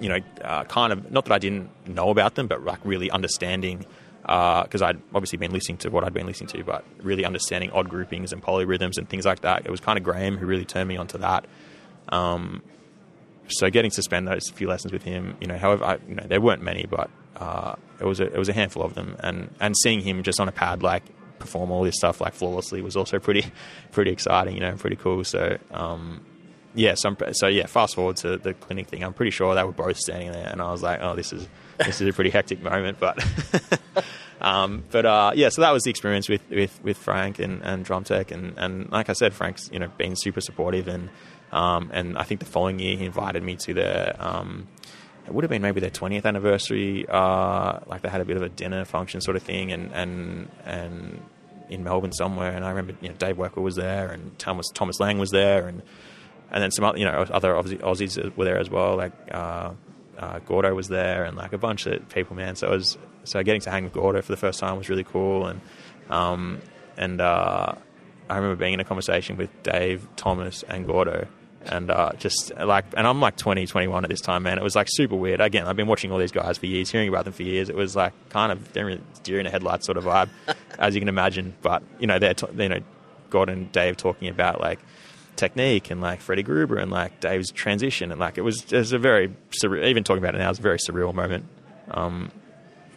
[0.00, 3.10] you know, uh, kind of not that I didn't know about them, but like really
[3.10, 3.84] understanding
[4.22, 7.88] because I'd obviously been listening to what I'd been listening to, but really understanding odd
[7.88, 9.64] groupings and polyrhythms and things like that.
[9.64, 11.46] It was kind of Graham who really turned me onto that.
[12.10, 12.62] Um,
[13.48, 16.24] so getting to spend those few lessons with him, you know, however, I, you know,
[16.26, 19.54] there weren't many, but uh, it was a, it was a handful of them, and
[19.60, 21.04] and seeing him just on a pad like
[21.38, 23.46] perform all this stuff like flawlessly was also pretty
[23.92, 25.24] pretty exciting, you know, pretty cool.
[25.24, 25.58] So.
[25.70, 26.24] Um,
[26.74, 27.66] yeah, so, so yeah.
[27.66, 29.02] Fast forward to the clinic thing.
[29.02, 31.48] I'm pretty sure they were both standing there, and I was like, "Oh, this is
[31.78, 33.24] this is a pretty hectic moment." But,
[34.40, 35.48] um, but uh, yeah.
[35.48, 38.90] So that was the experience with, with, with Frank and, and drum tech, and, and
[38.90, 41.08] like I said, Frank's you know been super supportive, and
[41.52, 44.68] um, and I think the following year he invited me to their um,
[45.28, 47.06] it would have been maybe their 20th anniversary.
[47.06, 50.48] Uh, like they had a bit of a dinner function sort of thing, and and
[50.64, 51.22] and
[51.68, 52.52] in Melbourne somewhere.
[52.52, 55.68] And I remember you know Dave Weckl was there, and Thomas Thomas Lang was there,
[55.68, 55.82] and
[56.50, 58.96] and then some other, you know, other Aussie- Aussies were there as well.
[58.96, 59.72] Like uh,
[60.16, 62.56] uh, Gordo was there, and like a bunch of people, man.
[62.56, 65.04] So it was so getting to hang with Gordo for the first time was really
[65.04, 65.60] cool, and
[66.08, 66.60] um,
[66.96, 67.74] and uh,
[68.30, 71.26] I remember being in a conversation with Dave, Thomas, and Gordo.
[71.66, 74.58] And uh, just like, and I'm like 20, 21 at this time, man.
[74.58, 75.40] It was like super weird.
[75.40, 77.68] Again, I've been watching all these guys for years, hearing about them for years.
[77.68, 80.30] It was like kind of deer in a headlight sort of vibe,
[80.78, 81.54] as you can imagine.
[81.60, 82.80] But you know, they're t- you know,
[83.28, 84.78] Gordon, and Dave talking about like
[85.36, 88.92] technique and like Freddie Gruber and like Dave's transition and like it was it was
[88.92, 91.44] a very surreal, even talking about it now it's a very surreal moment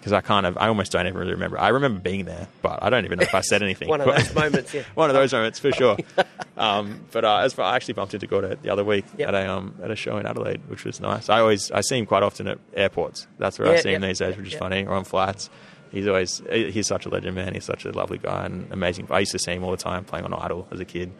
[0.02, 2.82] because I kind of I almost don't even really remember I remember being there but
[2.84, 4.84] I don't even know if I said anything One of But- those moments, yeah.
[4.96, 5.98] one of those moments for sure
[6.58, 9.28] um, but uh, as far, I actually bumped into Gordo the other week Yep.
[9.30, 11.98] at a um, at a show in Adelaide which was nice I always I see
[12.00, 14.48] him quite often at airports that's where I Yeah, see him these days yep, which
[14.48, 14.60] is yep.
[14.60, 15.50] funny or on flights
[15.92, 17.54] He's always he's such a legend, man.
[17.54, 19.08] He's such a lovely guy and amazing.
[19.12, 21.12] I used to see him all the time playing on Idol as a kid.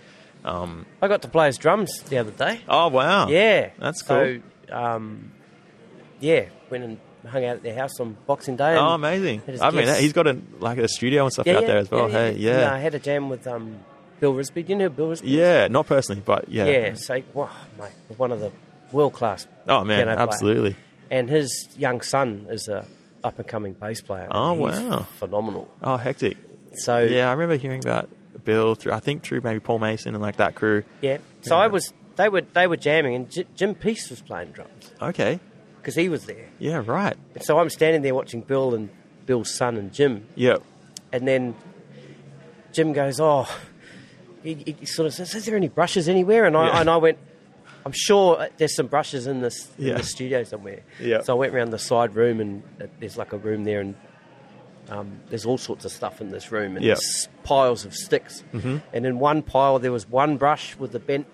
[0.46, 2.62] Um, I got to play his drums the other day.
[2.70, 4.40] oh wow, Yeah, that's cool.
[4.70, 5.34] So, um,
[6.22, 8.76] yeah, went and hung out at their house on Boxing Day.
[8.76, 9.42] Oh, amazing!
[9.62, 11.92] I mean, he's got a like a studio and stuff yeah, out yeah, there as
[11.92, 12.10] well.
[12.10, 13.78] Yeah, hey, yeah, No, I had a jam with um,
[14.20, 14.66] Bill Risby.
[14.66, 15.24] Do you know Bill Risby?
[15.24, 15.30] is?
[15.30, 16.66] yeah, not personally, but yeah.
[16.66, 17.50] Yeah, so wow,
[17.80, 18.52] mate, one of the
[18.92, 19.48] world class.
[19.68, 20.28] Oh man, piano player.
[20.28, 20.76] absolutely.
[21.10, 22.86] And his young son is a
[23.24, 24.28] up and coming bass player.
[24.32, 25.08] Oh, He's wow.
[25.20, 25.70] phenomenal.
[25.84, 26.38] Oh, hectic.
[26.74, 28.10] So Yeah, I remember hearing about
[28.46, 28.94] Bill through.
[28.94, 30.84] I think through maybe Paul Mason and like that crew.
[31.02, 31.18] yeah.
[31.42, 34.92] So I was they were they were jamming, and J- Jim Peace was playing drums
[35.02, 35.40] Okay.
[35.82, 36.48] Because he was there.
[36.60, 36.84] Yeah.
[36.86, 37.18] Right.
[37.36, 38.90] And so I'm standing there watching Bill and
[39.26, 40.58] Bill's son and Jim, Yeah.
[41.12, 41.56] and then
[42.74, 43.48] Jim goes, "Oh,"
[44.44, 46.80] he, he sort of says, "Is there any brushes anywhere?" And I Yeah.
[46.82, 47.18] and I went,
[47.86, 49.98] "I'm sure there's some brushes in this in Yeah.
[49.98, 51.22] the studio somewhere." Yeah.
[51.22, 53.96] So I went around the side room, and uh, there's like a room there, and
[54.90, 58.44] um, there's all sorts of stuff in this room, and there's piles of sticks.
[58.54, 58.78] Mm-hmm.
[58.94, 61.28] And in one pile there was one brush with the bent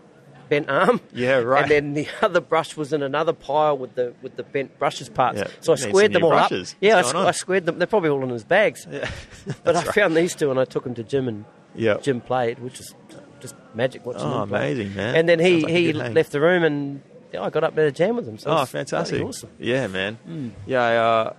[0.50, 1.02] bent arm.
[1.14, 1.64] Yeah, right.
[1.64, 5.10] And then the other brush was in another pile with the with the bent brushes
[5.10, 5.40] parts.
[5.40, 5.48] Yeah.
[5.62, 6.72] So I squared them all brushes.
[6.74, 6.78] up.
[6.82, 7.28] Yeah, I, What's squ- going on?
[7.28, 7.78] I squared them.
[7.80, 8.88] They're probably all in his bags.
[8.90, 9.10] Yeah.
[9.64, 11.46] But I found these two and I took them to Jim and
[11.76, 11.98] Yeah.
[11.98, 12.94] Jim played, which is
[13.40, 14.72] just magic watching Oh, play.
[14.72, 15.16] amazing, man.
[15.16, 17.02] And then he, like he left the room and
[17.34, 18.38] yeah, I got up there to jam with him.
[18.38, 19.22] So Oh, fantastic!
[19.22, 19.50] Awesome.
[19.60, 20.18] Yeah, man.
[20.66, 21.34] Yeah, I, uh,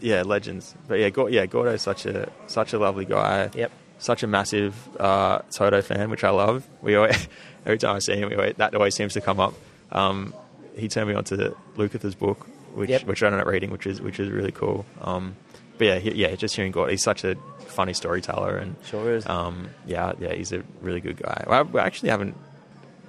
[0.00, 0.74] yeah, legends.
[0.88, 3.50] But yeah, Gor- yeah, Gordo's such a such a lovely guy.
[3.54, 3.72] Yep.
[4.02, 6.66] Such a massive uh, Toto fan, which I love.
[6.82, 7.28] We always,
[7.64, 9.54] every time I see him, we always, that always seems to come up.
[9.92, 10.34] Um,
[10.76, 13.04] he turned me on to Lucas's book, which Yep.
[13.04, 14.84] which I ended up reading, which is which is really cool.
[15.02, 15.36] Um,
[15.78, 19.24] but yeah, he, yeah, just hearing Gordo, he's such a funny storyteller, and Sure is.
[19.26, 21.44] um, yeah, yeah, he's a really good guy.
[21.48, 22.36] I, we actually haven't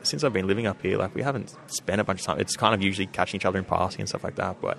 [0.03, 0.97] since I've been living up here.
[0.97, 2.39] Like we haven't spent a bunch of time.
[2.39, 4.61] It's kind of usually catching each other in passing and stuff like that.
[4.61, 4.77] But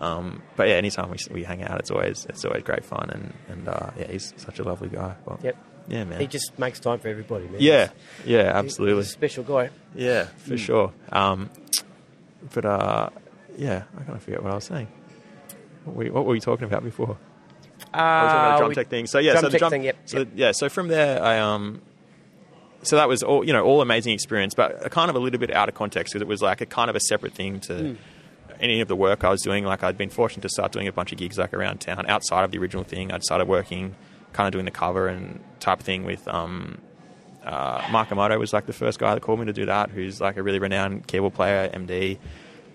[0.00, 3.10] um, but yeah, anytime we, we hang out, it's always it's always great fun.
[3.10, 5.14] And and uh, yeah, he's such a lovely guy.
[5.24, 5.56] But, Yep.
[5.88, 6.20] Yeah, man.
[6.20, 7.56] He just makes time for everybody, man.
[7.60, 7.88] yeah,
[8.24, 8.96] yeah, absolutely.
[9.02, 9.70] He's a special guy.
[9.94, 10.92] Yeah, for sure.
[11.10, 11.50] Um,
[12.54, 13.10] but uh,
[13.58, 14.86] yeah, I kind of forget what I was saying.
[15.84, 17.16] What were, we, what were we talking about before?
[17.92, 19.06] I was talking about the Uh, drum we- tech thing.
[19.06, 20.28] So yeah, so the tech drum thing, yep, So yep.
[20.34, 21.82] yeah, so from there, I um,
[22.82, 25.52] so that was all you know, all amazing experience, but kind of a little bit
[25.52, 27.96] out of context because it was like a kind of a separate thing to
[28.60, 29.64] any of the work I was doing.
[29.64, 32.44] Like I'd been fortunate to start doing a bunch of gigs like around town outside
[32.44, 33.12] of the original thing.
[33.12, 33.94] I'd started working,
[34.32, 36.78] kind of doing the cover and type thing with um,
[37.44, 39.90] uh, Mark Amato was like the first guy that called me to do that.
[39.90, 42.18] Who's like a really renowned keyboard player, MD,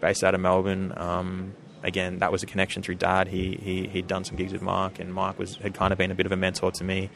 [0.01, 0.93] based out of Melbourne.
[0.95, 1.53] Um,
[1.83, 3.27] again, that was a connection through Dad.
[3.27, 6.11] He he he'd done some gigs with Mark, and Mark was had kind of been
[6.11, 7.09] a bit of a mentor to me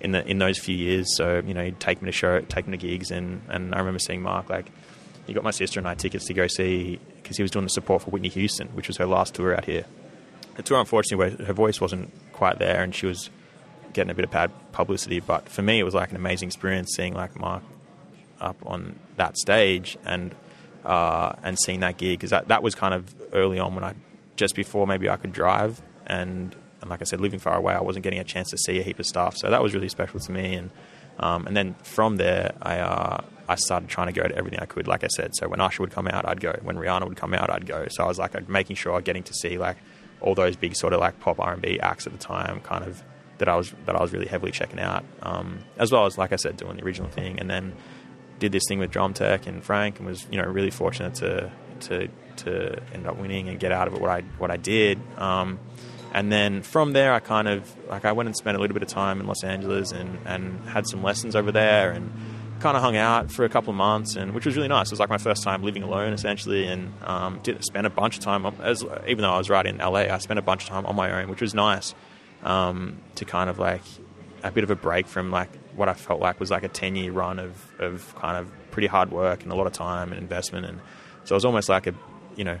[0.00, 1.16] in the in those few years.
[1.16, 3.78] So you know, he'd take me to show, take me to gigs, and and I
[3.78, 4.70] remember seeing Mark like
[5.26, 6.98] he got my sister and I tickets to go see
[7.32, 9.64] because he was doing the support for Whitney Houston, which was her last tour out
[9.64, 9.86] here.
[10.56, 13.30] The tour, unfortunately, where her voice wasn't quite there, and she was
[13.94, 15.20] getting a bit of bad publicity.
[15.20, 17.62] But for me, it was like an amazing experience seeing like Mark
[18.38, 20.34] up on that stage and
[20.84, 23.94] uh, and seeing that gig because that, that was kind of early on when I
[24.36, 27.80] just before maybe I could drive and and like I said, living far away, I
[27.80, 29.36] wasn't getting a chance to see a heap of stuff.
[29.36, 30.54] So that was really special to me.
[30.54, 30.70] And
[31.18, 34.66] um, and then from there, I uh, I started trying to go to everything I
[34.66, 34.86] could.
[34.86, 36.56] Like I said, so when Usher would come out, I'd go.
[36.62, 37.86] When Rihanna would come out, I'd go.
[37.90, 39.76] So I was like making sure I'm getting to see like
[40.20, 42.84] all those big sort of like pop R and B acts at the time, kind
[42.84, 43.02] of
[43.38, 46.32] that I was that I was really heavily checking out, um, as well as like
[46.32, 47.74] I said, doing the original thing, and then
[48.38, 51.50] did this thing with Drum Tech and Frank, and was you know really fortunate to
[51.80, 55.00] to to end up winning and get out of it what I what I did.
[55.18, 55.58] Um,
[56.12, 58.82] and then from there, I kind of like I went and spent a little bit
[58.82, 62.12] of time in Los Angeles and, and had some lessons over there and
[62.60, 64.88] kind of hung out for a couple of months and which was really nice.
[64.88, 68.18] It was like my first time living alone essentially and um, did spend a bunch
[68.18, 70.68] of time as even though I was right in LA, I spent a bunch of
[70.68, 71.94] time on my own, which was nice
[72.42, 73.82] um, to kind of like
[74.42, 76.94] a bit of a break from like what I felt like was like a ten
[76.94, 80.20] year run of of kind of pretty hard work and a lot of time and
[80.20, 80.80] investment and
[81.24, 81.94] so it was almost like a
[82.36, 82.58] you know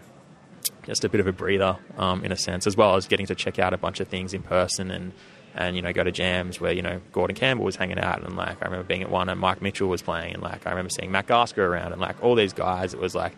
[0.84, 3.34] just a bit of a breather um, in a sense, as well as getting to
[3.34, 5.12] check out a bunch of things in person and
[5.54, 8.36] and you know go to jams where you know Gordon Campbell was hanging out and
[8.36, 10.88] like I remember being at one and Mike Mitchell was playing and like I remember
[10.88, 12.94] seeing Matt Garstka around and like all these guys.
[12.94, 13.34] It was like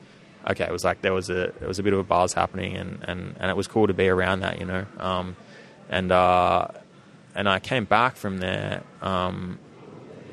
[0.48, 2.76] okay, it was like there was a it was a bit of a buzz happening
[2.76, 4.86] and and, and it was cool to be around that, you know.
[4.98, 5.36] Um,
[5.88, 6.68] and uh,
[7.34, 8.82] and I came back from there.
[9.02, 9.59] Um,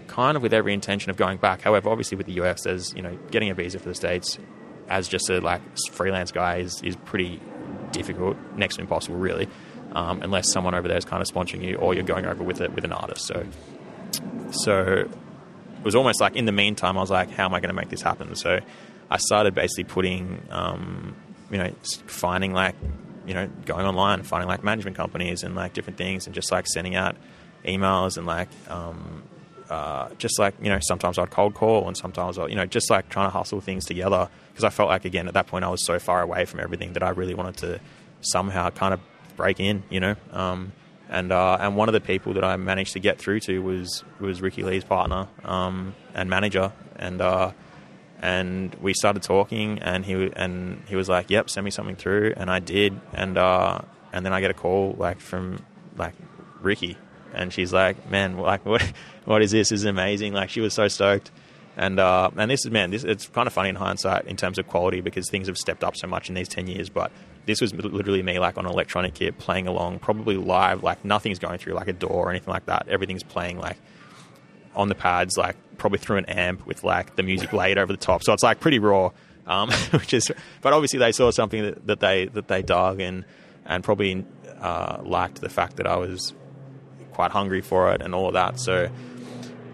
[0.08, 1.62] kind of with every intention of going back.
[1.62, 4.38] However, obviously with the US, there's you know getting a visa for the states
[4.92, 5.62] as just a like
[5.92, 7.40] freelance guy is, is pretty
[7.92, 9.48] difficult, next to impossible, really,
[9.94, 12.62] um, unless someone over there is kind of sponsoring you or you're going over with
[12.62, 13.26] it with an artist.
[13.26, 13.46] So,
[14.52, 14.84] so
[15.78, 17.76] it was almost like in the meantime, I was like, how am I going to
[17.76, 18.36] make this happen?
[18.36, 18.60] So,
[19.10, 21.16] I started basically putting, um,
[21.52, 21.74] you know,
[22.08, 22.76] finding like,
[23.28, 26.66] you know, going online, finding like management companies and like different things, and just like
[26.66, 27.18] sending out
[27.66, 29.24] emails and like um,
[29.72, 32.90] uh, just like you know sometimes I'd cold call and sometimes I you know just
[32.90, 35.70] like trying to hustle things together because I felt like again at that point I
[35.70, 37.80] was so far away from everything that I really wanted to
[38.20, 39.00] somehow kind of
[39.38, 40.16] break in you know?
[40.32, 40.74] Um,
[41.10, 44.04] and uh, and one of the people that I managed to get through to was
[44.20, 46.72] was Ricki Lee's partner um, and manager.
[46.96, 47.52] And uh,
[48.22, 52.34] and we started talking and he and he was like yep send me something through.
[52.38, 53.00] And I did.
[53.14, 53.82] And uh,
[54.14, 55.64] and then I get a call like from
[55.98, 56.14] like
[56.62, 56.98] Ricki
[57.34, 58.84] and she's like, "Man, like what?
[59.26, 59.70] What is this?
[59.70, 61.32] this is amazing!" Like she was so stoked.
[61.78, 64.58] And uh, and this is man, this it's kind of funny in hindsight in terms
[64.58, 66.90] of quality because things have stepped up so much in these ten years.
[66.90, 67.12] But
[67.46, 71.40] this was literally me like on an electronic kit playing along, probably live, like nothing's
[71.40, 72.88] going through like a door or anything like that.
[72.88, 73.78] Everything's playing like
[74.76, 77.98] on the pads, like probably through an amp with like the music laid over the
[77.98, 78.24] top.
[78.24, 79.12] So it's like pretty raw,
[79.48, 80.32] um, which is.
[80.62, 83.26] But obviously they saw something that, that they that they dug and
[83.66, 84.26] and probably
[84.60, 86.34] uh, liked the fact that I was
[87.14, 88.60] quite hungry for it and all of that.
[88.60, 88.90] So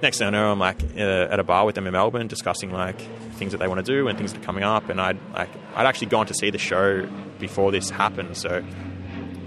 [0.02, 2.72] next thing I know, I'm like uh, at a bar with them in Melbourne discussing
[2.72, 3.00] like
[3.36, 4.90] things that they want to do and things that are coming up.
[4.90, 7.08] And I'd like I'd actually gone to see the show
[7.40, 8.38] before this happened.
[8.38, 8.64] So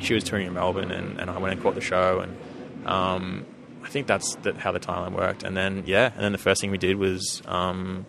[0.01, 2.21] she was touring in Melbourne, and, and I went and caught the show.
[2.21, 3.47] And um,
[3.83, 5.43] I think that's the, how the timeline worked.
[5.43, 8.07] And then yeah, and then the first thing we did was um,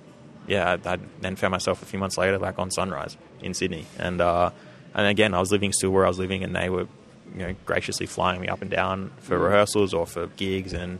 [0.47, 3.85] yeah, I, I then found myself a few months later like on Sunrise in Sydney,
[3.97, 4.51] and uh,
[4.93, 6.87] and again I was living still where I was living, and they were
[7.33, 9.43] you know graciously flying me up and down for mm.
[9.43, 10.99] rehearsals or for gigs and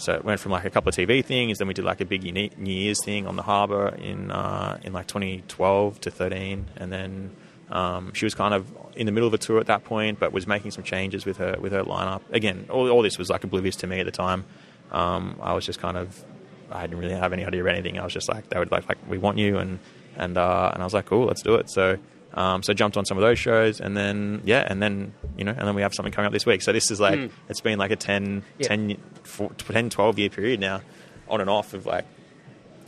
[0.00, 2.06] so it went from like a couple of TV things, then we did like a
[2.06, 6.90] big New Year's thing on the harbour in uh, in like 2012 to 13, and
[6.90, 7.36] then
[7.70, 10.32] um, she was kind of in the middle of a tour at that point, but
[10.32, 12.22] was making some changes with her with her lineup.
[12.30, 14.44] Again, all, all this was like oblivious to me at the time.
[14.90, 16.24] Um, I was just kind of
[16.70, 17.98] I didn't really have any idea of anything.
[17.98, 19.78] I was just like they would like like we want you and
[20.16, 21.70] and uh, and I was like cool, let's do it.
[21.70, 21.98] So
[22.34, 25.52] um, so jumped on some of those shows, and then yeah, and then you know,
[25.56, 26.62] and then we have something coming up this week.
[26.62, 27.30] So this is like mm.
[27.48, 28.68] it's been like a 10, yeah.
[28.68, 30.80] 10, 4, 10, 12 year period now,
[31.28, 32.04] on and off of like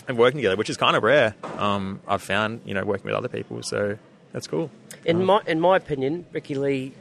[0.08, 1.34] and working together, which is kind of rare.
[1.58, 3.98] Um, I've found you know working with other people, so
[4.32, 4.70] that's cool.
[5.04, 6.92] In um, my in my opinion, Ricki Lee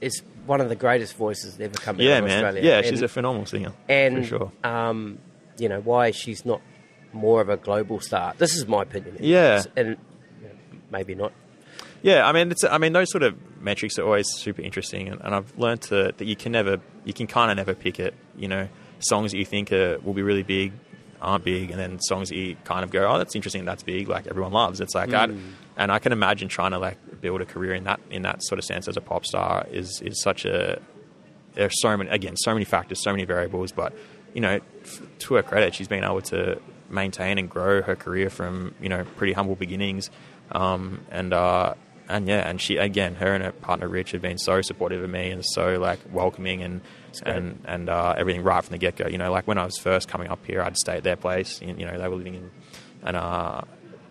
[0.00, 2.44] is one of the greatest voices that ever come yeah, out of man.
[2.44, 2.70] Australia.
[2.70, 3.72] Yeah, and, she's a phenomenal singer.
[3.88, 4.52] And for sure.
[4.64, 5.18] Um,
[5.58, 6.60] you know, why she's not
[7.12, 8.34] more of a global star.
[8.38, 9.16] This is my opinion.
[9.20, 9.62] Yeah.
[9.76, 9.96] and
[10.90, 11.32] maybe not.
[12.02, 15.20] Yeah, I mean, it's, I mean, those sort of metrics are always super interesting, and,
[15.20, 18.14] and I've learned to, that you can never, you can kind of never pick it.
[18.36, 18.68] You know,
[19.00, 20.72] songs that you think are, will be really big
[21.20, 24.08] aren't big, and then songs that you kind of go, oh, that's interesting, that's big,
[24.08, 24.80] like everyone loves.
[24.80, 25.52] It's like, I'd, mm.
[25.76, 28.58] and I can imagine trying to like build a career in that in that sort
[28.58, 30.80] of sense as a pop star is is such a
[31.54, 33.92] there's so many again so many factors, so many variables, but
[34.34, 36.60] you know, f- to her credit, she's been able to
[36.90, 40.10] maintain and grow her career from you know pretty humble beginnings,
[40.52, 41.74] um, and uh,
[42.08, 45.10] and yeah, and she again, her and her partner Rich have been so supportive of
[45.10, 46.80] me and so like welcoming and
[47.24, 49.06] and and uh, everything right from the get go.
[49.06, 51.60] You know, like when I was first coming up here, I'd stay at their place.
[51.60, 52.50] You know, they were living in
[53.02, 53.62] and uh,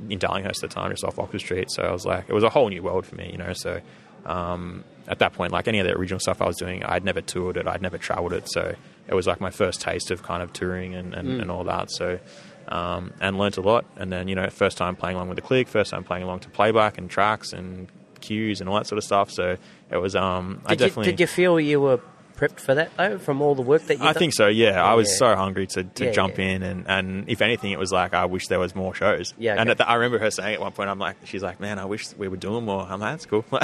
[0.10, 1.72] in Darlinghurst at the time, just off Oxford Street.
[1.72, 3.30] So I was like, it was a whole new world for me.
[3.32, 3.82] You know, so.
[4.26, 7.22] Um, at that point, like any of the original stuff I was doing, I'd never
[7.22, 8.76] toured it, I'd never traveled it, so
[9.08, 11.90] it was like my first taste of kind of touring and, and, and all that.
[11.92, 12.20] So,
[12.68, 13.86] um, and learnt a lot.
[13.96, 16.40] And then, you know, first time playing along with the click, first time playing along
[16.42, 17.88] to playback and tracks and
[18.22, 19.32] cues and all that sort of stuff.
[19.32, 19.58] So
[19.92, 21.12] it was, um, I Did you, definitely.
[21.12, 22.00] did you feel you were
[22.36, 24.06] prepped for that though, from all the work that you?
[24.06, 24.48] I think so.
[24.48, 25.16] Yeah, I was Yeah.
[25.18, 28.26] so hungry to, to Yeah, jump in, and, and if anything, it was like I
[28.26, 29.34] wish there was more shows.
[29.40, 29.72] Yeah, and okay.
[29.72, 31.86] at the, I remember her saying at one point, I'm like, she's like, man, I
[31.86, 32.82] wish we were doing more.
[32.84, 33.62] I'm like, that's cool, but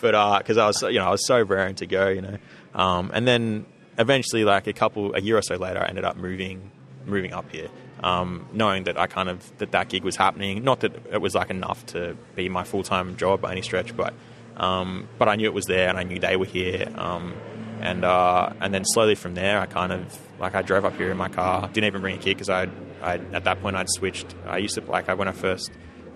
[0.00, 2.38] because I was so- you know I was so raring to go, you know,
[2.74, 3.66] um, and then
[3.98, 6.70] eventually, like a couple a year or so later, I ended up moving
[7.06, 7.68] moving up here.
[8.02, 11.34] Um, knowing that I kind of that that gig was happening, not that it was
[11.34, 14.12] like enough to be my full time job by any stretch, but
[14.56, 16.88] um, but I knew it was there, and I knew they were here.
[16.96, 17.34] Um,
[17.80, 21.10] and uh, and then slowly from there, I kind of like I drove up here
[21.10, 21.68] in my car.
[21.72, 22.68] Didn't even bring a kit because I
[23.02, 24.34] I at that point I'd switched.
[24.46, 25.70] I used to like I when I first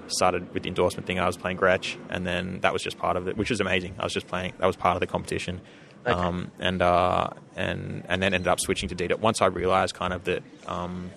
[0.09, 3.17] started with the endorsement thing, I was playing Gretsch, and then that was just part
[3.17, 3.97] of it, which was amazing.
[3.99, 5.61] I was just playing that was part of the competition.
[6.07, 6.15] Okay.
[6.15, 9.19] Um, and uh, and and then ended up switching to DW.
[9.19, 11.11] Once I realized kind of that, um,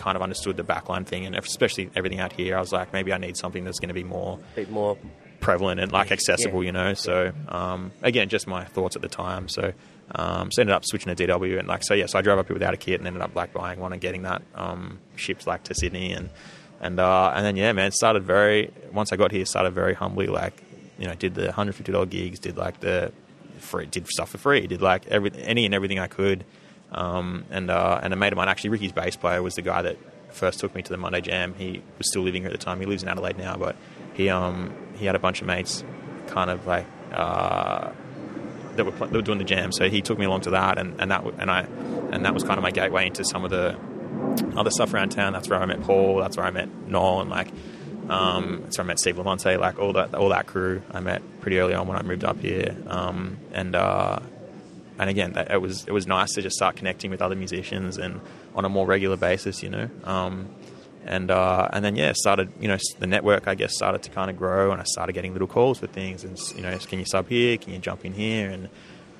[0.00, 3.12] kind of understood the backline thing, and especially everything out here, I was like, maybe
[3.12, 4.96] I need something that's going to be more bit more.
[5.40, 6.66] prevalent and like accessible, Yeah.
[6.66, 6.94] you know.
[6.94, 9.48] So um, again, just my thoughts at the time.
[9.48, 9.72] So
[10.14, 12.06] um, so ended up switching to DW and like so yeah.
[12.06, 14.00] So I drove up here without a kit and ended up like buying one and
[14.00, 16.30] getting that um, shipped like to Sydney and
[16.80, 18.72] and uh, and then yeah, man, it started very.
[18.92, 20.62] Once I got here, started very humbly like
[20.98, 23.12] you know did the hundred fifty dollar gigs, did like the
[23.58, 26.44] free, did stuff for free, did like every any and everything I could.
[26.92, 29.82] Um, and uh, and a mate of mine, actually Ricki's bass player, was the guy
[29.82, 29.96] that
[30.32, 31.54] first took me to the Monday Jam.
[31.54, 32.80] He was still living here at the time.
[32.80, 33.76] He lives in Adelaide now, but
[34.14, 35.84] he um he had a bunch of mates,
[36.26, 37.90] kind of like uh,
[38.76, 39.72] that were that were doing the jam.
[39.72, 41.62] So he took me along to that, and, and that and I
[42.12, 43.78] and that was kind of my gateway into some of the
[44.56, 45.32] other stuff around town.
[45.32, 46.18] That's where I met Paul.
[46.18, 47.48] That's where I met Noel, and like
[48.08, 49.58] um, that's where I met Steve Lamonte.
[49.58, 52.40] Like all that all that crew, I met pretty early on when I moved up
[52.40, 52.76] here.
[52.86, 54.20] Um, and uh,
[55.00, 57.96] and again, that, it was it was nice to just start connecting with other musicians
[57.96, 58.20] and
[58.54, 59.88] on a more regular basis, you know.
[60.04, 60.54] Um,
[61.06, 64.30] and uh, and then yeah, started you know the network I guess started to kind
[64.30, 67.06] of grow, and I started getting little calls for things, and you know, can you
[67.06, 67.56] sub here?
[67.56, 68.50] Can you jump in here?
[68.50, 68.68] And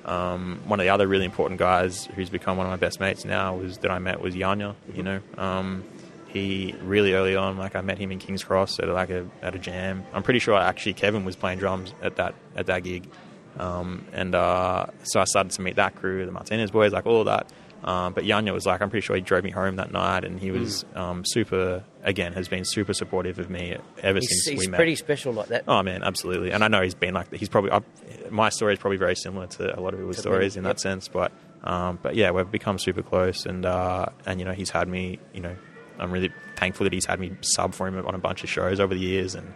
[0.05, 3.25] um, one of the other really important guys who's become one of my best mates
[3.25, 4.75] now was that I met was Yanya.
[4.93, 5.83] You know, um,
[6.27, 9.55] he really early on, like I met him in King's Cross at like a at
[9.55, 10.05] a jam.
[10.13, 13.09] I'm pretty sure actually Kevin was playing drums at that at that gig,
[13.57, 17.21] um, and uh, so I started to meet that crew, the Martinez boys, like all
[17.21, 17.51] of that.
[17.83, 20.39] Um, but Yanya was like, I'm pretty sure he drove me home that night, and
[20.39, 21.83] he was um, super.
[22.03, 24.77] Again, has been super supportive of me ever He's, since he's we met.
[24.77, 25.63] He's pretty special like that.
[25.67, 26.51] Oh man, absolutely.
[26.51, 27.81] And I know he's been like he's probably I,
[28.29, 30.77] my story is probably very similar to a lot of people's To stories in yep.
[30.77, 31.07] that sense.
[31.07, 31.31] But
[31.63, 35.19] um, but yeah, we've become super close, and uh, and you know he's had me.
[35.33, 35.55] You know,
[35.99, 38.79] I'm really thankful that he's had me sub for him on a bunch of shows
[38.79, 39.53] over the years, and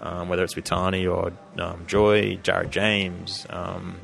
[0.00, 3.46] um, whether it's with Tani or um, Joy, Jared James.
[3.50, 3.96] Um,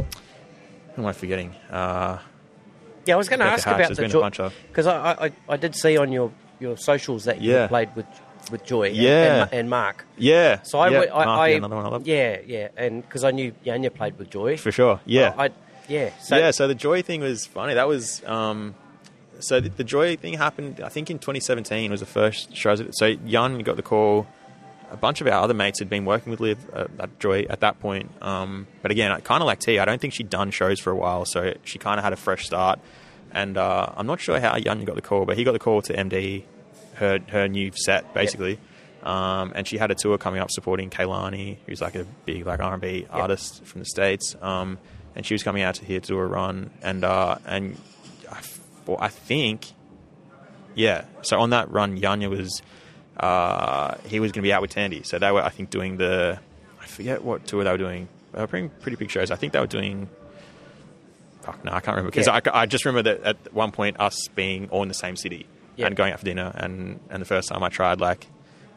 [0.95, 1.55] who am I forgetting?
[1.71, 2.19] Uh,
[3.07, 5.57] Yeah, I was going to ask Hatch, about there's the joy because I, I I
[5.57, 6.31] did see on your
[6.61, 7.67] your socials that you Yeah.
[7.67, 8.07] played with
[8.51, 9.43] with Joy and- Yeah.
[9.45, 10.05] and, and Mark.
[10.19, 10.63] yeah.
[10.63, 12.07] So I yeah, I, Mark, I yeah, another one I love.
[12.07, 15.01] yeah yeah and because I knew Yanya played with Joy for sure.
[15.07, 15.35] Yeah.
[15.37, 15.51] I,
[15.89, 17.75] yeah so yeah, so the Joy thing was funny.
[17.75, 18.75] That was um,
[19.41, 20.81] so the, the Joy thing happened.
[20.85, 22.75] I think in 2017 was the first show.
[22.93, 24.27] So Yun got the call.
[24.95, 27.61] A bunch of our other mates had been working with Liv uh, at Joy at
[27.61, 28.13] that point.
[28.23, 30.91] Um, but again, I kind of like T, I don't think she'd done shows for
[30.91, 32.79] a while, so she kind of had a fresh start.
[33.33, 35.83] And uh, I'm not sure how Yun got the call, but he got the call
[35.83, 36.45] to MD,
[36.95, 38.61] her her new set basically.
[39.03, 42.61] Um, and she had a tour coming up supporting Kehlani, who's like a big like
[42.61, 44.37] R&B artist from the states.
[44.41, 44.79] Um,
[45.17, 47.77] and she was coming out to here to do a run, and uh, and
[48.31, 48.41] I,
[48.87, 49.73] well, I think,
[50.75, 51.05] yeah.
[51.23, 52.63] So on that run, Yanya was
[53.19, 55.97] uh, he was going to be out with Tandy, so they were I think doing
[55.97, 56.39] the
[56.81, 58.09] I forget what tour they were doing.
[58.33, 59.31] They were pretty pretty big shows.
[59.31, 60.09] I think they were doing
[61.43, 62.41] fuck no, I can't remember because Yeah.
[62.53, 65.47] I, I just remember that at one point us being all in the same city
[65.77, 65.87] Yeah.
[65.87, 68.27] and going out for dinner, and and the first time I tried like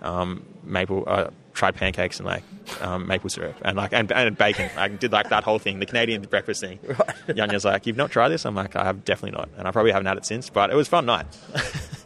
[0.02, 2.44] um, maple, uh, tried pancakes and like
[2.82, 4.70] um, maple syrup and like and, and bacon.
[4.78, 6.78] I did like that whole thing, the Canadian breakfast thing.
[6.88, 7.18] Right.
[7.30, 9.92] Yanya's like, "You've not tried this?" I'm like, "I have definitely not," and I probably
[9.92, 10.50] haven't had it since.
[10.52, 11.26] But it was a fun night.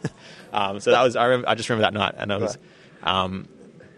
[0.52, 2.58] um, so that was I, remember, I just remember that night, and it was.
[3.02, 3.48] Um,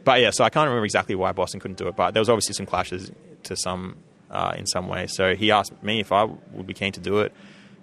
[0.05, 2.29] but yeah, so I can't remember exactly why Boston couldn't do it, but there was
[2.29, 3.11] obviously some clashes
[3.45, 3.97] to some
[4.31, 5.07] uh, in some way.
[5.07, 7.33] So he asked me if I would be keen to do it,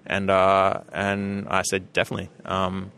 [0.06, 2.30] and uh, and I said definitely.
[2.46, 2.92] Um,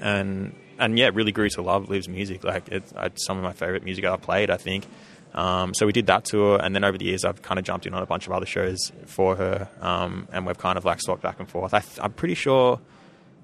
[0.00, 2.44] and and yeah, really grew to love Liv's music.
[2.44, 4.50] Like it's, it's some of my favorite music I've played.
[4.50, 4.86] I think.
[5.34, 7.86] Um, so we did that tour, and then over the years, I've kind of jumped
[7.86, 11.00] in on a bunch of other shows for her, um, and we've kind of like
[11.00, 11.74] swapped back and forth.
[11.74, 12.80] I th- I'm pretty sure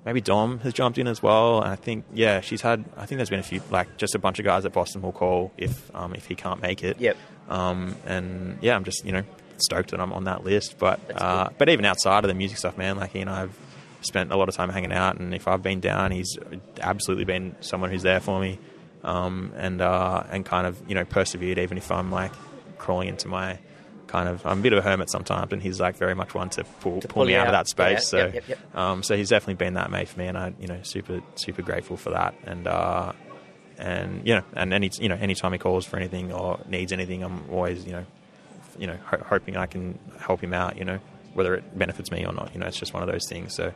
[0.04, 1.62] maybe Dom has jumped in as well.
[1.62, 2.84] And I think yeah, she's had.
[2.96, 5.12] I think there's been a few like just a bunch of guys that Boston will
[5.12, 7.00] call if um, if he can't make it.
[7.00, 7.16] Yep.
[7.48, 9.22] Um, and yeah, I'm just you know
[9.58, 10.78] stoked that I'm on that list.
[10.78, 13.56] But uh, but even outside of the music stuff, man, like he and I've
[14.02, 15.18] spent a lot of time hanging out.
[15.18, 16.38] And if I've been down, he's
[16.80, 18.58] absolutely been someone who's there for me.
[19.02, 22.32] Um, and uh, and kind of you know persevered even if I'm like
[22.78, 23.58] crawling into my
[24.10, 26.50] kind of I'm a bit of a hermit sometimes, and he's like very much one
[26.50, 28.12] to pull, pull, pull me you out, of that space.
[28.12, 28.76] Yeah, so yep, yep.
[28.76, 31.62] um, so he's definitely been that mate for me, and I, you know, super, super
[31.62, 32.34] grateful for that.
[32.44, 33.12] And uh,
[33.78, 37.22] and you know, and any, you know, anytime he calls for anything or needs anything,
[37.22, 38.04] I'm always, you know,
[38.78, 40.76] you know, ho- hoping I can help him out.
[40.76, 40.98] You know,
[41.34, 42.52] whether it benefits me or not.
[42.52, 43.54] You know, it's just one of those things.
[43.54, 43.72] So.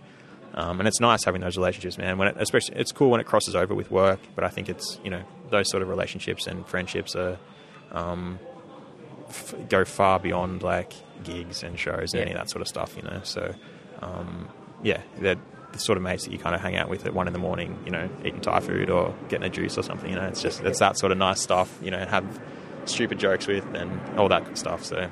[0.56, 2.16] Um, and it's nice having those relationships, man.
[2.16, 4.20] When it, especially, it's cool when it crosses over with work.
[4.36, 7.38] But I think it's you know those sort of relationships and friendships are
[7.90, 8.38] um,
[9.34, 10.92] f- go far beyond like
[11.22, 12.20] gigs and shows and Yeah.
[12.22, 13.20] any of that sort of stuff, you know.
[13.22, 13.54] So,
[14.02, 14.48] um,
[14.82, 15.36] yeah, they're
[15.72, 17.38] the sort of mates that you kind of hang out with at one in the
[17.38, 20.08] morning, you know, eating Thai food or getting a juice or something.
[20.08, 22.24] You know, it's just it's that sort of nice stuff, you know, have
[22.84, 24.84] stupid jokes with and all that good stuff.
[24.84, 25.08] So,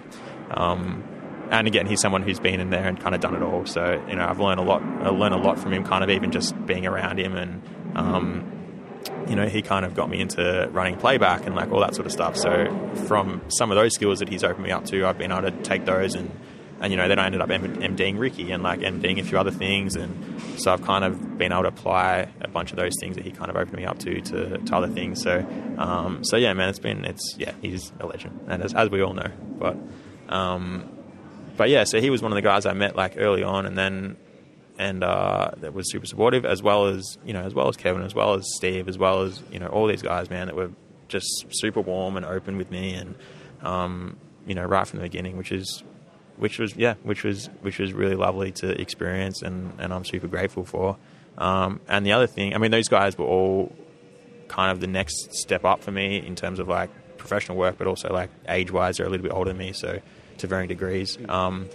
[0.52, 1.02] um,
[1.50, 3.66] and again, he's someone who's been in there and kind of done it all.
[3.66, 4.82] So, you know, I've learned a lot.
[4.82, 7.62] I learned a lot from him, kind of even just being around him and.
[7.94, 8.44] Um,
[9.28, 12.06] you know, he kind of got me into running playback and like all that sort
[12.06, 12.36] of stuff.
[12.36, 15.50] So from some of those skills that he's opened me up to, I've been able
[15.50, 16.30] to take those and,
[16.80, 19.50] and you know, then I ended up MDing Ricki and like MDing a few other
[19.50, 19.94] things.
[19.94, 23.24] And so I've kind of been able to apply a bunch of those things that
[23.24, 25.22] he kind of opened me up to, to, to other things.
[25.22, 25.46] So,
[25.78, 28.40] um, so yeah, man, it's been, it's, yeah, he's a legend.
[28.48, 29.76] And as, as we all know, but,
[30.28, 30.88] um,
[31.56, 33.76] but yeah, so he was one of the guys I met like early on, and
[33.76, 34.16] then
[34.78, 38.02] and uh, that was super supportive, as well as you know, as well as Kevin,
[38.02, 40.70] as well as Steve, as well as you know, all these guys, man, that were
[41.08, 43.14] just super warm and open with me, and
[43.62, 44.16] um,
[44.46, 45.82] you know, right from the beginning, which is
[46.36, 50.28] which was yeah, which was which was really lovely to experience, and and I'm super
[50.28, 50.96] grateful for.
[51.38, 53.74] Um, and the other thing, I mean, those guys were all
[54.48, 57.86] kind of the next step up for me in terms of like professional work, but
[57.86, 60.00] also like age wise, they're a little bit older than me, so
[60.38, 61.16] to varying degrees.
[61.28, 61.68] Um,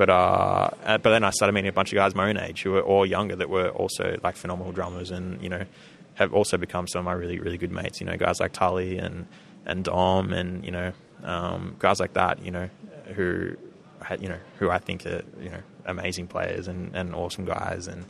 [0.00, 2.70] but uh, but then I started meeting a bunch of guys my own age who
[2.70, 5.66] were all younger that were also like phenomenal drummers, and you know
[6.14, 8.00] have also become some of my really really good mates.
[8.00, 9.26] You know, guys like Tully and
[9.66, 12.42] and Dom, and you know um, guys like that.
[12.42, 12.70] You know
[13.14, 13.58] who
[14.00, 17.86] had you know who I think are you know amazing players and, and awesome guys
[17.86, 18.06] and.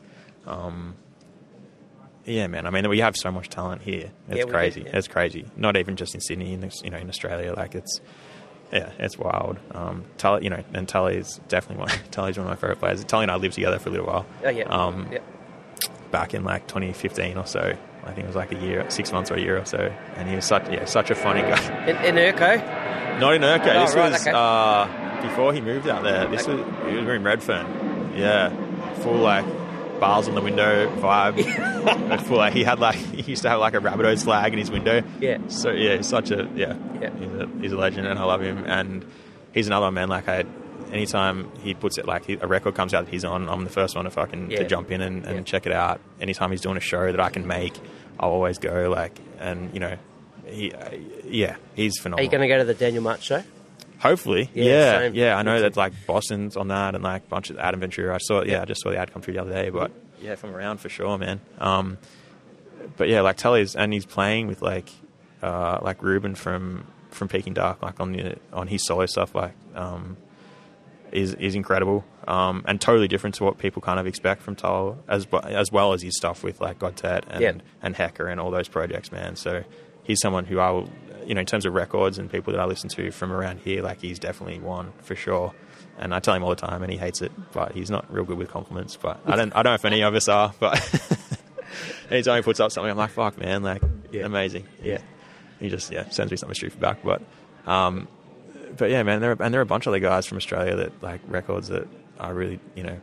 [0.46, 0.94] Um,
[2.24, 2.66] yeah, man.
[2.66, 4.12] I mean, we have so much talent here.
[4.28, 4.82] It's Yeah, we do, crazy.
[4.82, 4.96] yeah.
[4.96, 5.46] It's crazy.
[5.56, 7.54] Not even just in Sydney, in this, you know, in Australia.
[7.56, 8.00] Like it's,
[8.72, 9.58] yeah, it's wild.
[9.72, 11.90] Um, Tully, you know, and Tully's definitely one.
[12.10, 13.04] Tully's one of my favorite players.
[13.04, 14.26] Tully and I lived together for a little while.
[14.44, 14.64] Oh, yeah.
[14.64, 15.18] Um, yeah.
[16.10, 17.76] back in like 2015 or so.
[18.02, 19.92] I think it was like a year, six months or a year or so.
[20.16, 21.86] And he was such, yeah, such a funny guy.
[21.86, 23.20] In, in Erko?
[23.20, 23.76] Not in Erko.
[23.76, 24.32] Oh, this right, was okay.
[24.34, 26.26] uh, before he moved out there.
[26.28, 28.14] This was he was in Redfern.
[28.16, 28.48] Yeah,
[29.02, 29.44] full like
[30.00, 32.20] bars on the window vibe.
[32.26, 34.70] full like he had like he used to have like a Rabbitohs flag in his
[34.70, 35.02] window.
[35.20, 35.38] Yeah.
[35.48, 36.76] So yeah, he's such a yeah.
[37.00, 37.10] Yeah.
[37.18, 38.64] He's a he's a legend, and I love him.
[38.66, 39.04] And
[39.52, 40.08] he's another man.
[40.08, 40.44] Like I.
[40.92, 43.94] Anytime he puts it, like a record comes out that he's on, I'm the first
[43.94, 44.58] one to fucking Yeah.
[44.58, 45.42] to jump in and, and Yeah.
[45.44, 46.00] check it out.
[46.20, 47.74] Anytime he's doing a show that I can make,
[48.18, 48.90] I'll always go.
[48.90, 49.96] Like, and you know,
[50.46, 50.72] he,
[51.24, 52.18] yeah, he's phenomenal.
[52.18, 53.44] Are you going to go to the Daniel March show?
[54.00, 55.14] Hopefully, Yeah, yeah, same.
[55.14, 55.36] yeah.
[55.36, 58.14] I know that like Boston's on that, and like a bunch of Adam Ventura.
[58.14, 59.68] I saw, yeah, I just saw the ad come through the other day.
[59.70, 61.40] But yeah, if I'm around for sure, man.
[61.58, 61.98] Um,
[62.96, 64.88] but yeah, like Tully's, and he's playing with like,
[65.42, 69.52] uh, like Ruben from from Peking Duk, like on the on his solo stuff, like,
[69.74, 70.16] um,
[71.12, 74.96] is is incredible, um, and totally different to what people kind of expect from Tull,
[75.08, 77.52] as well, as well as his stuff with like Godtet and Yeah.
[77.82, 79.36] and Hacker and all those projects, man.
[79.36, 79.64] So
[80.04, 80.88] he's someone who I will,
[81.30, 83.82] you know, in terms of records and people that I listen to from around here,
[83.82, 85.54] like he's definitely one for sure.
[85.96, 88.24] And I tell him all the time, and he hates it, but he's not real
[88.24, 88.96] good with compliments.
[89.00, 90.52] But I don't, I don't know if any of us are.
[90.58, 90.74] But
[92.10, 93.80] anytime he puts up something, I'm like, fuck, man, like
[94.10, 94.24] Yeah.
[94.26, 94.66] amazing.
[94.82, 94.98] Yeah.
[95.60, 96.98] He just yeah sends me something stupid back.
[97.04, 97.22] But
[97.66, 98.08] um,
[98.76, 100.74] but yeah, man, there are, and there are a bunch of other guys from Australia
[100.76, 101.86] that like records that
[102.18, 102.98] I really, you know,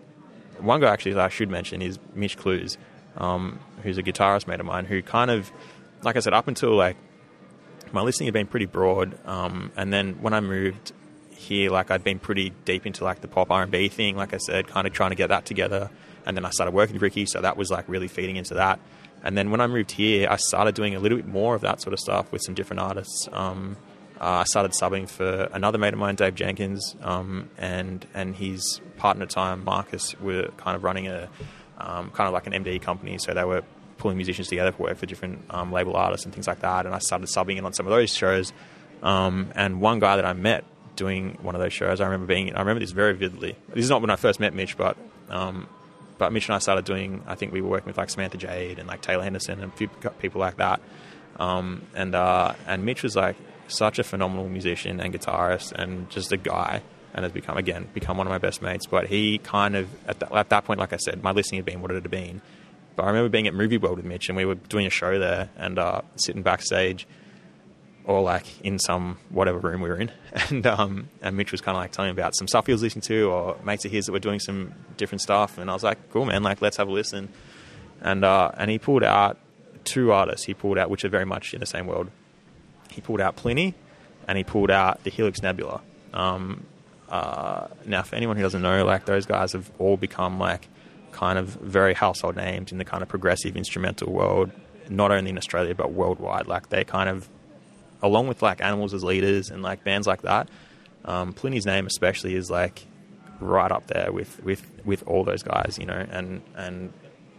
[0.60, 2.78] one guy actually that I should mention is Mitch Clues,
[3.18, 5.52] um, who's a guitarist mate of mine who kind of,
[6.02, 6.98] like I said, up until like
[7.94, 10.94] my listening had been pretty broad, um, and then when I moved
[11.32, 14.34] here, like I'd been pretty deep into like the pop R and B thing, like
[14.34, 15.90] I said, kind of trying to get that together,
[16.26, 18.80] and then I started working with Ricki, so that was like really feeding into that.
[19.24, 21.82] And then when I moved here, I started doing a little bit more of that
[21.82, 23.28] sort of stuff with some different artists.
[23.32, 23.78] Um,
[24.20, 28.82] uh, I started subbing for another mate of mine, Dave Jenkins, um, and and his
[28.98, 31.30] partner time, Marcus, were kind of running a
[31.78, 33.18] um, kind of like an MD company.
[33.18, 33.64] So they were
[33.98, 36.86] pulling musicians together for work for different um, label artists and things like that.
[36.86, 38.54] And I started subbing in on some of those shows.
[39.04, 40.64] Um, and one guy that I met
[40.96, 43.56] doing one of those shows, I remember being, I remember this very vividly.
[43.70, 44.98] This is not when I first met Mitch, but
[45.30, 45.68] um,
[46.18, 47.24] but Mitch and I started doing.
[47.28, 49.76] I think we were working with like Samantha Jade and like Taylor Henderson and a
[49.76, 49.88] few
[50.20, 50.82] people like that.
[51.38, 53.36] Um, and uh, and Mitch was like
[53.68, 56.82] such a phenomenal musician and guitarist and just a guy
[57.14, 58.86] and has become again become one of my best mates.
[58.86, 61.82] But he kind of at, at that point, like I said, my listening had been
[61.82, 62.42] what it had been.
[62.98, 65.18] But I remember being at Movie World with Mitch and we were doing a show
[65.20, 67.08] there and uh, sitting backstage
[68.08, 70.12] or like in some whatever room we were in,
[70.50, 72.82] and um, and Mitch was kind of like telling me about some stuff he was
[72.82, 75.84] listening to, or mates of his that were doing some different stuff, and I was
[75.84, 77.30] like, cool man, like let's have a listen,
[78.02, 79.38] and uh, and he pulled out
[79.84, 80.46] two artists.
[80.46, 82.10] He pulled out which are very much in the same world.
[82.90, 83.74] He pulled out Plini,
[84.28, 85.82] and he pulled out the Helix Nebula.
[86.14, 86.66] Um,
[87.10, 90.70] uh, now, for anyone who doesn't know, like those guys have all become like
[91.18, 94.52] kind of very household names in the kind of progressive instrumental world,
[94.90, 96.46] not only in Australia but worldwide.
[96.48, 97.28] Like they kind of
[98.04, 100.48] along with like Animals as Leaders and like bands like that,
[101.06, 102.86] um, Plini's name especially is like
[103.40, 106.94] right up there with, with, with all those guys, you know, and and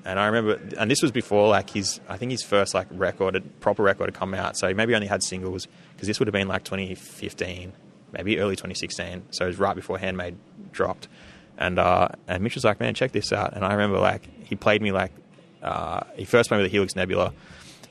[0.05, 3.43] and I remember, and this was before like his, I think his first like record,
[3.61, 4.57] proper record had come out.
[4.57, 7.73] So he maybe only had singles because this would have been like 2015,
[8.13, 9.25] maybe early 2016.
[9.33, 10.39] So it was right before Handmade
[10.73, 11.09] dropped,
[11.59, 13.55] and uh, and Mitch was like, man, check this out.
[13.55, 15.13] And I remember like he played me like
[15.63, 17.35] uh, he first played with the Helix Nebula,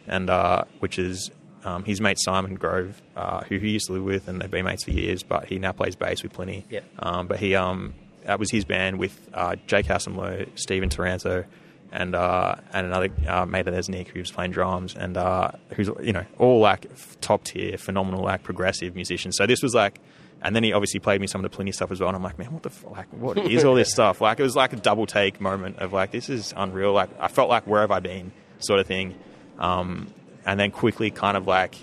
[0.07, 1.29] and uh, which is
[1.63, 4.65] um, his mate Simon Grove, uh, who he used to live with, and they've been
[4.65, 6.63] mates for years, but he now plays bass with Plini.
[6.69, 6.79] Yeah.
[6.99, 11.43] Um, but he um, that was his band with uh, Jake Howsam Lowe, Stephen Taranto,
[11.91, 15.51] and uh, and another uh, mate of theirs, Nick, who was playing drums, and uh,
[15.71, 16.87] who's you know all like
[17.19, 19.35] top tier, phenomenal, like progressive musicians.
[19.37, 19.99] So this was like.
[20.41, 22.23] And then he obviously played me some of the Plini stuff as well, and I'm
[22.23, 24.21] like, man, what the f- like, what is all this stuff?
[24.21, 26.93] Like, it was like a double take moment of like, this is unreal.
[26.93, 29.15] Like, I felt like where have I been, sort of thing.
[29.57, 30.13] Um,
[30.47, 31.75] and then quickly kind of like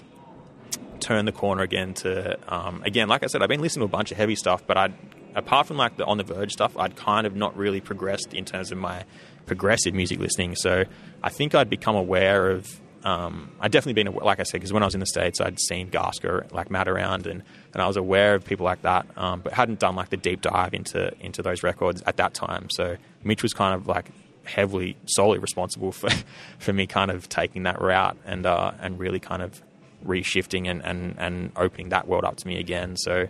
[0.99, 3.97] turn the corner again to um, again like i said i've been listening to a
[3.97, 4.95] bunch of heavy stuff but I'd,
[5.35, 8.45] apart from like the On the Virg stuff i'd kind of not really progressed in
[8.45, 9.05] terms of my
[9.45, 10.85] progressive music listening so
[11.23, 14.83] i think i'd become aware of um, I'd definitely been, like I said, because when
[14.83, 17.97] I was in the States, I'd seen Garstka like Matt around and, and I was
[17.97, 21.43] aware of people like that, um, but hadn't done like the deep dive into, into
[21.43, 22.69] those records at that time.
[22.71, 24.11] So Mitch was kind of like
[24.45, 26.11] heavily solely responsible for
[26.59, 29.63] for me kind of taking that route and uh, and really kind of
[30.05, 32.97] reshifting and, and, and opening that world up to me again.
[32.97, 33.27] So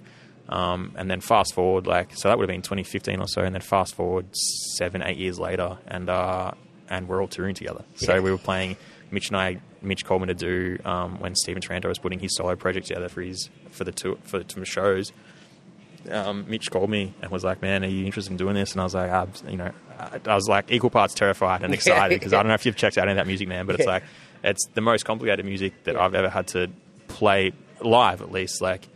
[0.49, 3.55] um, and then fast forward like so that would have been 2015 or so, and
[3.55, 6.53] then fast forward seven eight years later, and uh,
[6.89, 7.85] and we're all touring together.
[7.99, 8.07] Yeah.
[8.07, 8.77] So we were playing.
[9.15, 12.37] Mitch and I, Mitch called me to do um, when Stephen Taranto was putting his
[12.37, 15.13] solo project together for his for the tour, for the shows
[16.11, 18.81] um, Mitch called me and was like, "Man, are you interested in doing this?" And
[18.81, 19.73] I was like, I, "You know,
[20.27, 22.99] I was like equal parts terrified and excited because I don't know if you've checked
[22.99, 24.05] out any of that music, man, but it's like
[24.43, 26.71] it's the most complicated music that I've ever had to
[27.09, 28.61] play live, at least.
[28.61, 28.89] Like,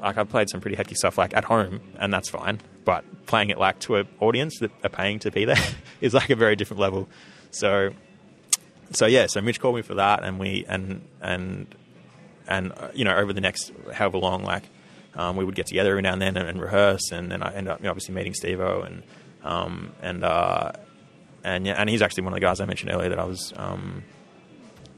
[0.00, 2.60] like I've played some pretty hefty stuff like at home, and that's fine.
[2.84, 5.56] But playing it like to an audience that are paying to be there
[6.00, 7.08] is like a very different level.
[7.50, 7.90] So,
[8.92, 11.74] so yeah, so Mitch called me for that, and we and and
[12.46, 14.64] and uh, you know over the next however long, like
[15.14, 17.54] um, we would get together every now and then and, and rehearse, and then I
[17.54, 19.02] ended up you know, obviously meeting Stevo and
[19.42, 20.72] um, and uh,
[21.42, 23.52] and yeah, and he's actually one of the guys I mentioned earlier that I was
[23.56, 24.02] um,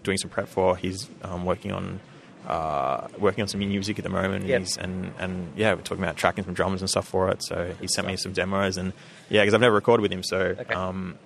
[0.03, 0.77] doing some prep for.
[0.77, 2.01] He's um, working on
[2.47, 4.63] uh, working on some new music at the moment, yep.
[4.63, 7.43] and, and and yeah, we're talking about tracking some drums and stuff for it.
[7.43, 8.93] So he sent me some demos, and
[9.29, 10.39] yeah, because I've never recorded with him, so.
[10.39, 10.75] Okay.
[10.75, 11.19] Um,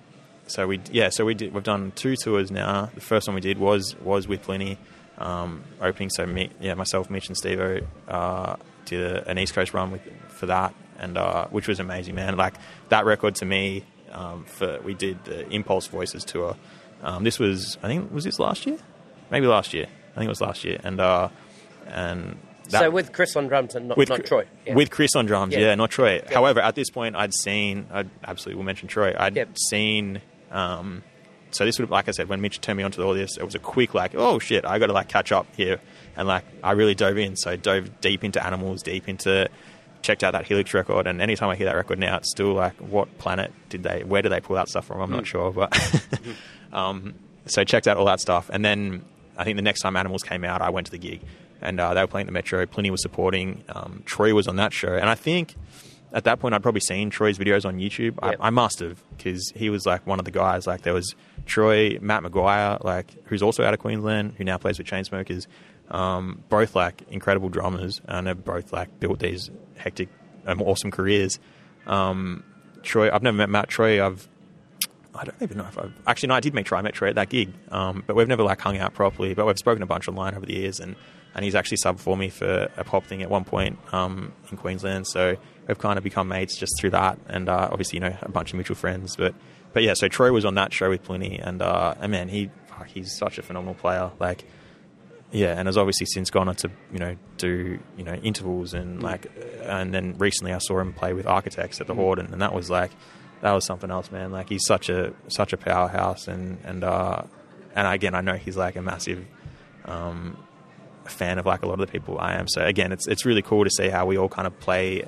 [0.47, 1.53] so we yeah, so we did.
[1.53, 2.89] We've done two tours now.
[2.93, 4.77] The first one we did was was with Plini,
[5.17, 6.09] um, opening.
[6.09, 8.55] So me, yeah, myself, Mitch, and Stevo uh,
[8.85, 12.35] did a, an East Coast run with, for that, and uh, which was amazing, man.
[12.37, 12.55] Like
[12.89, 16.55] that record to me, um, for we did the Impulse Voices tour.
[17.03, 18.77] Um, this was, I think, was this last year?
[19.31, 19.85] Maybe last year.
[19.85, 21.29] I think it was last year, and uh,
[21.87, 22.37] and.
[22.69, 24.45] That, so with Chris on drums and not, with, not Troy.
[24.65, 24.75] Yeah.
[24.75, 26.21] With Chris on drums, yeah, yeah not Troy.
[26.23, 26.33] Yeah.
[26.33, 27.87] However, at this point, I'd seen.
[27.91, 29.13] I absolutely will mention Troy.
[29.17, 30.21] I'd seen.
[30.51, 31.03] Um,
[31.51, 33.55] so this would, like I said, when Mitch turned me onto all this, it was
[33.55, 35.79] a quick like, oh shit, I got to like catch up here
[36.15, 37.35] and like I really dove in.
[37.35, 39.49] So I dove deep into animals, deep into
[40.01, 42.75] checked out that Helix record, and anytime I hear that record now, it's still like,
[42.77, 44.03] what planet did they?
[44.03, 45.01] Where did they pull that stuff from?
[45.01, 45.77] I'm not sure, but
[46.73, 47.13] um,
[47.45, 49.05] so checked out all that stuff, and then
[49.37, 51.21] I think the next time Animals came out, I went to the gig,
[51.61, 52.65] and uh, they were playing the Metro.
[52.65, 53.63] Plini was supporting.
[53.69, 55.55] Um, Troy was on that show, and I think
[56.13, 58.17] at that point I'd probably seen Troy's videos on YouTube.
[58.21, 58.37] Yep.
[58.39, 60.67] I, I must have because he was like one of the guys.
[60.67, 61.15] Like there was
[61.45, 65.47] Troy, Matt McGuire, like who's also out of Queensland, who now plays with Chainsmokers.
[65.89, 70.09] Um, both like incredible drummers, and they've both like built these hectic,
[70.45, 71.39] um, awesome careers.
[71.85, 72.43] Um,
[72.81, 74.05] Troy, I've never met Matt Troy.
[74.05, 74.27] I've
[75.13, 76.77] I don't even know if I've actually no, I did meet Troy.
[76.77, 79.33] I met Troy at that gig, um, but we've never like hung out properly.
[79.33, 80.95] But we've spoken a bunch online over the years, and
[81.35, 84.57] and he's actually subbed for me for a pop thing at one point um, in
[84.57, 85.07] Queensland.
[85.07, 85.37] So
[85.67, 88.51] we've kind of become mates just through that, and uh, obviously you know a bunch
[88.51, 89.15] of mutual friends.
[89.15, 89.33] But
[89.73, 92.49] but yeah, so Troy was on that show with Plini, and uh, and man, he
[92.67, 94.11] fuck, he's such a phenomenal player.
[94.19, 94.45] Like
[95.31, 99.01] yeah, and has obviously since gone on to you know do you know intervals and
[99.01, 99.31] like,
[99.63, 102.69] and then recently I saw him play with Architects at the Hordern, and that was
[102.69, 102.91] like
[103.41, 104.31] that was something else, man.
[104.31, 107.23] Like he's such a such a powerhouse, and and uh,
[107.75, 109.25] and again, I know he's like a massive
[109.85, 110.37] um,
[111.09, 112.47] fan of like a lot of the people I am.
[112.47, 115.07] So again, it's it's really cool to see how we all kind of play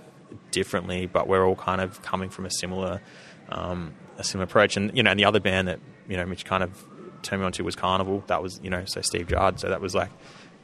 [0.52, 3.02] differently, but we're all kind of coming from a similar
[3.50, 4.78] um, a similar approach.
[4.78, 6.86] And you know, and the other band that you know, which kind of
[7.22, 8.26] turned me onto was Karnivool.
[8.28, 9.60] That was you know, so Steve Judd.
[9.60, 10.12] So that was like.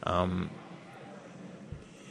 [0.03, 0.49] Um,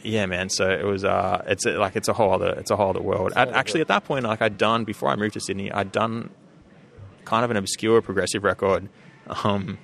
[0.03, 0.49] yeah, man.
[0.49, 1.05] So it was.
[1.05, 2.51] Uh, it's a, like it's a whole other.
[2.59, 3.33] It's a whole other world.
[3.37, 6.31] Actually, at that point, like I'd done before I moved to Sydney, I'd done
[7.25, 8.89] kind of an obscure progressive record.
[9.45, 9.79] Um,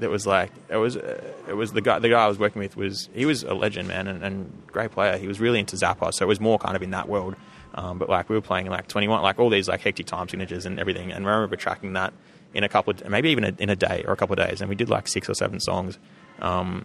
[0.00, 0.96] that was like it was.
[0.96, 1.98] Uh, it was the guy.
[1.98, 4.90] The guy I was working with was he was a legend, man, and, and great
[4.90, 5.16] player.
[5.16, 7.36] He was really into Zappa, so it was more kind of in that world.
[7.74, 10.28] Um, but like we were playing like twenty one, like all these like hectic time
[10.28, 11.12] signatures and everything.
[11.12, 12.12] And I remember tracking that
[12.52, 14.60] in a couple, of, maybe even a, in a day or a couple of days,
[14.60, 15.98] and we did like six or seven songs.
[16.40, 16.84] Um,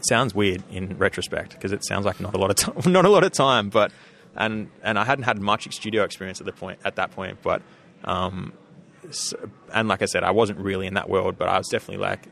[0.00, 3.08] sounds weird in retrospect because it sounds like not a lot of time, not a
[3.08, 3.92] lot of time, but
[4.36, 7.62] and and I hadn't had much studio experience at the point at that point, but
[8.04, 8.52] um,
[9.10, 12.02] so, and like I said, I wasn't really in that world, but I was definitely
[12.02, 12.26] like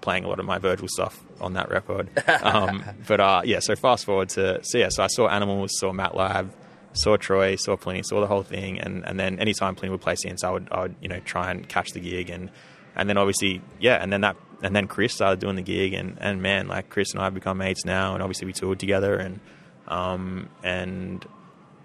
[0.00, 2.10] playing a lot of my Virgil stuff on that record.
[2.42, 5.92] Um, but uh, yeah, so fast forward to so yeah, so I saw Animals, saw
[5.92, 6.52] Matt Lab,
[6.94, 10.14] saw Troy, saw Plini, saw the whole thing, and, and then anytime Plini would play
[10.14, 12.50] synths, I would I would you know try and catch the gig, and
[12.96, 16.16] and then obviously yeah, and then that and then Chris started doing the gig, and,
[16.20, 19.16] and man, like Chris and I have become mates now, and obviously we toured together,
[19.16, 19.40] and
[19.88, 21.24] um, and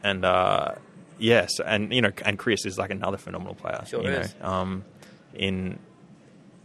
[0.03, 0.75] and uh,
[1.17, 3.83] yes, and you know, and Chris is like another phenomenal player.
[3.87, 4.35] Sure you is.
[4.39, 4.85] Know, um,
[5.33, 5.79] in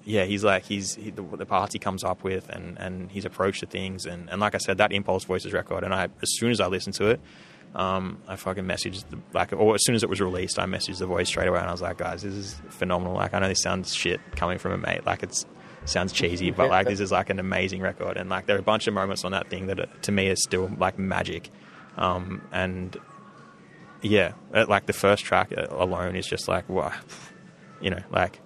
[0.05, 3.25] yeah, he's like he's he, the, the parts he comes up with, and, and his
[3.25, 6.37] approach to things, and, and like I said, that Impulse Voices record, and I as
[6.37, 7.21] soon as I listened to it,
[7.75, 10.99] um, I fucking messaged the, like, or as soon as it was released, I messaged
[10.99, 13.15] the voice straight away, and I was like, guys, this is phenomenal.
[13.15, 15.47] Like, I know this sounds shit coming from a mate, like it's
[15.85, 18.63] sounds cheesy, but like this is like an amazing record, and like there are a
[18.63, 21.51] bunch of moments on that thing that uh, to me is still like magic,
[21.97, 22.97] um, and
[24.03, 26.93] yeah, like the first track uh, alone is just like wow,
[27.81, 28.41] you know, like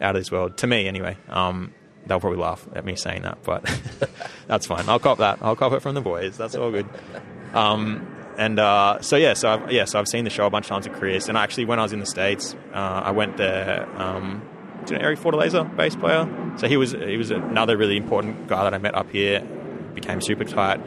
[0.00, 1.16] out of this world to me anyway.
[1.28, 1.72] Um,
[2.06, 3.64] they'll probably laugh at me saying that, but
[4.46, 4.88] that's fine.
[4.88, 5.38] I'll cop that.
[5.42, 6.36] I'll cop it from the boys.
[6.36, 6.86] That's all good.
[7.52, 8.06] Um,
[8.38, 10.70] and uh, so yeah, so I've, yeah, so I've seen the show a bunch of
[10.70, 13.88] times with Chris, and actually when I was in the states, uh, I went there.
[14.00, 14.42] Um,
[14.84, 16.28] do you know Eric Fortaleza, bass player?
[16.58, 19.40] So he was he was another really important guy that I met up here.
[19.94, 20.80] Became super tight.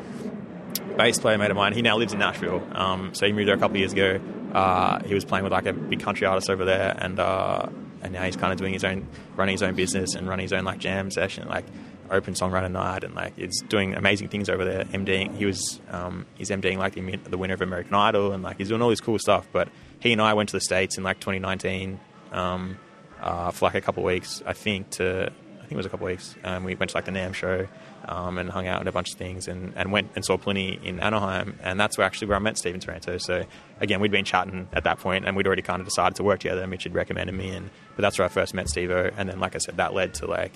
[0.99, 1.71] Bass player mate of mine.
[1.71, 2.61] He now lives in Nashville.
[2.73, 4.19] Um, so he moved there a couple of years ago.
[4.53, 7.67] Uh, he was playing with like a big country artist over there, and uh,
[8.01, 9.07] and now he's kind of doing his own,
[9.37, 11.63] running his own business and running his own like jam session, like
[12.11, 14.83] open songwriter night, and like it's doing amazing things over there.
[14.83, 18.57] MDing, he was um, he's MDing like the, the winner of American Idol, and like
[18.57, 19.47] he's doing all this cool stuff.
[19.53, 19.69] But
[20.01, 21.97] he and I went to the states in like 2019
[22.33, 22.77] um,
[23.21, 24.89] uh, for like a couple of weeks, I think.
[24.89, 26.35] To I think it was a couple of weeks.
[26.43, 27.69] Um, we went to like the NAMM show
[28.09, 30.83] um, and hung out and a bunch of things, and, and went and saw Plini
[30.83, 33.17] in Anaheim, and that's where actually where I met Stephen Taranto.
[33.19, 33.45] So
[33.79, 36.39] again, we'd been chatting at that point, and we'd already kind of decided to work
[36.39, 36.61] together.
[36.61, 39.39] And Mitch had recommended me, and but that's where I first met Stevo, and then
[39.39, 40.51] like I said, that led to like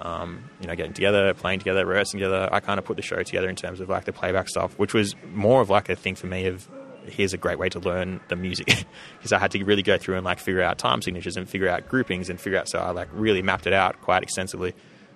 [0.00, 2.48] um, you know, getting together, playing together, rehearsing together.
[2.52, 4.94] I kind of put the show together in terms of like the playback stuff, which
[4.94, 6.68] was more of like a thing for me of
[7.06, 8.66] here's a great way to learn the music
[9.18, 11.68] because I had to really go through and like figure out time signatures and figure
[11.68, 12.68] out groupings and figure out.
[12.68, 14.74] So I like really mapped it out quite extensively.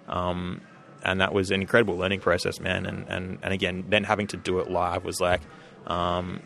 [0.08, 0.60] Um,
[1.04, 2.86] and that was an incredible learning process, man.
[2.86, 5.40] And, and, and again, then having to do it live was like,
[5.86, 6.40] um,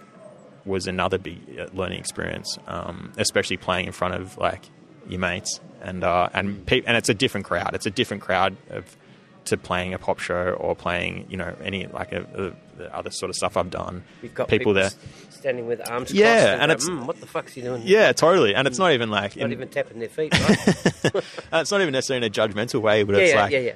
[0.64, 4.62] was another big uh, learning experience, um, especially playing in front of like
[5.08, 7.74] your mates and uh, and pe- and it's a different crowd.
[7.74, 8.96] It's a different crowd of
[9.44, 13.10] to playing a pop show or playing you know any like a, a, the other
[13.10, 14.02] sort of stuff I've done.
[14.22, 14.90] You've got people, people, there.
[15.30, 16.62] standing with arms Yeah, crossed.
[16.62, 17.82] and go, it's- "Mm, what the fuck's he doing?
[17.84, 18.56] Yeah, totally.
[18.56, 20.34] And it's not even like not even tapping their feet.
[20.40, 21.14] Right?
[21.52, 23.58] uh, it's not even necessarily in a judgmental way, but yeah, it's yeah, like yeah,
[23.60, 23.70] yeah.
[23.72, 23.74] uh,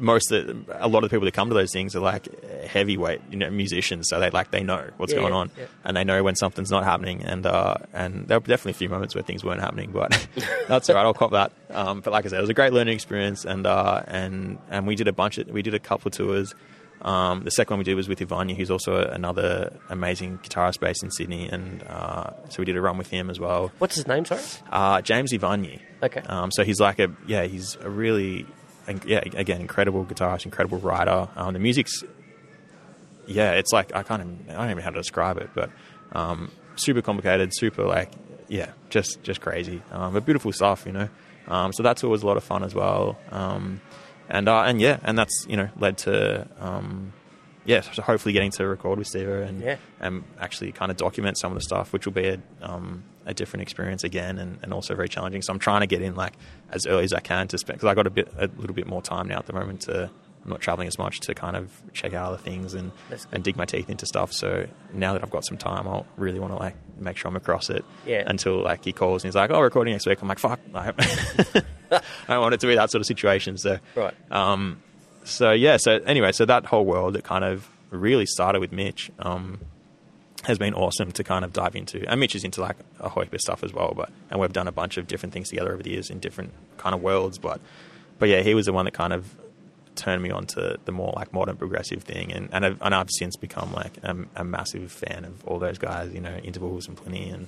[0.00, 2.28] most of the, a lot of the people that come to those things are like
[2.66, 5.66] heavyweight you know musicians, so they like they know what's Yeah, going on yeah.
[5.84, 7.22] and they know when something's not happening.
[7.24, 10.26] And uh, and there were definitely a few moments where things weren't happening, but
[10.68, 11.02] that's all right.
[11.04, 11.52] I'll cop that.
[11.70, 14.86] Um, but like I said, it was a great learning experience, and uh, and and
[14.86, 16.54] we did a bunch of we did a couple of tours.
[17.02, 21.02] Um, the second one we did was with Ivanya, who's also another amazing guitarist based
[21.02, 23.72] in Sydney, and uh, so we did a run with him as well.
[23.78, 24.24] What's his name?
[24.24, 24.40] Sorry.
[24.70, 25.80] Uh, James Ivany.
[26.00, 26.20] Okay.
[26.26, 28.46] Um, so he's like a yeah, he's a really
[29.04, 31.28] yeah again incredible guitarist, incredible writer.
[31.36, 32.02] Um, the music's
[33.26, 35.70] yeah, it's like I can't I don't even know how to describe it, but
[36.12, 38.10] um, super complicated, super like
[38.48, 41.08] yeah, just just crazy, um, but beautiful stuff, you know.
[41.48, 43.80] Um, so that's always a lot of fun as well, um,
[44.28, 46.46] and uh, and yeah, and that's you know led to.
[47.64, 49.76] Yeah, so hopefully getting to record with Steve and Yeah.
[50.00, 53.32] and actually kind of document some of the stuff, which will be a, um, a
[53.34, 55.42] different experience again, and, and also very challenging.
[55.42, 56.32] So I'm trying to get in like
[56.70, 58.86] as early as I can to spend because I got a bit a little bit
[58.86, 60.10] more time now at the moment to.
[60.44, 62.90] I'm not traveling as much to kind of check out other things and
[63.30, 64.32] and dig my teeth into stuff.
[64.32, 67.36] So now that I've got some time, I'll really want to like make sure I'm
[67.36, 67.84] across it.
[68.04, 68.24] Yeah.
[68.26, 70.90] Until like he calls and he's like, "Oh, recording next week." I'm like, "Fuck!" I
[72.28, 73.56] don't want it to be that sort of situation.
[73.56, 74.14] So Right.
[74.32, 74.82] um,
[75.24, 79.10] so yeah, so anyway, so that whole world that kind of really started with Mitch
[79.18, 79.60] um,
[80.44, 82.08] has been awesome to kind of dive into.
[82.08, 84.52] And Mitch is into like a whole heap of stuff as well, but and we've
[84.52, 87.38] done a bunch of different things together over the years in different kind of worlds.
[87.38, 87.60] But
[88.18, 89.34] but yeah, he was the one that kind of
[89.94, 93.10] turned me on to the more like modern progressive thing, and and I've, and I've
[93.10, 96.96] since become like a, a massive fan of all those guys, you know, Intervals and
[96.96, 97.46] Plini and.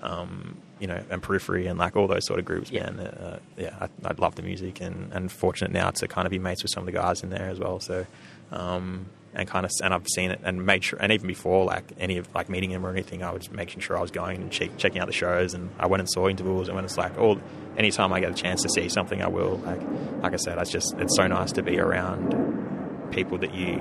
[0.00, 2.90] Um, you know, and Periphery and like all those sort of groups, Yeah.
[2.90, 3.00] man.
[3.06, 6.38] Uh, yeah, I, I love the music and, and fortunate now to kind of be
[6.38, 7.80] mates with some of the guys in there as well.
[7.80, 8.06] So,
[8.52, 11.84] um, and kind of, and I've seen it and made sure, and even before like
[11.98, 14.50] any of like meeting him or anything, I was making sure I was going and
[14.50, 15.52] check, checking out the shows.
[15.54, 17.38] And I went and saw intervals, and when it's like, all
[17.76, 19.56] anytime I get a chance to see something, I will.
[19.58, 19.80] Like,
[20.22, 23.76] like I said, it's just it's so nice to be around people that you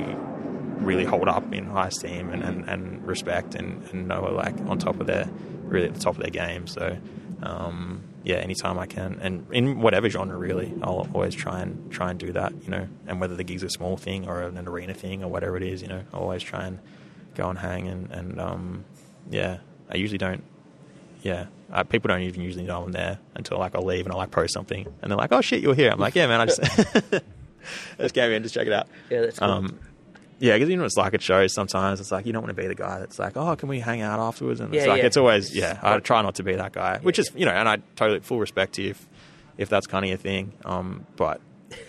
[0.79, 4.55] really hold up in high esteem and, and, and respect and, and know are like
[4.67, 5.27] on top of their
[5.67, 6.67] really at the top of their game.
[6.67, 6.97] So
[7.43, 12.09] um, yeah, anytime I can, and in whatever genre really, I'll always try and try
[12.09, 12.53] and do that.
[12.63, 15.55] You know, and whether the gig's a small thing or an arena thing or whatever
[15.57, 16.79] it is, you know, I'll always try and
[17.35, 18.85] go and hang and and um,
[19.29, 20.43] yeah, I usually don't.
[21.21, 24.17] Yeah, uh, people don't even usually know I'm there until like I'll leave and I
[24.17, 26.45] like post something and they're like, "Oh shit, you're here." I'm like, "Yeah, man, I
[26.45, 27.21] just I
[27.99, 29.49] just came in, just check it out." Yeah, that's cool.
[29.49, 29.79] Um,
[30.39, 32.61] yeah, because you know it's like at shows sometimes it's like you don't want to
[32.61, 34.59] be the guy that's like, oh, can we hang out afterwards?
[34.59, 35.05] And it's Yeah, like yeah.
[35.07, 35.79] it's always yeah.
[35.81, 38.39] I try not to be that guy, which is you know, and I totally full
[38.39, 39.07] respect to you if
[39.57, 40.53] if that's kind of your thing.
[40.65, 41.41] Um, but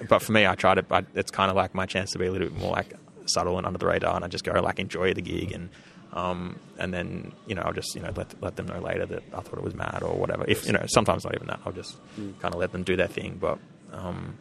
[0.08, 0.84] but for me, I try to.
[0.90, 2.94] I, it's kind of like my chance to be a little bit more like
[3.26, 5.68] subtle and under the radar, and I just go like enjoy the gig and.
[6.10, 9.22] Um, and then you know I'll just you know let let them know later that
[9.34, 10.46] I thought it was mad or whatever.
[10.48, 11.98] If you know sometimes not even that I'll just
[12.40, 13.36] kind of let them do their thing.
[13.38, 13.58] But
[13.92, 14.38] um,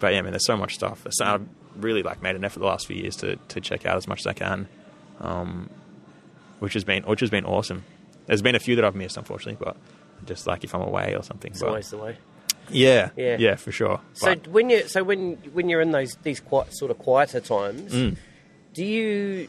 [0.00, 1.06] but yeah, I mean, there's so much stuff.
[1.82, 4.20] Really like made an effort the last few years to, to check out as much
[4.20, 4.68] as I can,
[5.20, 5.68] um,
[6.58, 7.84] which has been which has been awesome.
[8.26, 9.76] There's been a few that I've missed, unfortunately, but
[10.26, 11.50] just like if I'm away or something.
[11.52, 12.16] it's But always the way.
[12.70, 13.36] yeah, Yeah.
[13.38, 14.00] yeah, for sure.
[14.14, 17.40] So But, when you so when when you're in those these quite sort of quieter
[17.40, 18.16] times, Mm.
[18.74, 19.48] do you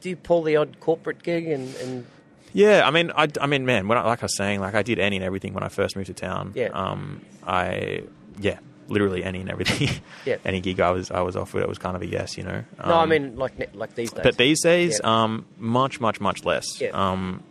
[0.00, 2.06] do you pull the odd corporate gig and, and
[2.54, 4.82] yeah, I mean, I, I mean, man, when I, like I was saying, like I
[4.82, 6.52] did any and everything when I first moved to town.
[6.54, 6.68] Yeah.
[6.68, 8.02] Um, I
[8.38, 9.88] yeah, literally any and everything.
[10.24, 10.36] Yeah.
[10.44, 12.64] any gig I was I was offered, it was kind of a yes, you know.
[12.84, 14.22] no, I Um, mean like like these days.
[14.22, 15.22] But these days, Yeah.
[15.24, 16.80] um, much, much, much less.
[16.80, 16.88] Yeah.
[16.90, 17.42] Um,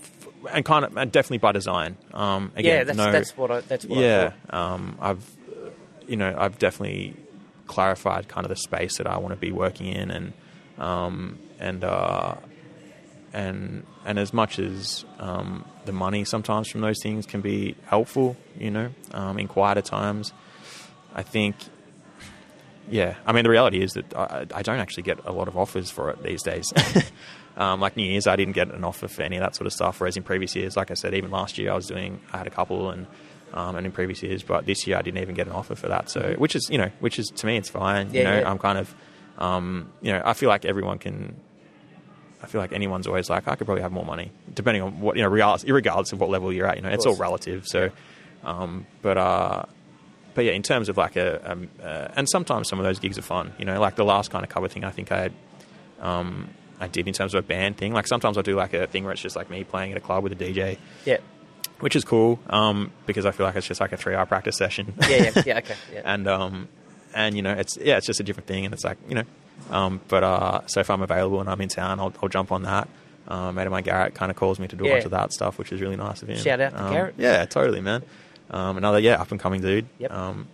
[0.00, 1.96] f- and kind of, and definitely by design.
[2.14, 4.30] Um, again, yeah, that's no, that's what I that's what I yeah.
[4.50, 4.54] thought.
[4.74, 5.36] Um, I've,
[6.06, 7.14] you know, I've definitely
[7.66, 10.32] clarified kind of the space that I want to be working in, and
[10.78, 12.34] um, and uh,
[13.32, 18.36] and and as much as um, the money sometimes from those things can be helpful,
[18.58, 20.32] you know, um, in quieter times,
[21.16, 21.56] I think
[22.88, 25.56] yeah, I mean the reality is that I, I don't actually get a lot of
[25.56, 26.72] offers for it these days.
[27.56, 29.72] um, like New Year's, I didn't get an offer for any of that sort of
[29.72, 30.00] stuff.
[30.00, 32.46] Whereas in previous years, like I said, even last year I was doing, I had
[32.46, 33.06] a couple, and
[33.54, 35.88] um, and in previous years, but this year I didn't even get an offer for
[35.88, 36.10] that.
[36.10, 38.10] So which is you know, which is to me it's fine.
[38.12, 38.50] Yeah, you know, yeah.
[38.50, 38.94] I'm kind of,
[39.38, 41.36] um, you know, I feel like everyone can.
[42.42, 45.16] I feel like anyone's always like, I could probably have more money, depending on what
[45.16, 46.76] you know, regardless, irregardless of what level you're at.
[46.76, 47.66] You know, it's all relative.
[47.66, 47.90] So,
[48.44, 49.64] um, but uh,
[50.36, 53.18] but yeah, in terms of like a, um, uh, and sometimes some of those gigs
[53.18, 53.52] are fun.
[53.58, 55.32] You know, like the last kind of cover thing I think I had,
[56.00, 56.48] um,
[56.78, 57.92] I did in terms of a band thing.
[57.92, 60.00] Like sometimes I do like a thing where it's just like me playing at a
[60.00, 61.16] club with a DJ, Yeah,
[61.80, 64.56] which is cool um, because I feel like it's just like a three hour practice
[64.56, 64.94] session.
[65.08, 65.58] yeah, yeah, yeah.
[65.58, 66.02] Okay, yeah.
[66.04, 66.68] and um,
[67.14, 69.24] and you know, it's yeah, it's just a different thing, and it's like you know,
[69.70, 72.62] um, but uh, so if I'm available and I'm in town, I'll, I'll jump on
[72.62, 72.88] that.
[73.28, 74.94] Um, mine, Garrett, kind of calls me to do a Yeah.
[74.94, 76.36] bunch of that stuff, which is really nice of him.
[76.36, 77.14] Shout out to Um, Garrett.
[77.18, 78.04] Yeah, totally, man.
[78.50, 79.86] Um, another yeah, up and coming dude.
[79.98, 80.10] Yep.
[80.12, 80.48] Um,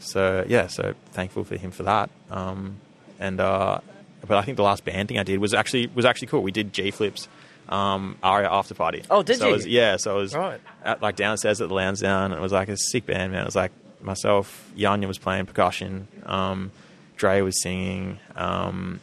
[0.00, 2.10] so yeah, so thankful for him for that.
[2.30, 2.76] Um,
[3.18, 3.80] and uh,
[4.26, 6.42] but I think the last band thing I did was actually was actually cool.
[6.42, 7.28] We did G Flip's.
[7.68, 9.02] Um, Aria after party.
[9.10, 9.52] Oh, did so you?
[9.52, 10.58] Was, yeah, so it was Right.
[10.82, 12.32] at, like downstairs at the Lansdowne.
[12.32, 13.42] And it was like a sick band, man.
[13.42, 16.70] It was like myself, Yanya was playing percussion, um,
[17.18, 19.00] Dre was singing, um,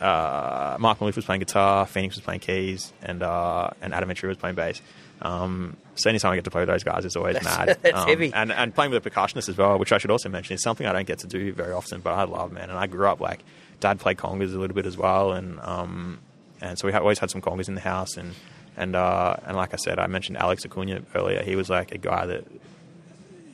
[0.00, 4.30] uh, Mark Maloof was playing guitar, Phoenix was playing keys, and uh, and Adam Ventura
[4.30, 4.80] was playing bass.
[5.20, 7.78] Um, so anytime I get to play with those guys, it's always That's- mad.
[7.82, 8.32] that's Um, heavy.
[8.32, 10.86] And and playing with a percussionist as well, which I should also mention, is something
[10.86, 12.70] I don't get to do very often, but I love, man.
[12.70, 13.40] And I grew up like
[13.80, 16.18] dad played congas a little bit as well, and um,
[16.60, 18.34] and so we always had some congas in the house, and
[18.76, 21.42] and uh, and like I said, I mentioned Alex Acuna earlier.
[21.42, 22.44] He was like a guy that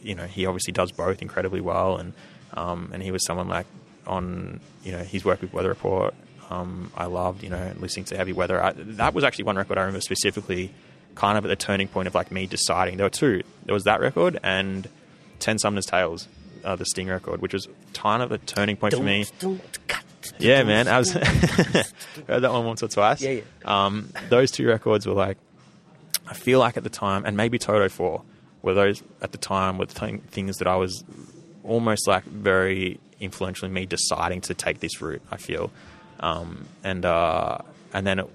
[0.02, 2.12] you know, he obviously does both incredibly well, and
[2.52, 3.66] um, and he was someone like
[4.06, 6.12] on, you know, he's worked with Weather Report.
[6.50, 8.62] Um, I loved, you know, listening to Heavy Weather.
[8.62, 10.70] I, that was actually one record I remember specifically,
[11.14, 12.96] kind of at the turning point of like me deciding.
[12.96, 13.42] There were two.
[13.64, 14.88] There was that record and
[15.38, 16.26] Ten Summoner's Tales,
[16.64, 19.26] uh, the Sting record, which was kind of a turning point for me.
[20.38, 20.88] Yeah, man.
[20.88, 21.84] I was heard
[22.26, 23.20] that one once or twice.
[23.22, 25.36] Yeah, Um, those two records were like,
[26.26, 28.22] I feel like at the time, and maybe Toto Four
[28.62, 31.04] were those at the time were th- things that I was
[31.62, 35.20] almost like very influential in me deciding to take this route.
[35.30, 35.70] I feel,
[36.20, 37.58] um, and uh,
[37.92, 38.30] and then it,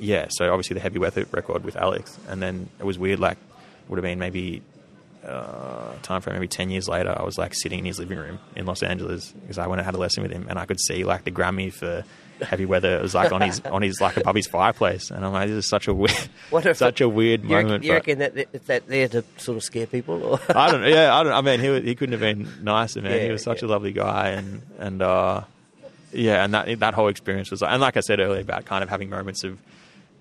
[0.00, 0.26] yeah.
[0.30, 3.20] So obviously the heavy weather record with Alex, and then it was weird.
[3.20, 3.38] Like
[3.88, 4.62] would have been maybe
[5.26, 8.38] uh, time frame maybe 10 years later i was like sitting in his living room
[8.56, 10.80] in los angeles because i went and had a lesson with him and i could
[10.80, 12.04] see like the grammy for
[12.42, 15.32] heavy weather it was like on his on his like above his fireplace and i'm
[15.32, 16.16] like this is such a weird
[16.50, 19.56] What if- such a weird You reckon, moment you reckon that, that there to sort
[19.58, 20.22] of scare people?
[20.24, 20.40] Or?
[20.56, 20.80] I don't.
[20.80, 21.32] Know, yeah, I don't.
[21.32, 23.12] I mean, he he couldn't have been nicer, man.
[23.12, 23.68] Yeah, he was such yeah.
[23.68, 25.42] a lovely guy, and and uh,
[26.12, 28.88] yeah, and that that whole experience was, and like I said earlier about kind of
[28.88, 29.58] having moments of,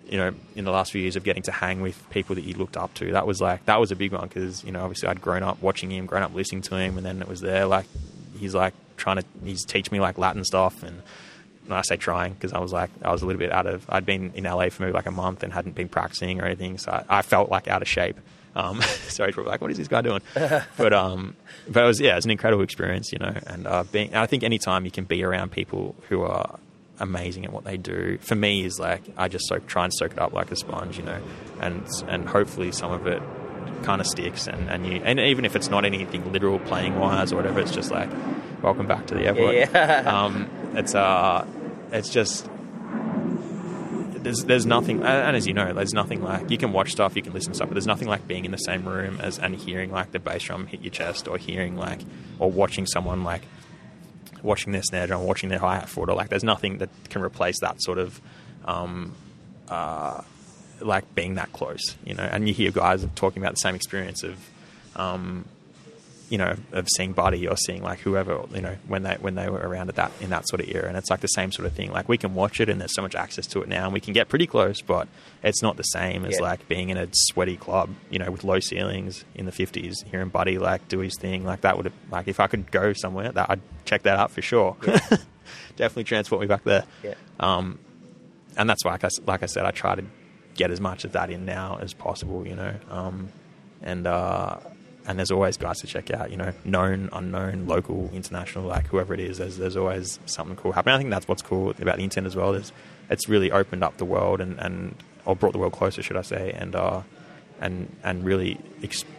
[0.10, 2.56] you know, in the last few years of getting to hang with people that you
[2.56, 3.12] looked up to.
[3.12, 5.62] That was like that was a big one because you know obviously I'd grown up
[5.62, 7.86] watching him, grown up listening to him, and then it was there like
[8.38, 11.02] he's like trying to he's teach me like Latin stuff and.
[11.66, 13.86] And I say trying because I was like I was a little bit out of
[13.90, 16.80] I'd been in LA for maybe like a month and hadn't been practicing or anything,
[16.80, 18.18] so I, I felt like out of shape.
[18.56, 21.36] Um, so people were like, "What is this guy doing?" but um,
[21.68, 23.36] but it was yeah, it was an incredible experience, you know.
[23.46, 26.58] And uh, being, I think anytime you can be around people who are
[27.00, 30.14] amazing at what they do, for me is like I just soak, try and soak
[30.14, 31.22] it up like a sponge, you know,
[31.62, 33.22] and and hopefully some of it
[33.84, 37.32] kind of sticks and, and you and even if it's not anything literal playing wise
[37.32, 38.10] or whatever, it's just like
[38.62, 39.56] welcome back to the airport.
[39.56, 40.04] Yeah.
[40.24, 41.46] um, it's uh,
[41.92, 42.48] it's just
[44.24, 47.16] there's there's nothing, and and as you know, there's nothing like you can watch stuff,
[47.16, 49.40] you can listen to stuff, but there's nothing like being in the same room as
[49.40, 52.02] and hearing like the bass drum hit your chest, or hearing like
[52.38, 53.44] or watching someone like
[54.44, 57.22] watching their snare drum, watching their hi hat foot, or like there's nothing that can
[57.22, 58.22] replace that sort of
[58.66, 59.14] um,
[59.68, 60.22] uh,
[60.82, 62.24] like being that close, you know.
[62.24, 64.38] And you hear guys talking about the same experience of
[64.96, 65.46] um,
[66.30, 69.50] you know, of seeing Buddy or seeing like whoever, you know, when they when they
[69.50, 71.66] were around at that in that sort of era, and it's like the same sort
[71.66, 71.92] of thing.
[71.92, 74.00] Like we can watch it, and there's so much access to it now, and we
[74.00, 75.08] can get pretty close, but
[75.44, 76.44] it's not the same as Yeah.
[76.46, 80.30] like being in a sweaty club, you know, with low ceilings in the '50s, hearing
[80.30, 81.44] Buddy like do his thing.
[81.46, 84.30] Like that would have, like if I could go somewhere, that I'd check that out
[84.32, 84.76] for sure.
[85.78, 86.84] Definitely transport me back there.
[87.04, 87.16] Yeah.
[87.40, 87.80] Um,
[88.58, 90.04] and that's why, like I, s- like I said, I try to
[90.56, 92.76] get as much of that in now as possible, you know.
[92.90, 93.30] Um,
[93.82, 94.58] and uh,
[95.10, 99.12] and there's always guys to check out, you know, known, unknown, local, international, like whoever
[99.16, 99.40] it is.
[99.40, 100.94] There's there's always something cool happening.
[100.94, 102.54] I think that's what's cool about the internet as well.
[102.54, 102.72] Is
[103.10, 104.96] it's really opened up the world and, and
[105.26, 107.02] or brought the world closer, should I say, and uh,
[107.60, 108.60] and and really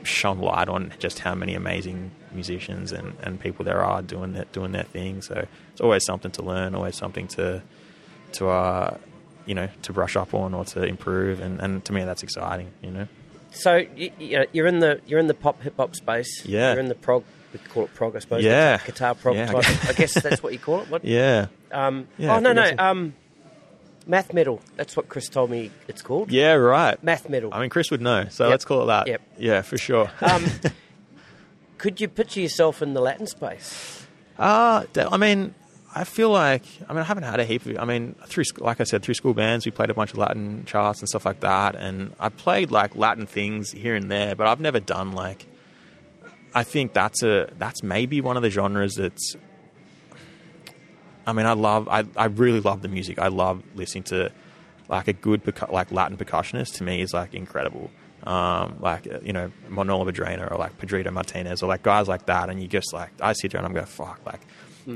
[0.04, 4.52] shone light on just how many amazing musicians and, and people there are doing that
[4.52, 5.22] doing their thing.
[5.22, 7.62] So it's always something to learn, always something to
[8.34, 8.96] to uh,
[9.44, 12.70] you know to brush up on or to improve, and, and to me that's exciting.
[12.80, 13.08] You know,
[13.52, 16.44] So you, you you're in the you're in the pop hip hop space.
[16.44, 16.72] Yeah.
[16.72, 17.24] You're in the prog.
[17.52, 18.44] We call it prog, I suppose.
[18.44, 18.76] Yeah.
[18.78, 19.34] Guitar, guitar prog.
[19.36, 19.88] Yeah, I guess.
[19.88, 20.88] I guess that's what you call it.
[20.90, 21.04] What?
[21.18, 22.70] yeah, Um, Yeah, oh no no.
[22.78, 23.14] Um,
[24.06, 24.60] math metal.
[24.76, 26.30] That's what Chris told me it's called.
[26.30, 27.02] yeah, right.
[27.02, 27.50] Math metal.
[27.52, 28.50] I mean, Chris would know, so Yep.
[28.50, 29.06] let's call it that.
[29.08, 29.22] Yep.
[29.38, 30.10] Yeah, for sure.
[30.22, 30.44] um,
[31.78, 34.06] could you picture yourself in the Latin space?
[34.38, 35.54] Uh, I mean,
[35.92, 37.78] I feel like I mean I haven't had a heap of.
[37.78, 40.64] I mean, through like I said, through school bands, we played a bunch of Latin
[40.64, 44.46] charts and stuff like that, and I played like Latin things here and there, but
[44.46, 45.46] I've never done like.
[46.54, 49.36] I think that's a that's maybe one of the genres that's.
[51.26, 53.18] I mean, I love I I really love the music.
[53.18, 54.30] I love listening to
[54.88, 56.76] like a good percu- like Latin percussionist.
[56.76, 57.90] To me, is like incredible.
[58.22, 62.26] Um, like uh, you know Manolo Badrena or like Pedrito Martinez or like guys like
[62.26, 64.40] that, and you just like I sit there and I'm going fuck like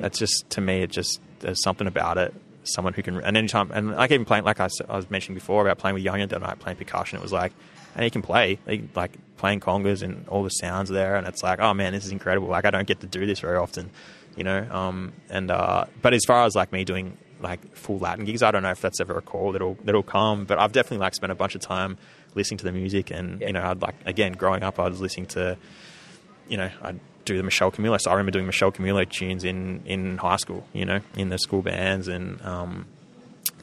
[0.01, 2.35] that's just to me it just there's something about it.
[2.65, 5.79] Someone who can and anytime and like even playing like I was mentioning before about
[5.79, 7.53] playing with Young and night playing percussion, it was like
[7.95, 11.43] and he can play he, like playing congas and all the sounds there, and it's
[11.43, 12.49] like oh man this is incredible.
[12.49, 13.91] Like I don't get to do this very often.
[14.37, 14.67] you know.
[14.71, 18.51] Um, and uh, but as far as like me doing like full Latin gigs, I
[18.51, 20.45] don't know if that's ever a call that'll that'll come.
[20.47, 21.99] But I've definitely like spent a bunch of time
[22.35, 23.49] listening to the music, and Yeah.
[23.49, 25.59] you know, I'd like again growing up, I was listening to,
[26.49, 28.01] you know, I'd do the Michel Camilo.
[28.01, 31.39] So I remember doing Michel Camilo tunes in in high school, you know, in the
[31.39, 32.41] school bands and.
[32.43, 32.87] Um,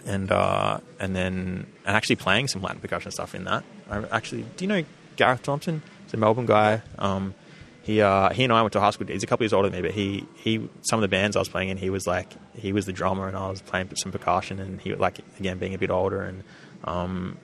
[0.06, 3.64] and uh, and then and actually playing some Latin percussion stuff in that.
[3.90, 4.84] I actually, do you know
[5.16, 5.82] Gareth Thompson?
[6.06, 6.82] He's a Melbourne guy.
[6.98, 7.36] Um,
[7.84, 9.08] he uh, he and I went to high school.
[9.08, 11.40] He's a couple years older than me, but he he some of the bands I
[11.40, 14.12] was playing in, he was like he was the drummer, and I was playing some
[14.12, 16.44] percussion, and he like again being a bit older, and
[16.84, 17.38] um,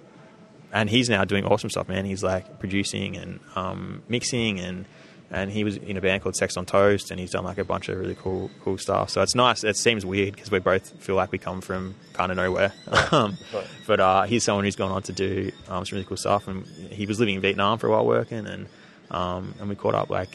[0.72, 2.06] and he's now doing awesome stuff, man.
[2.06, 4.86] He's like producing and um, mixing and.
[5.30, 7.66] And he was in a band called Sex on Toast, and he's done like a
[7.66, 9.10] bunch of really cool, cool stuff.
[9.10, 9.64] So it's nice.
[9.66, 12.72] It seems weird because we both feel like we come from kind of nowhere.
[13.12, 13.68] um, Right.
[13.86, 16.48] but uh, he's someone who's gone on to do um, some really cool stuff.
[16.48, 18.68] And he was living in Vietnam for a while working, and
[19.12, 20.30] um, and we caught up like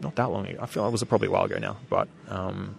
[0.00, 0.58] not that long ago.
[0.62, 2.76] I feel like it was probably a while ago now, but um,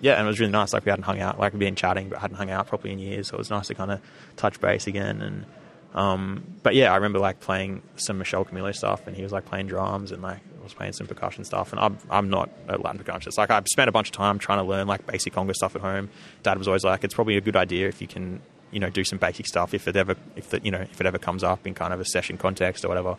[0.00, 0.72] yeah, and it was really nice.
[0.72, 2.98] Like we hadn't hung out, like we'd been chatting, but hadn't hung out properly in
[2.98, 3.28] years.
[3.28, 4.00] So it was nice to kind of
[4.34, 5.22] touch base again.
[5.22, 5.46] And
[5.94, 9.44] um, but yeah, I remember like playing some Michel Camilo stuff, and he was like
[9.44, 11.72] playing drums, and like was playing some percussion stuff.
[11.72, 13.38] And I'm I'm not a Latin percussionist.
[13.38, 15.82] Like I've spent a bunch of time trying to learn like basic conga stuff at
[15.82, 16.10] home.
[16.42, 18.40] Dad was always like, it's probably a good idea if you can
[18.72, 21.06] you know do some basic stuff if it ever if the, you know if it
[21.06, 23.16] ever comes up in kind of a session context or whatever.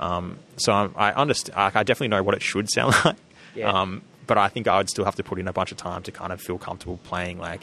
[0.00, 1.58] Um, so I'm, I understand.
[1.58, 3.16] I definitely know what it should sound like.
[3.54, 3.70] Yeah.
[3.70, 6.02] Um, but I think I would still have to put in a bunch of time
[6.04, 7.60] to kind of feel comfortable playing like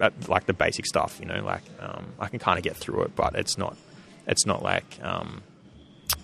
[0.00, 1.18] at, like the basic stuff.
[1.20, 3.76] You know, like um, I can kind of get through it, but it's not
[4.26, 5.42] it's not like um,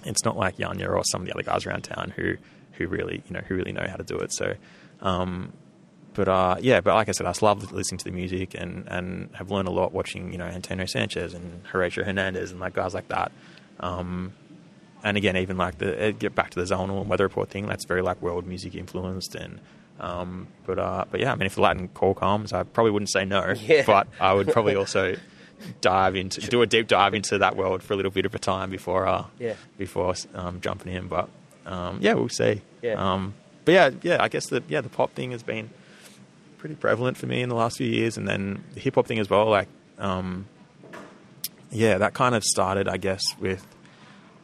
[0.07, 2.37] it's not like Yanya or some of the other guys around town who
[2.73, 4.33] who really you know who really know how to do it.
[4.33, 4.55] So.
[5.01, 5.53] Um,
[6.15, 9.29] but uh, yeah, but like I said, I love listening to the music and, and
[9.35, 12.95] have learned a lot watching you know Antonio Sanchez and Horacio Hernandez and like guys
[12.95, 13.33] like that.
[13.81, 14.33] Um,
[15.05, 17.67] and again, even like the uh, get back to the Zawinul and weather report thing,
[17.67, 19.35] that's very like world music influenced.
[19.35, 19.61] And
[20.01, 23.11] um, but uh, but yeah, I mean, if the Latin call comes, I probably wouldn't
[23.11, 23.55] say no.
[23.61, 23.85] Yeah.
[23.87, 25.17] But I would probably also
[25.81, 28.39] dive into do a deep dive into that world for a little bit of a
[28.39, 29.55] time before uh, Yeah.
[29.79, 31.09] before um, jumping in.
[31.09, 31.29] But
[31.65, 32.63] um, yeah, we'll see.
[32.83, 32.95] Yeah.
[32.95, 33.35] Um,
[33.65, 35.71] but yeah, yeah, I guess the yeah the pop thing has been
[36.59, 39.19] pretty prevalent for me in the last few years, and then the hip hop thing
[39.19, 39.47] as well.
[39.49, 39.69] Like,
[39.99, 40.47] um,
[41.71, 43.67] yeah, that kind of started, I guess, with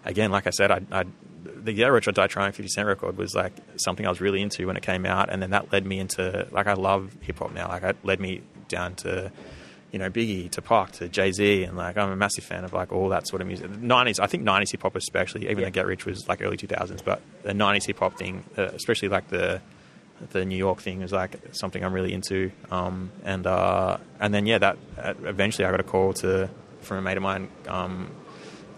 [0.04, 1.04] again, like I said, I, I
[1.44, 4.42] the Get Rich or Die Tryin' Fifty Cent record was like something I was really
[4.42, 7.38] into when it came out, and then that led me into like I love hip
[7.38, 7.68] hop now.
[7.68, 9.30] Like, it led me down to
[9.92, 12.72] you know Biggie, to Pac, to Jay Z, and like I'm a massive fan of
[12.72, 13.70] like all that sort of music.
[13.70, 15.64] Nineties, I think nineties hip hop especially, even Yeah.
[15.66, 18.62] though Get Rich was like early two thousands, but the nineties hip hop thing, uh,
[18.74, 19.60] especially like the
[20.30, 22.50] the New York thing is like something I'm really into.
[22.70, 26.48] Um, and uh, and then yeah, that uh, eventually I got a call to
[26.80, 28.10] from a mate of mine, um,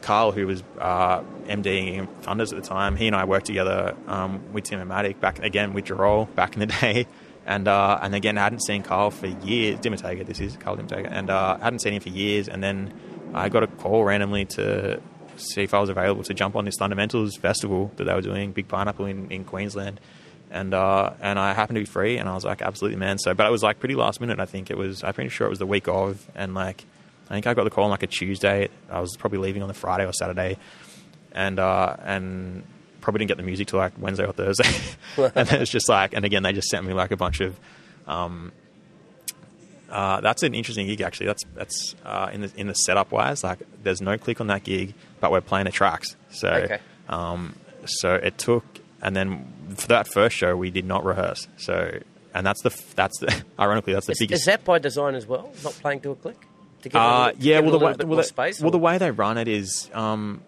[0.03, 2.97] Carl, who was uh, MDing in Thunders at the time.
[2.97, 6.67] He and I worked together um, with Timomatic back again with Jarol back in the
[6.81, 7.07] day.
[7.47, 9.79] And uh, and again, I hadn't seen Carl for years.
[9.81, 12.49] Dimmertager, this is Carl Dimmertager, and uh, hadn't seen him for years.
[12.49, 12.93] And then
[13.35, 15.01] I got a call randomly to
[15.37, 18.53] see if I was available to jump on this Thundamentals festival that they were doing,
[18.53, 20.01] Big Pineapple in, in Queensland
[20.55, 23.19] and uh, and I happened to be free, and I was like, absolutely, man.
[23.19, 24.39] So, but it was like pretty last minute.
[24.39, 25.03] I think it was.
[25.03, 26.85] I'm pretty sure it was the week of, and like,
[27.29, 28.69] I think I got the call on like a Tuesday.
[28.89, 30.59] I was probably leaving on the Friday or Saturday,
[31.33, 32.63] and uh, and
[33.05, 34.69] probably didn't get the music till like Wednesday or Thursday,
[35.37, 37.59] and then it's just like, and again, they just sent me like a bunch of.
[38.09, 38.51] Um,
[39.91, 41.27] uh, that's an interesting gig, actually.
[41.27, 43.45] That's that's uh, in the in the setup wise.
[43.45, 46.17] Like, there's no click on that gig, but we're playing the tracks.
[46.31, 46.79] So, Okay.
[47.09, 47.55] um,
[47.85, 48.65] so it took,
[49.03, 51.47] and then for that first show, we did not rehearse.
[51.59, 52.01] So,
[52.35, 54.41] and that's the that's the ironically that's the Is, biggest.
[54.43, 55.53] is that by design as well?
[55.63, 56.41] Not playing to a click?
[56.83, 58.61] To give it a Uh, little- yeah, well, the way bit well, the, space.
[58.61, 60.41] well, the way they run it is um,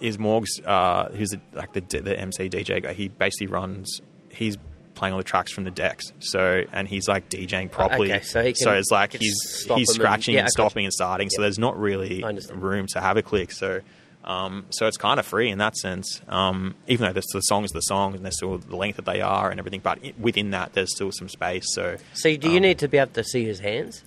[0.00, 2.92] is Morgs, uh, who's the, like the the MC DJ guy.
[2.92, 4.00] He basically runs.
[4.30, 4.56] He's
[4.94, 6.12] playing all the tracks from the decks.
[6.20, 8.12] So and he's like DJing properly.
[8.12, 10.92] okay, so he can- it's like he's he's them and- scratching yeah, and stopping and
[10.92, 11.30] starting.
[11.30, 13.52] So there's not really room to have a click.
[13.52, 13.80] So.
[14.26, 17.72] Um, so it's kind of free in that sense, um, even though the, the songs,
[17.72, 19.80] the songs, and there's still the length that they are and everything.
[19.80, 21.64] But within that, there's still some space.
[21.74, 24.02] So So do you need to be able to see his hands?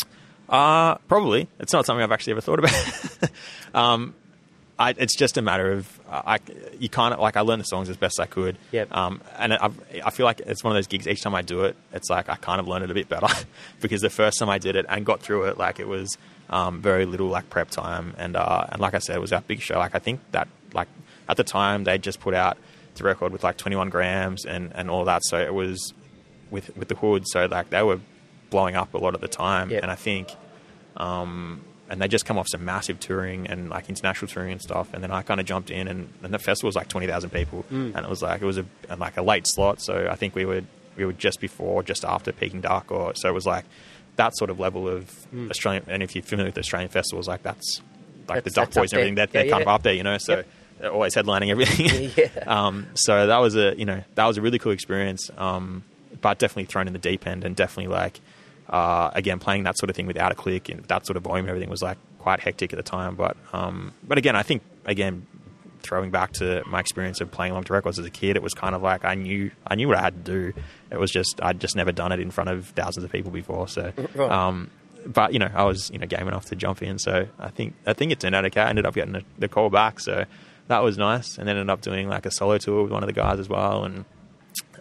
[0.50, 1.48] uh, probably.
[1.60, 3.30] It's not something I've actually ever thought about.
[4.80, 6.40] I, it's just a matter of I,
[6.80, 8.58] you can't like I learned the songs as best I could.
[8.72, 8.96] Yep.
[8.96, 9.72] Um, and I,
[10.06, 11.08] I feel like it's one of those gigs.
[11.08, 13.28] Each time I do it, it's like I kind of learn it a bit better
[13.82, 16.16] because the first time I did it and got through it, like it was
[16.52, 19.42] um, very little like prep time, and uh, and like I said, it was our
[19.42, 19.80] big show.
[19.80, 20.88] Like I think that like
[21.28, 22.58] at the time they just put out
[22.96, 25.94] the record with like 21 grams and and all that, so it was
[26.52, 27.24] with with the hood.
[27.28, 28.00] So like they were
[28.52, 29.82] blowing up a lot at the time, Yep.
[29.82, 30.30] and I think
[30.98, 34.94] um, and they just come off some massive touring and like international touring and stuff.
[34.94, 37.30] And then I kind of jumped in, and, and the festival was like twenty thousand
[37.32, 37.96] people, Mm.
[37.96, 39.82] and it was like it was a and like a late slot.
[39.82, 40.62] So I think we were
[40.96, 43.66] we were just before, just after Peking Duk, or so it was like
[44.18, 45.50] that sort of level of Hmm.
[45.50, 45.84] Australian.
[45.88, 47.82] And if you're familiar with Australian festivals, like that's
[48.28, 49.16] like That's- the Duck Boys and everything.
[49.16, 49.44] They're, there.
[49.44, 50.18] they're Yeah, kind of up there, you know.
[50.18, 50.48] So Yep.
[50.80, 52.12] they're always headlining everything.
[52.18, 52.44] Yeah.
[52.48, 55.30] um, so that was a you know that was a really cool experience.
[55.38, 55.84] Um,
[56.20, 58.20] but definitely thrown in the deep end, and definitely like
[58.70, 61.46] uh, again playing that sort of thing without a click and that sort of volume,
[61.46, 63.16] and everything was like quite hectic at the time.
[63.16, 65.26] But um, but again, I think again
[65.80, 68.54] throwing back to my experience of playing long to records as a kid, it was
[68.54, 70.62] kind of like I knew I knew what I had to do.
[70.92, 73.68] It was just I'd just never done it in front of thousands of people before.
[73.68, 74.70] So, um,
[75.06, 77.00] but you know, I was you know game enough to jump in.
[77.00, 78.62] So I think I think it turned out okay.
[78.62, 80.26] I ended up getting the, the call back, so
[80.68, 81.38] that was nice.
[81.38, 83.48] And then ended up doing like a solo tour with one of the guys as
[83.48, 84.06] well, and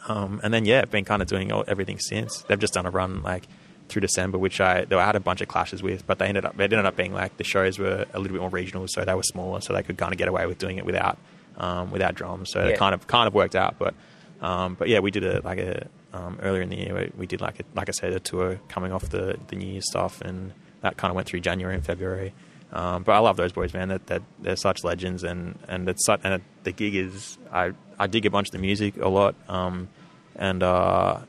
[0.09, 2.43] um, and then yeah, been kind of doing all, everything since.
[2.43, 3.45] They've just done a run like
[3.89, 6.57] through December, which I they had a bunch of clashes with, but they ended up
[6.57, 9.15] they ended up being like the shows were a little bit more regional, so they
[9.15, 11.19] were smaller, so they could kind of get away with doing it without
[11.57, 12.51] um, without drums.
[12.51, 12.71] So Yeah.
[12.71, 13.77] it kind of kind of worked out.
[13.79, 13.95] But
[14.41, 17.27] um, but yeah, we did a like a um, earlier in the year we, we
[17.27, 20.21] did like a, like I said a tour coming off the the New Year stuff,
[20.21, 20.53] and
[20.83, 22.33] that kind of went through January and February.
[22.73, 23.89] Um, but I love those boys, man.
[23.89, 27.73] That, that they're such legends, and and it's such, and it, the gig is I
[27.99, 29.89] I dig a bunch of the music a lot, um,
[30.35, 31.21] and uh,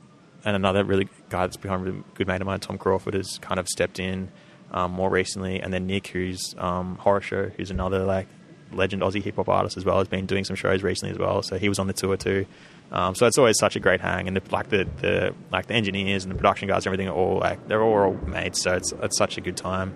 [0.46, 3.60] and another really guy that's become a good mate of mine, Tom Crawford, has kind
[3.60, 4.30] of stepped in
[4.72, 8.28] um, more recently, and then Nick, who's um, Horrorshow, who's another like
[8.72, 11.42] legend Aussie hip hop artist as well, has been doing some shows recently as well.
[11.42, 12.46] So he was on the tour too.
[12.92, 15.74] Um, so it's always such a great hang, and the, like the, the like the
[15.74, 18.62] engineers and the production guys and everything are all like they're all, all mates.
[18.62, 19.96] So it's it's such a good time,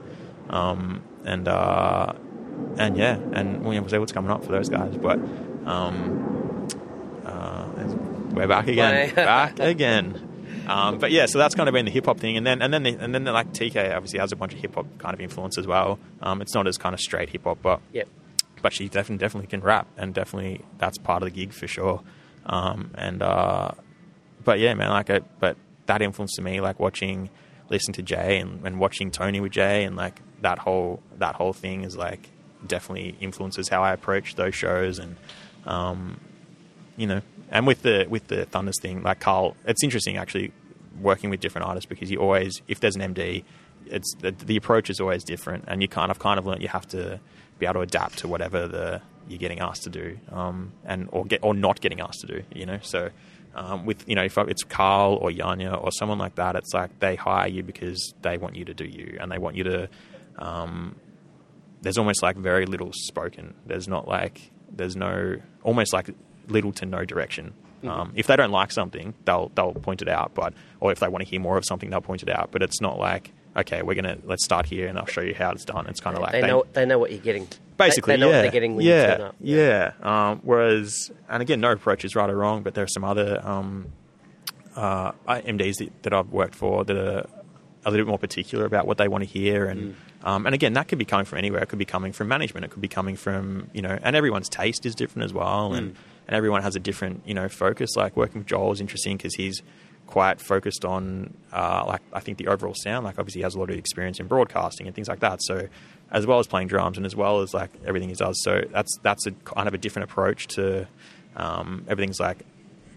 [0.50, 2.14] um, and uh,
[2.78, 5.20] and yeah, and we was able to coming up for those guys, but
[5.66, 6.68] um,
[7.26, 7.66] uh,
[8.32, 10.31] we're back again, back again.
[10.72, 12.74] Um, but yeah, so that's kind of been the hip hop thing, and then and
[12.74, 15.14] then the, and then the, like Tkay obviously has a bunch of hip hop kind
[15.14, 16.00] of influence as well.
[16.22, 18.08] Um, it's not as kind of straight hip hop, but Yep.
[18.62, 22.02] but she definitely definitely can rap, and definitely that's part of the gig for sure.
[22.46, 23.72] Um, and uh,
[24.44, 25.58] but yeah, man, like, I, but
[25.88, 27.30] that influenced me, like watching,
[27.70, 31.54] listening to Jay and, and watching Tony with Jay, and like that whole that whole
[31.54, 32.30] thing is like
[32.66, 35.18] definitely influences how I approach those shows, and
[35.66, 36.20] um,
[36.98, 40.52] you know, and with the with the Thunders thing, like Carl, it's interesting actually
[41.00, 43.44] working with different artists because you always, if there's an MD,
[43.88, 46.68] it's the, the approach is always different, and you kind of kind of learn you
[46.68, 47.20] have to
[47.60, 51.26] be able to adapt to whatever the you're getting asked to do, um, and or
[51.26, 52.80] get or not getting asked to do, you know.
[52.82, 53.10] So
[53.56, 57.00] um, with you know if it's Carl or Yanya or someone like that, it's like
[57.00, 59.90] they hire you because they want you to do you, and they want you to.
[60.38, 60.96] Um,
[61.82, 63.56] there's almost like very little spoken.
[63.66, 66.10] There's not like there's no almost like
[66.48, 67.54] little to no direction.
[67.84, 70.34] Um, if they don't like something, they'll they'll point it out.
[70.34, 72.50] But or if they want to hear more of something, they'll point it out.
[72.52, 75.52] But it's not like okay, we're gonna let's start here and I'll show you how
[75.52, 75.88] it's done.
[75.88, 77.48] It's kind of like They know they know what you're getting.
[77.78, 79.36] basically they, they know yeah, what they're getting when yeah, you turn up.
[79.40, 79.92] Yeah.
[80.02, 83.46] Um, whereas, and again, no approach is right or wrong, but there are some other
[83.46, 83.88] um,
[84.76, 87.28] uh, MDs that, that I've worked for that are
[87.84, 90.74] a little bit more particular about what they want to hear, and um, and again,
[90.74, 91.64] that could be coming from anywhere.
[91.64, 92.66] It could be coming from management.
[92.66, 95.96] It could be coming from you know, and everyone's taste is different as well, and
[96.32, 97.98] and everyone has a different you know focus.
[97.98, 99.62] Like working with Joel is interesting because he's
[100.08, 103.04] quite focused on uh, like I think the overall sound.
[103.04, 105.44] Like obviously he has a lot of experience in broadcasting and things like that.
[105.44, 105.68] So
[106.10, 108.42] as well as playing drums and as well as like everything he does.
[108.44, 110.88] So that's that's a kind of a different approach to
[111.36, 112.46] um, everything's like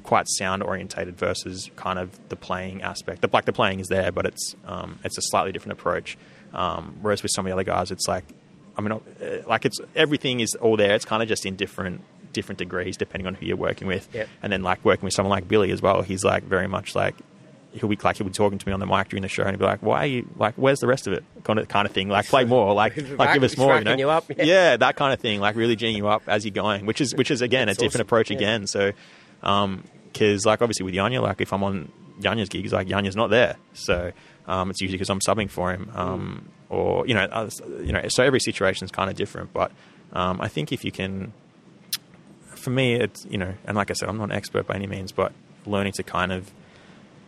[0.04, 3.20] quite sound orientated versus kind of the playing aspect.
[3.20, 6.16] The, like the playing is there, but it's um, it's a slightly different approach.
[6.52, 8.26] Um, whereas with some of the other guys, it's like
[8.76, 9.00] I mean, uh,
[9.48, 10.94] like it's everything is all there.
[10.94, 12.00] It's kind of just in different
[12.34, 14.06] different degrees depending on who you're working with.
[14.12, 14.28] Yep.
[14.42, 17.14] And then like working with someone like Billy as well, he's like very much like
[17.72, 19.50] he'll be like he'll be talking to me on the mic during the show and
[19.52, 20.54] he'll be like, "Why are you like?
[20.56, 22.08] Where's the rest of it?" Kind of kind of thing.
[22.08, 22.74] Like play more.
[22.74, 23.78] Like like give us more.
[23.78, 23.96] You know?
[23.96, 24.44] you up, yeah.
[24.44, 25.40] yeah, that kind of thing.
[25.40, 27.80] Like really geeing you up as you're going, which is which is again That's a
[27.80, 28.06] different awesome.
[28.08, 28.36] approach Yeah.
[28.36, 28.66] again.
[28.66, 28.92] So,
[30.12, 31.90] because like obviously with Yanya, like if I'm on
[32.20, 34.12] Yanya's gigs, like Yanya's not there, so
[34.46, 37.48] um, it's usually because I'm subbing for him, um, or you know,
[37.80, 38.02] you know.
[38.08, 39.72] So every situation is kind of different, but
[40.12, 41.32] um, I think if you can,
[42.64, 44.86] for me, it's you know, and like I said, I'm not an expert by any
[44.86, 45.32] means, but
[45.66, 46.50] learning to kind of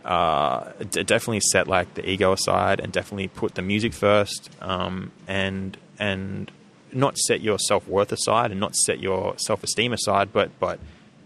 [0.05, 5.13] uh, d- definitely set like the ego aside and definitely put the music first um,
[5.29, 6.51] and and
[6.93, 10.81] not set your self worth aside and not set your self esteem aside, but but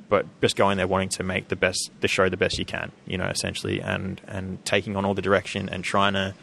[0.09, 2.91] but just going there wanting to make the best the show the best you can,
[3.07, 6.35] you know, essentially, and and taking on all the direction and trying to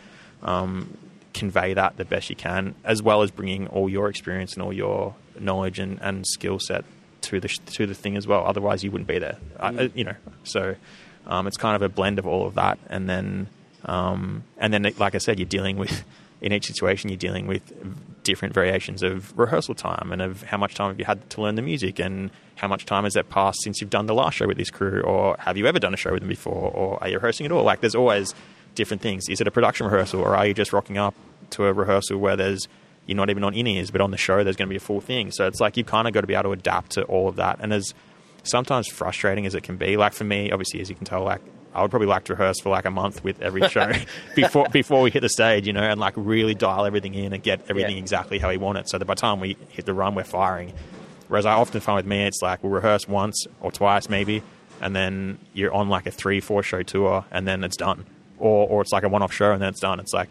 [0.41, 0.97] um,
[1.33, 4.73] convey that the best you can, as well as bringing all your experience and all
[4.73, 6.85] your knowledge and, and skill set
[7.27, 8.43] to the sh- to the thing as well.
[8.45, 10.15] Otherwise, you wouldn't be there, I, you know.
[10.43, 10.75] So
[11.25, 13.47] um, it's kind of a blend of all of that, and then
[13.85, 16.03] um, and then like I said, you're dealing with
[16.41, 17.73] in each situation, you're dealing with
[18.23, 21.55] different variations of rehearsal time and of how much time have you had to learn
[21.55, 24.45] the music and how much time has that passed since you've done the last show
[24.45, 27.07] with this crew or have you ever done a show with them before or are
[27.07, 27.63] you rehearsing at all?
[27.63, 28.35] Like there's always
[28.75, 29.29] different things.
[29.29, 31.15] Is it a production rehearsal or are you just rocking up
[31.51, 32.67] to a rehearsal where there's
[33.07, 34.79] you're not even on in ears, but on the show there's going to be a
[34.79, 35.31] full thing.
[35.31, 37.37] So it's like you've kind of got to be able to adapt to all of
[37.37, 37.57] that.
[37.61, 37.93] And as
[38.43, 41.41] sometimes frustrating as it can be, like for me, obviously, as you can tell, like
[41.73, 43.91] I would probably like to rehearse for like a month with every show
[44.35, 47.41] before before we hit the stage, you know, and like really dial everything in and
[47.41, 48.01] get everything Yeah.
[48.01, 48.89] exactly how we want it.
[48.89, 50.73] So that by the time we hit the run, we're firing.
[51.27, 54.41] Whereas I often find with me, it's like we'll rehearse once or twice maybe,
[54.81, 58.05] and then you're on like a three, four show tour, and then it's done.
[58.39, 59.99] Or or it's like a one off show and then it's done.
[59.99, 60.29] It's like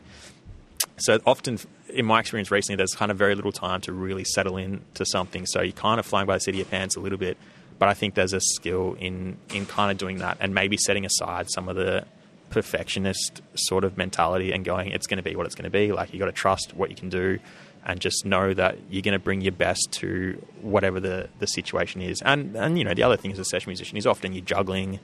[0.98, 1.58] so often
[1.88, 5.04] in my experience recently there's kind of very little time to really settle in to
[5.04, 5.46] something.
[5.46, 7.36] So you're kind of flying by the seat of your pants a little bit
[7.78, 11.04] but i think there's a skill in in kind of doing that and maybe setting
[11.04, 12.06] aside some of the
[12.50, 15.92] perfectionist sort of mentality and going it's going to be what it's going to be.
[15.92, 17.38] Like you got to trust what you can do
[17.84, 22.02] and just know that you're going to bring your best to whatever the, the situation
[22.02, 22.22] is.
[22.22, 25.00] And and you know the other thing as a session musician is often you're juggling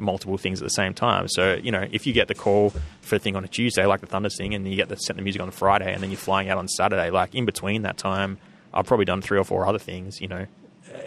[0.00, 1.28] multiple things at the same time.
[1.28, 2.72] So, you know, if you get the call
[3.02, 5.16] for a thing on a Tuesday, like the Thunder thing, and you get the set
[5.16, 7.96] the music on Friday, and then you're flying out on Saturday, like in between that
[7.96, 8.38] time,
[8.72, 10.46] I've probably done three or four other things, you know,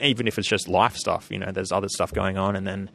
[0.02, 2.90] even if it's just life stuff, you know, there's other stuff going on, and then.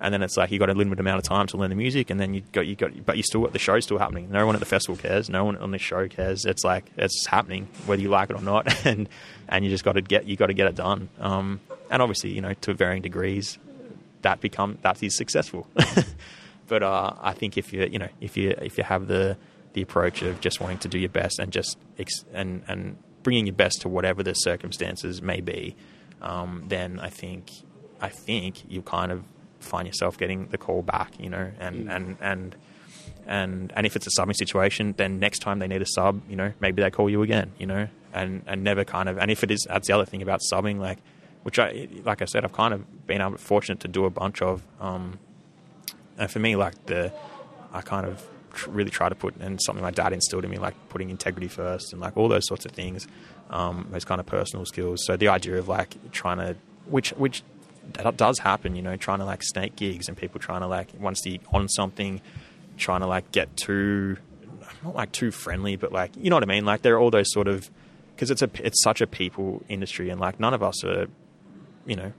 [0.00, 2.10] And then it's like you got a limited amount of time to learn the music,
[2.10, 4.28] and then you got you got, but you still the show's still happening.
[4.30, 5.30] No one at the festival cares.
[5.30, 6.44] No one on the show cares.
[6.44, 9.08] It's like it's happening whether you like it or not, and
[9.48, 11.08] and you just got to get you got to get it done.
[11.20, 11.60] Um,
[11.90, 13.56] and obviously, you know, to varying degrees,
[14.24, 15.68] that become that is successful.
[16.66, 19.36] but uh, I think if you you know if you if you have the
[19.74, 23.46] the approach of just wanting to do your best and just ex- and and bringing
[23.46, 25.76] your best to whatever the circumstances may be,
[26.20, 27.50] um, then I think
[28.00, 29.22] I think you kind of
[29.60, 32.56] find yourself getting the call back, you know, and and and.
[33.26, 36.36] And and if it's a subbing situation, then next time they need a sub, you
[36.36, 39.16] know, maybe they call you again, you know, and and never kind of.
[39.16, 40.98] And if it is, that's the other thing about subbing, like
[41.44, 44.42] which I, like I said, I've kind of been able, fortunate to do a bunch
[44.42, 44.62] of.
[44.80, 45.18] Um,
[46.18, 47.12] and for me, like the,
[47.72, 50.58] I kind of tr- really try to put, and something my dad instilled in me,
[50.58, 53.06] like putting integrity first, and like all those sorts of things,
[53.50, 55.04] um, those kind of personal skills.
[55.04, 56.56] So the idea of like trying to,
[56.86, 57.42] which which
[57.92, 60.88] that does happen, you know, trying to like snake gigs and people trying to like
[60.98, 62.22] once the on something,
[62.78, 64.16] trying to like get too,
[64.82, 66.64] not like too friendly, but like you know what I mean.
[66.64, 67.70] Like there are all those sort of
[68.14, 71.08] because it's a it's such a people industry, and like none of us are
[71.86, 72.12] you know,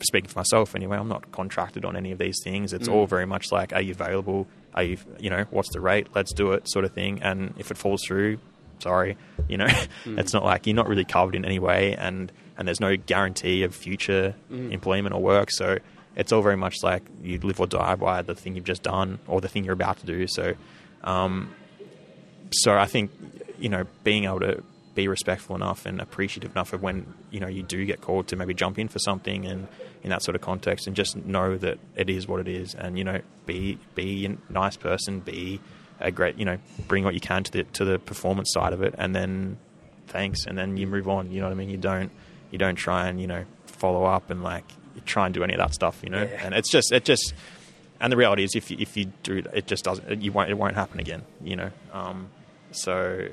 [0.00, 2.72] speaking for myself anyway, I'm not contracted on any of these things.
[2.72, 2.92] It's mm.
[2.92, 4.46] all very much like, are you available?
[4.74, 6.08] Are you, you know, what's the rate?
[6.14, 7.20] Let's do it, sort of thing.
[7.22, 8.38] And if it falls through,
[8.78, 9.16] sorry,
[9.48, 10.18] you know, mm.
[10.18, 13.62] it's not like you're not really covered in any way, and and there's no guarantee
[13.62, 14.72] of future mm.
[14.72, 15.50] employment or work.
[15.50, 15.78] So
[16.16, 19.18] it's all very much like you live or die by the thing you've just done
[19.26, 20.26] or the thing you're about to do.
[20.26, 20.54] So,
[21.04, 21.54] um,
[22.50, 23.10] so I think
[23.58, 24.62] you know being able to
[24.94, 28.36] be respectful enough and appreciative enough of when you know you do get called to
[28.36, 29.66] maybe jump in for something and
[30.02, 32.98] in that sort of context and just know that it is what it is and
[32.98, 35.60] you know be be a nice person be
[36.00, 36.58] a great you know
[36.88, 39.56] bring what you can to the to the performance side of it and then
[40.08, 41.70] thanks and then you move on you know what I mean?
[41.70, 42.10] You don't
[42.50, 44.64] you don't try and you know follow up and like
[45.06, 46.22] try and do any of that stuff you know?
[46.22, 46.44] Yeah.
[46.44, 47.32] and it's just it just
[48.00, 50.54] and the reality is if you, if you do it just doesn't you won't it
[50.54, 51.70] won't happen again you know?
[51.92, 52.28] Um,
[52.72, 53.28] so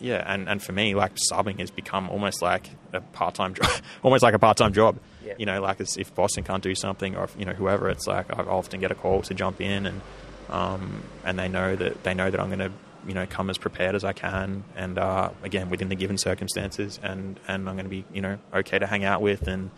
[0.00, 3.70] yeah, and, and for me, like subbing has become almost like a part time job,
[4.02, 4.98] almost like a part time job.
[5.24, 5.34] Yeah.
[5.38, 8.06] You know, like it's, if Boston can't do something, or if, you know whoever, it's
[8.06, 10.00] like I often get a call to jump in, and
[10.48, 12.72] um, and they know that they know that I'm going to
[13.06, 16.98] you know come as prepared as I can, and uh, again within the given circumstances,
[17.02, 19.70] and and I'm going to be you know okay to hang out with, and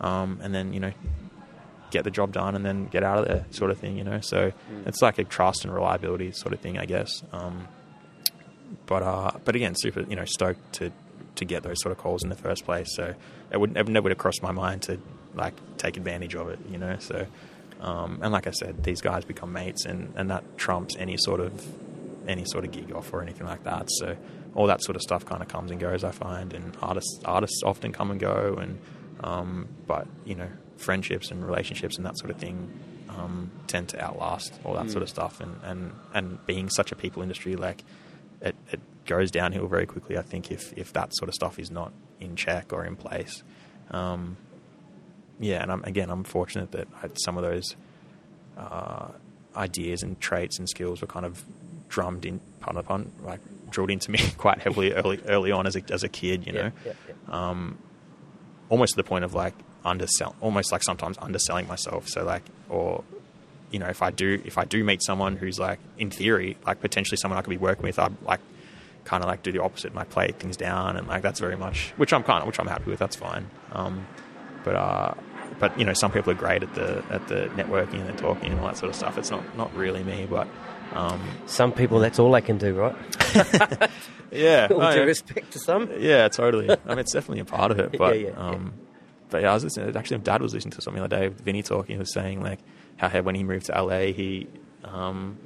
[0.00, 0.92] um, and then you know
[1.90, 3.98] get the job done, and then get out of there, sort of thing.
[3.98, 4.52] You know, so
[4.86, 7.22] it's like a trust and reliability sort of thing, I guess.
[7.32, 7.68] Um,
[8.86, 10.92] but uh, but again, super you know stoked to
[11.36, 12.88] to get those sort of calls in the first place.
[12.94, 13.14] So
[13.50, 14.98] it would it never would have crossed my mind to
[15.34, 16.96] like take advantage of it, you know.
[16.98, 17.26] So
[17.80, 21.40] um, and like I said, these guys become mates, and, and that trumps any sort
[21.40, 21.64] of
[22.26, 23.88] any sort of gig off or anything like that.
[23.98, 24.16] So
[24.54, 26.02] all that sort of stuff kind of comes and goes.
[26.02, 28.78] I find, and artists artists often come and go, and
[29.22, 32.70] um, but you know friendships and relationships and that sort of thing
[33.08, 35.40] um, tend to outlast all that sort of stuff.
[35.40, 37.84] And, and and being such a people industry, like
[38.40, 40.16] it, it goes downhill very quickly.
[40.18, 43.42] I think if if that sort of stuff is not in check or in place.
[43.90, 44.36] Um,
[45.38, 47.76] yeah, and I'm, again, I'm fortunate that I, some of those
[48.56, 49.08] uh,
[49.54, 51.44] ideas and traits and skills were kind of
[51.88, 53.40] drummed in, pun, like
[53.70, 56.46] drilled into me quite heavily early early on as a as a kid.
[56.46, 57.50] You know, Yeah, yeah, yeah.
[57.50, 57.78] um,
[58.68, 59.54] almost to the point of like
[59.84, 62.08] undersell, almost like sometimes underselling myself.
[62.08, 63.04] So like, or
[63.70, 66.80] you know, if I do if I do meet someone who's like in theory like
[66.80, 68.40] potentially someone I could be working with, I'm like
[69.04, 71.56] kind of like do the opposite and like play things down and like that's very
[71.56, 72.98] much which I'm kind of which I'm happy with.
[72.98, 73.48] That's fine.
[73.72, 74.06] Um,
[74.64, 75.14] but uh,
[75.58, 78.50] but you know, some people are great at the at the networking and the talking
[78.50, 79.18] and all that sort of stuff.
[79.18, 80.48] It's not not really me, but
[80.92, 82.96] um, Some people, that's all they can do, right?
[84.30, 85.04] yeah, All due yeah.
[85.04, 85.90] respect to some.
[85.98, 86.70] Yeah, totally.
[86.70, 87.92] I mean, it's definitely a part of it.
[87.98, 88.74] But Yeah, yeah, um,
[89.30, 89.96] but yeah, I was listening.
[89.96, 91.28] Actually, my Dad was listening to something the other day.
[91.28, 91.96] with Vinnie talking.
[91.96, 92.60] He was saying like
[92.96, 94.46] how he- when he moved to LA, he
[94.84, 95.38] um,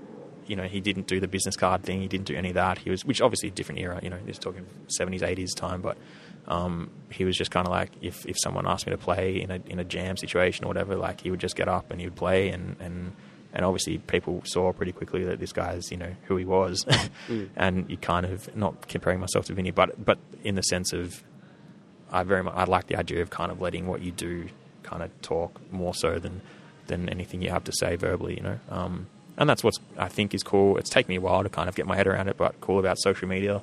[0.47, 2.01] you know he didn't do the business card thing.
[2.01, 2.79] He didn't do any of that.
[2.79, 4.01] He was which obviously a different era.
[4.03, 5.97] You know, he's talking seventies, eighties time, but.
[6.49, 9.51] Um, he was just kind of like if, if someone asked me to play in
[9.51, 12.07] a in a jam situation or whatever, like he would just get up and he
[12.07, 13.13] would play and, and
[13.53, 16.85] and obviously people saw pretty quickly that this guy's you know who he was,
[17.57, 21.23] and you kind of not comparing myself to Vinnie, but but in the sense of
[22.11, 24.49] I very much I like the idea of kind of letting what you do
[24.83, 26.41] kind of talk more so than
[26.91, 28.59] than anything you have to say verbally, you know.
[28.69, 29.07] Um,
[29.39, 30.77] and that's what's I think is cool.
[30.77, 32.79] It's taken me a while to kind of get my head around it, but cool
[32.79, 33.63] about social media.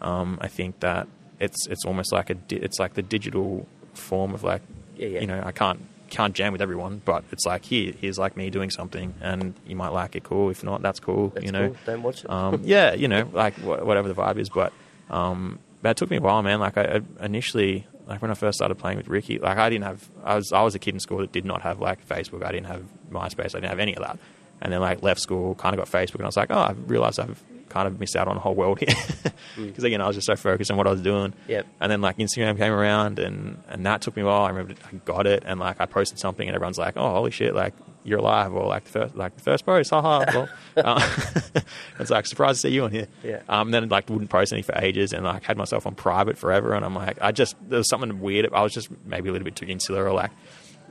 [0.00, 1.06] Um, I think that
[1.38, 4.62] it's it's almost like a di- it's like the digital form of like
[4.96, 5.20] Yeah, yeah.
[5.20, 8.50] you know I can't can't jam with everyone, but it's like here here's like me
[8.50, 10.24] doing something, and you might like it.
[10.24, 10.50] Cool.
[10.50, 11.28] If not, that's cool.
[11.28, 11.68] That's you know.
[11.68, 11.76] cool.
[11.86, 12.30] Don't watch it.
[12.30, 14.48] Um, yeah, you know, like wh- whatever the vibe is.
[14.48, 14.72] But
[15.10, 16.60] um, but it took me a while, man.
[16.60, 19.84] Like I, I initially, like when I first started playing with Ricki, like I didn't
[19.84, 20.08] have.
[20.24, 22.44] I was I was a kid in school that did not have like Facebook.
[22.44, 23.54] I didn't have MySpace.
[23.54, 24.18] I didn't have any of that.
[24.60, 26.72] And then like left school, kind of got Facebook, and I was like, oh, I
[26.86, 28.94] realized I've kind of missed out on a whole world here
[29.56, 31.32] because again, I was just so focused on what I was doing.
[31.48, 31.66] Yep.
[31.80, 34.42] And then like Instagram came around, and and that took me a while.
[34.42, 37.30] I remember I got it, and like I posted something, and everyone's like, oh, holy
[37.30, 37.74] shit, like
[38.04, 40.24] you're alive, or like the first like the first post, haha.
[40.34, 41.16] well, uh,
[41.98, 43.08] it's like surprised to see you on here.
[43.22, 43.42] Yeah.
[43.48, 46.74] Um, then like wouldn't post anything for ages, and like had myself on private forever,
[46.74, 48.52] and I'm like, I just there was something weird.
[48.52, 50.30] I was just maybe a little bit too insular, or like,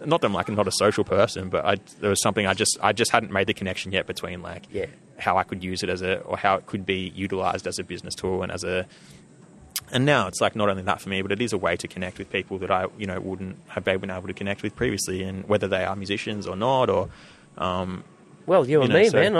[0.06, 2.78] not that I'm like not a social person, but I there was something I just
[2.82, 4.86] I just hadn't made the connection yet between like Yeah.
[5.18, 7.84] how I could use it as a or how it could be utilized as a
[7.84, 8.86] business tool and as a
[9.92, 11.88] and now it's like not only that for me, but it is a way to
[11.88, 15.24] connect with people that I, you know, wouldn't have been able to connect with previously,
[15.24, 17.10] and whether they are musicians or not, or
[17.58, 18.04] um,
[18.50, 19.34] well, you, you and know, me, so- man.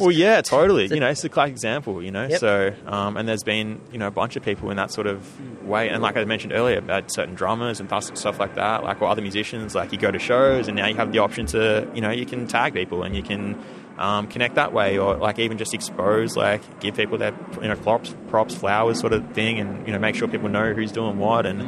[0.00, 0.86] Well, yeah, totally.
[0.86, 2.02] You know, it's a classic example.
[2.02, 2.40] You know, Yep.
[2.40, 5.18] so um, and there's been you know a bunch of people in that sort of
[5.64, 9.00] way, and like I mentioned earlier about certain drummers and stuff stuff like that, like
[9.02, 9.74] or other musicians.
[9.74, 12.26] Like you go to shows, and now you have the option to you know you
[12.26, 13.62] can tag people and you can
[13.98, 17.76] um, connect that way, or like even just expose, like give people their you know
[17.76, 21.18] props, props, flowers, sort of thing, and you know make sure people know who's doing
[21.18, 21.60] what, and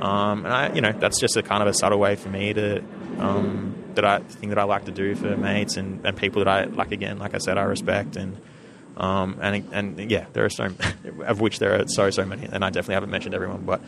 [0.00, 2.52] um, and I you know that's just a kind of a subtle way for me
[2.52, 2.82] to.
[3.18, 6.48] Um, that I thing that I like to do for mates and, and people that
[6.48, 8.36] I like again, like I said, I respect and
[8.96, 10.68] um, and and yeah, there are so
[11.24, 13.80] of which there are so so many, and I definitely haven't mentioned everyone, but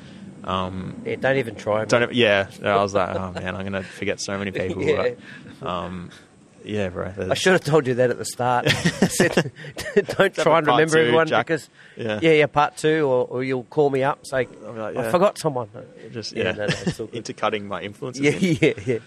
[0.45, 1.85] um, yeah, don't even try.
[1.85, 4.83] don't yeah, I was like, oh man, I'm gonna forget so many people.
[4.87, 5.15] Yeah.
[5.61, 6.11] But, um,
[6.65, 7.13] yeah, bro.
[7.13, 8.69] there's- I should have told you that at the start.
[8.71, 9.53] Said,
[10.17, 11.47] don't try and remember two, everyone Jack.
[11.47, 12.19] because, Yeah.
[12.23, 15.69] yeah, yeah, part two, or, or you'll call me up say, like, I forgot someone.
[16.11, 17.17] just Yeah, yeah, no, no, it's all good.
[17.17, 18.23] intercutting my influences.
[18.25, 18.59] Yeah, in.
[18.63, 18.99] yeah, yeah.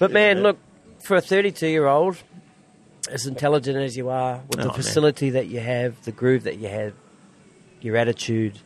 [0.00, 0.42] But man, Yeah.
[0.42, 0.58] look,
[1.04, 2.16] for a 32 year old,
[3.08, 4.76] as intelligent as you are, with Oh, the man.
[4.76, 6.92] facility that you have, the groove that you have,
[7.80, 8.58] your attitude,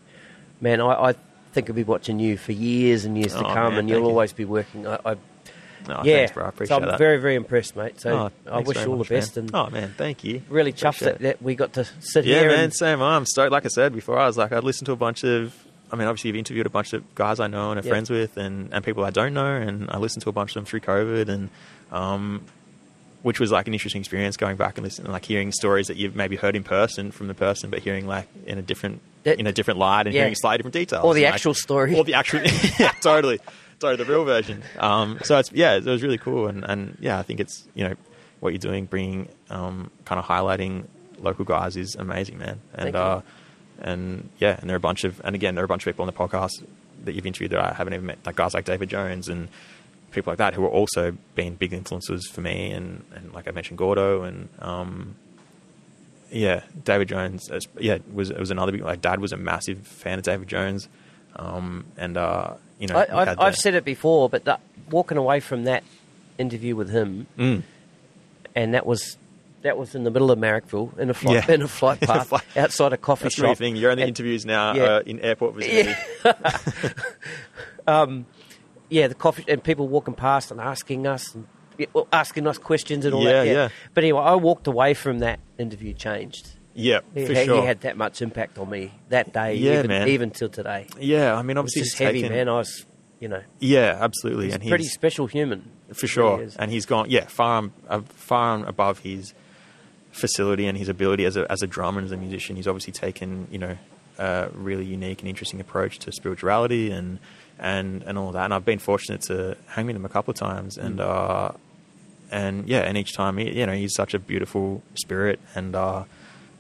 [0.61, 1.15] man, I, I
[1.53, 4.01] think I'll be watching you for years and years to Oh, come, man, and you'll
[4.01, 4.07] you.
[4.07, 4.87] always be working.
[4.87, 5.17] I, I
[5.87, 6.47] Oh, yeah, thanks, bro.
[6.47, 6.99] I appreciate so I'm that.
[6.99, 8.01] very, very impressed, mate.
[8.01, 9.37] So Oh, I wish you all much, the best.
[9.37, 9.45] man.
[9.45, 10.41] And oh man, thank you.
[10.49, 12.49] really chuffed that, that we got to sit Yeah, here.
[12.49, 13.03] Yeah, man, and, same.
[13.03, 13.53] I'm stoked.
[13.53, 15.55] Like I said before, I was like, I'd listened to a bunch of.
[15.95, 17.91] I mean, obviously, you've interviewed a bunch of guys I know and are Yeah.
[17.91, 20.55] friends with, and, and people I don't know, and I listened to a bunch of
[20.57, 21.49] them through COVID, and
[21.93, 22.43] um,
[23.23, 26.15] which was like an interesting experience going back and listening, like hearing stories that you've
[26.15, 29.47] maybe heard in person from the person, but hearing like in a different That- in
[29.47, 30.23] a different light and Yeah.
[30.23, 31.95] hearing slightly different details, Or the and, like- actual story.
[31.97, 32.41] or the actual,
[32.79, 33.39] yeah, totally,
[33.81, 34.63] totally the real version.
[34.79, 37.85] Um, so it's yeah, it was really cool, and and yeah, I think it's you
[37.89, 37.95] know
[38.41, 40.85] what you're doing, bringing um, kind of highlighting
[41.19, 43.23] local guys is amazing, man, and uh,
[43.81, 45.93] and yeah, and there are a bunch of and again there are a bunch of
[45.95, 46.65] people on the podcast
[47.05, 49.49] that you've interviewed that I haven't even met, like guys like David Jones and
[50.11, 53.51] people like that who are also been big influences for me, and and like I
[53.51, 55.17] mentioned Gordo and um,
[56.31, 57.51] yeah, David Jones.
[57.51, 58.83] as- Yeah, was it was another big.
[58.83, 60.89] Like, Dad was a massive fan of David Jones,
[61.37, 64.61] um, and uh, you know, I, I've the- said it before, but that,
[64.91, 65.85] walking away from that
[66.39, 67.63] interview with him, Mm.
[68.55, 69.17] and that was
[69.65, 71.55] that was in the middle of Marrickville in a flight Yeah.
[71.55, 73.59] in a flight path outside a coffee That's shop.
[73.59, 73.77] thing.
[73.77, 74.83] You're in the interviews now yeah.
[74.85, 75.95] uh, in airport vicinity.
[76.25, 76.33] yeah,
[78.91, 79.09] yeah.
[79.09, 81.47] the coffee and people walking past and asking us and
[82.13, 83.47] asking us questions and all Yeah, that.
[83.47, 83.53] yeah.
[83.53, 83.69] yeah.
[83.95, 86.49] But anyway, I walked away from that interview changed.
[86.77, 87.65] Yeah, He, for he sure.
[87.65, 90.09] had that much impact on me that day, Yeah, even, man.
[90.09, 90.89] even till today.
[90.99, 92.49] yeah, I mean, obviously, he's heavy, taken- man.
[92.49, 92.85] I was,
[93.21, 95.71] you know, Yeah, absolutely, he's and a pretty special human.
[95.93, 99.35] for sure, really and he's gone yeah far uh, far above his
[100.15, 102.57] facility and his ability as a as a drummer and as a musician.
[102.57, 103.77] He's obviously taken you know
[104.19, 107.19] a really unique and interesting approach to spirituality and
[107.59, 108.45] and and all that.
[108.45, 111.53] And I've been fortunate to hang with him a couple of times, and uh,
[112.31, 116.05] and yeah, and each time, he, you know, he's such a beautiful spirit, and uh,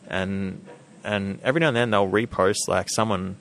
[0.08, 0.64] and
[1.02, 3.36] and every now and then they'll repost like someone,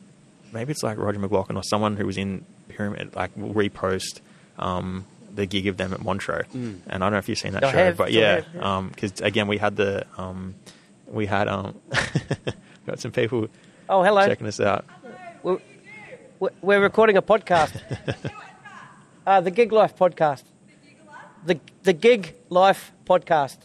[0.51, 4.21] maybe it's like Roger McLachlan or someone who was in Pyramid, like will repost.
[4.59, 7.63] Um, the gig of them at Montreux, and I don't know if you've seen that
[7.63, 8.87] I show, have, but yeah, have, yeah.
[8.91, 10.55] because again we had the um,
[11.07, 11.79] we had um,
[12.87, 13.47] got some people
[13.89, 14.25] Oh, hello.
[14.25, 14.85] checking us out.
[15.41, 15.57] We're,
[16.61, 17.73] we're- recording a podcast.
[19.27, 20.43] uh, the Gig Life podcast.
[21.45, 23.57] The the Gig Life podcast.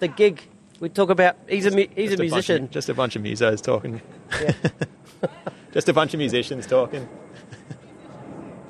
[0.00, 0.42] The gig.
[0.80, 1.36] We talk about.
[1.48, 2.64] He's a he's a musician.
[2.64, 4.00] of, just a bunch of musos talking.
[4.40, 4.52] Yeah.
[5.72, 7.06] Just a bunch of musicians talking.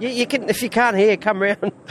[0.01, 1.73] You, you can if you can't hear, come round.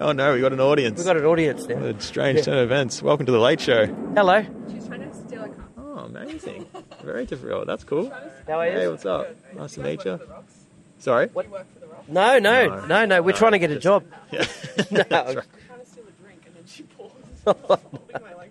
[0.00, 0.98] Oh no, we got an audience.
[0.98, 1.76] We've got an audience now.
[1.76, 2.44] a strange Yeah.
[2.44, 3.00] turn of events.
[3.00, 3.86] Welcome to the Late Show.
[4.14, 4.44] Hello.
[4.70, 5.70] She's trying to steal a cup.
[5.78, 6.66] Oh, amazing!
[7.02, 7.54] Very different.
[7.54, 8.12] Oh, that's cool.
[8.46, 8.72] How are you?
[8.72, 9.34] Hey, what's up?
[9.54, 10.20] Nice to meet you.
[10.98, 11.28] Sorry.
[11.28, 12.08] What do you work for the Rocks.
[12.08, 12.86] No, no, No.
[12.86, 13.22] no, no.
[13.22, 14.04] We're No, trying to get a job.
[14.32, 14.44] Yeah.
[14.90, 15.02] No.
[15.08, 15.44] That's right.
[15.66, 17.12] trying to steal a drink and then she pulls.
[17.46, 17.78] holding
[18.20, 18.50] my leg.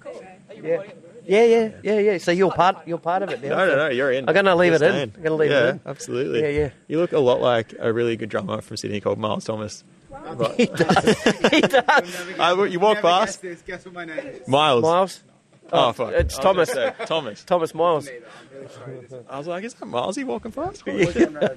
[0.00, 0.12] cool.
[0.50, 0.70] Are you Yeah.
[0.70, 0.97] recording at the moment?
[1.28, 2.18] Yeah, yeah, yeah, yeah.
[2.18, 3.50] So you're part you're part of it now.
[3.50, 3.88] No, no, no.
[3.90, 4.26] You're in.
[4.28, 5.12] I'm gonna leave You're it in.
[5.14, 5.80] I'm gonna leave it in.
[5.84, 6.40] absolutely.
[6.40, 6.70] Yeah, yeah.
[6.88, 9.84] You look a lot like a really good drummer from Sydney called Miles Thomas.
[10.10, 11.22] But- He does.
[11.52, 12.38] He does.
[12.40, 14.48] Uh, you walk Never past Guess, guess what my name is?
[14.48, 14.82] Miles.
[14.82, 15.22] Miles.
[15.70, 16.12] Oh, fuck.
[16.14, 16.74] it's I was Thomas.
[16.74, 17.44] gonna Thomas.
[17.44, 18.08] Thomas Miles.
[19.28, 20.82] I was like, is that Miles he walking past?
[20.86, 21.50] Yeah.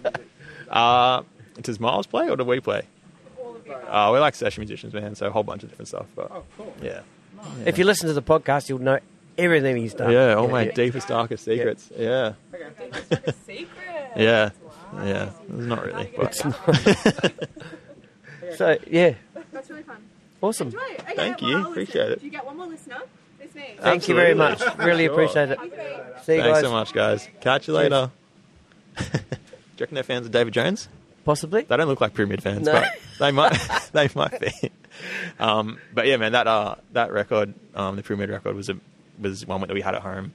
[0.70, 1.24] Uh,
[1.62, 2.82] does Miles play or do we play?
[3.88, 6.08] Uh, we're like session musicians, man, so a whole bunch of different stuff.
[6.16, 6.74] But Oh, cool.
[6.82, 7.02] yeah.
[7.66, 9.00] If you listen to the podcast, you'll know
[9.42, 10.12] everything he's done.
[10.12, 10.72] Yeah, all my yeah.
[10.72, 11.90] deepest, darkest secrets.
[11.98, 12.34] Yeah.
[12.54, 14.12] It's like a secret.
[14.16, 14.50] Yeah.
[15.04, 15.30] Yeah.
[15.30, 16.12] It's not really.
[16.18, 16.36] But
[18.58, 19.14] So yeah,
[19.52, 19.98] That's really fun.
[20.42, 20.68] awesome.
[20.68, 20.80] Enjoy.
[20.80, 21.56] Okay, Thank well, you.
[21.58, 21.72] I'll listen.
[21.72, 22.20] Appreciate it.
[22.20, 22.98] Do you get one more listener?
[23.40, 23.76] It's me.
[23.80, 24.62] Thank you very much.
[24.78, 25.14] Really Sure.
[25.14, 25.60] appreciate it.
[25.60, 26.00] Okay.
[26.24, 26.62] See you thanks guys.
[26.64, 27.28] so much, guys.
[27.40, 28.12] Catch you later.
[28.98, 29.20] Do you
[29.80, 30.90] reckon they're fans of David Jones?
[31.24, 31.64] Possibly.
[31.64, 32.74] They don't look like Pyramid fans, No.
[32.74, 32.90] but
[33.20, 33.58] they might.
[33.94, 34.72] they might be.
[35.40, 38.76] Um, but yeah, man, that uh, that record, um, the Pyramid record, was a
[39.22, 40.34] was one that we had at home,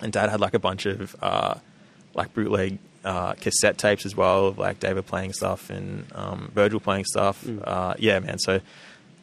[0.00, 1.54] and Dad had like a bunch of uh,
[2.14, 6.80] like bootleg uh, cassette tapes as well, of like David playing stuff and um, Virgil
[6.80, 7.44] playing stuff.
[7.44, 7.62] Mm.
[7.66, 8.38] Uh, yeah, man.
[8.38, 8.60] So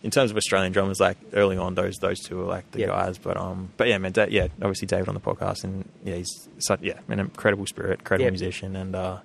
[0.04, 3.18] in terms of Australian drummers, like early on, those those two were like the guys.
[3.18, 6.48] But um, but yeah, man, da- yeah, obviously David on the podcast, and yeah, he's
[6.60, 8.32] such yeah, an incredible spirit, incredible Yep.
[8.34, 9.20] musician, and uh,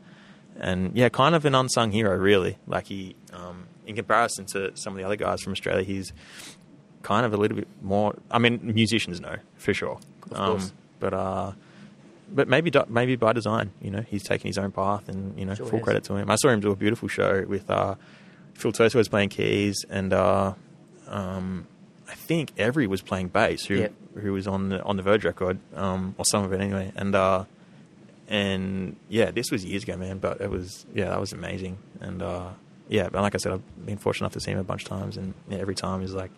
[0.59, 2.59] and yeah, kind of an unsung hero, really.
[2.67, 6.13] Like he, um, in comparison to some of the other guys from Australia, he's
[7.03, 8.15] kind of a little bit more.
[8.31, 9.99] I mean, musicians know for sure,
[10.31, 10.71] Of um,
[11.01, 11.53] but uh,
[12.33, 15.55] but maybe maybe by design, you know, he's taken his own path, and you know,
[15.55, 15.85] Sure full has.
[15.85, 16.31] credit to him.
[16.31, 17.95] I saw him do a beautiful show with uh,
[18.55, 20.55] Phil Turcio was playing keys, and uh,
[21.09, 21.67] um,
[22.09, 23.93] I think Every was playing bass, who Yep.
[24.23, 27.15] who was on the on the Virg record, um, or some of it anyway, and.
[27.15, 27.45] Uh,
[28.29, 30.19] and yeah, this was years ago, man.
[30.19, 31.77] But it was yeah, that was amazing.
[32.01, 32.51] And uh,
[32.89, 34.89] yeah, but like I said, I've been fortunate enough to see him a bunch of
[34.89, 36.31] times, and yeah, every time he's like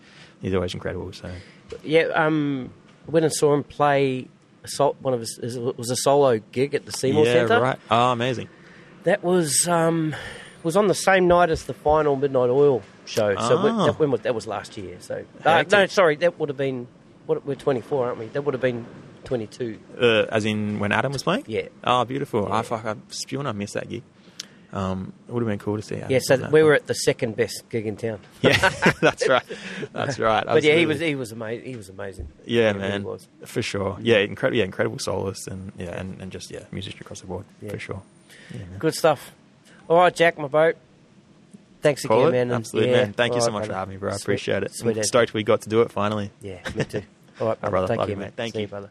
[0.45, 1.13] he's always incredible.
[1.13, 1.31] So
[1.83, 2.03] Yeah.
[2.15, 2.71] Um,
[3.09, 4.29] went and saw him play.
[4.67, 7.61] Sol- one of his it was a solo gig at the Seymour yeah, Centre.
[7.61, 7.79] right.
[7.91, 8.49] Oh, amazing.
[9.03, 10.15] That was um,
[10.63, 13.35] was on the same night as the final Midnight Oil show.
[13.35, 13.87] So Ah.
[13.87, 14.97] that, when was, that was last year.
[15.01, 16.87] So uh, no, sorry, that would have been.
[17.27, 18.27] What, we're 24, aren't we?
[18.29, 18.87] That would have been
[19.25, 19.79] 22.
[20.01, 21.45] Uh, as in when Adam was playing.
[21.47, 21.69] Yeah.
[21.83, 22.47] Oh, beautiful.
[22.49, 22.57] Yeah.
[22.57, 22.85] I fuck.
[22.85, 23.47] I'm spewing.
[23.47, 24.03] I missed that gig.
[24.75, 25.95] Um, it would have been cool to see.
[25.97, 28.19] Adam Yeah, so we were at the second best gig in town.
[28.43, 28.57] Yeah,
[29.01, 29.45] that's right.
[29.93, 30.45] That's right.
[30.45, 31.65] But yeah, he was he was amazing.
[31.67, 32.27] He was amazing.
[32.45, 33.29] Yeah, He man, was.
[33.47, 33.97] for sure.
[34.01, 34.59] Yeah, incredible.
[34.59, 37.71] Yeah, incredible soloist, and yeah, and, and just yeah, musician across the board Yeah.
[37.71, 38.03] for sure.
[38.53, 38.61] Yeah.
[38.81, 39.31] Good stuff.
[39.89, 40.77] All right, Jack, my boat.
[41.81, 42.45] Thanks Call again, it?
[42.49, 42.57] man.
[42.57, 43.13] Absolutely, yeah, man.
[43.13, 44.11] Thank you so right, much for having me, bro.
[44.11, 44.75] I Sweet- appreciate it.
[44.75, 46.31] Sweet stoked we got to do it finally.
[46.43, 47.03] Yeah, me too.
[47.41, 47.71] All right, brother.
[47.71, 47.87] brother.
[47.87, 48.25] Thank Love you, man.
[48.27, 48.33] mate.
[48.35, 48.67] Thank See you.
[48.67, 48.91] brother.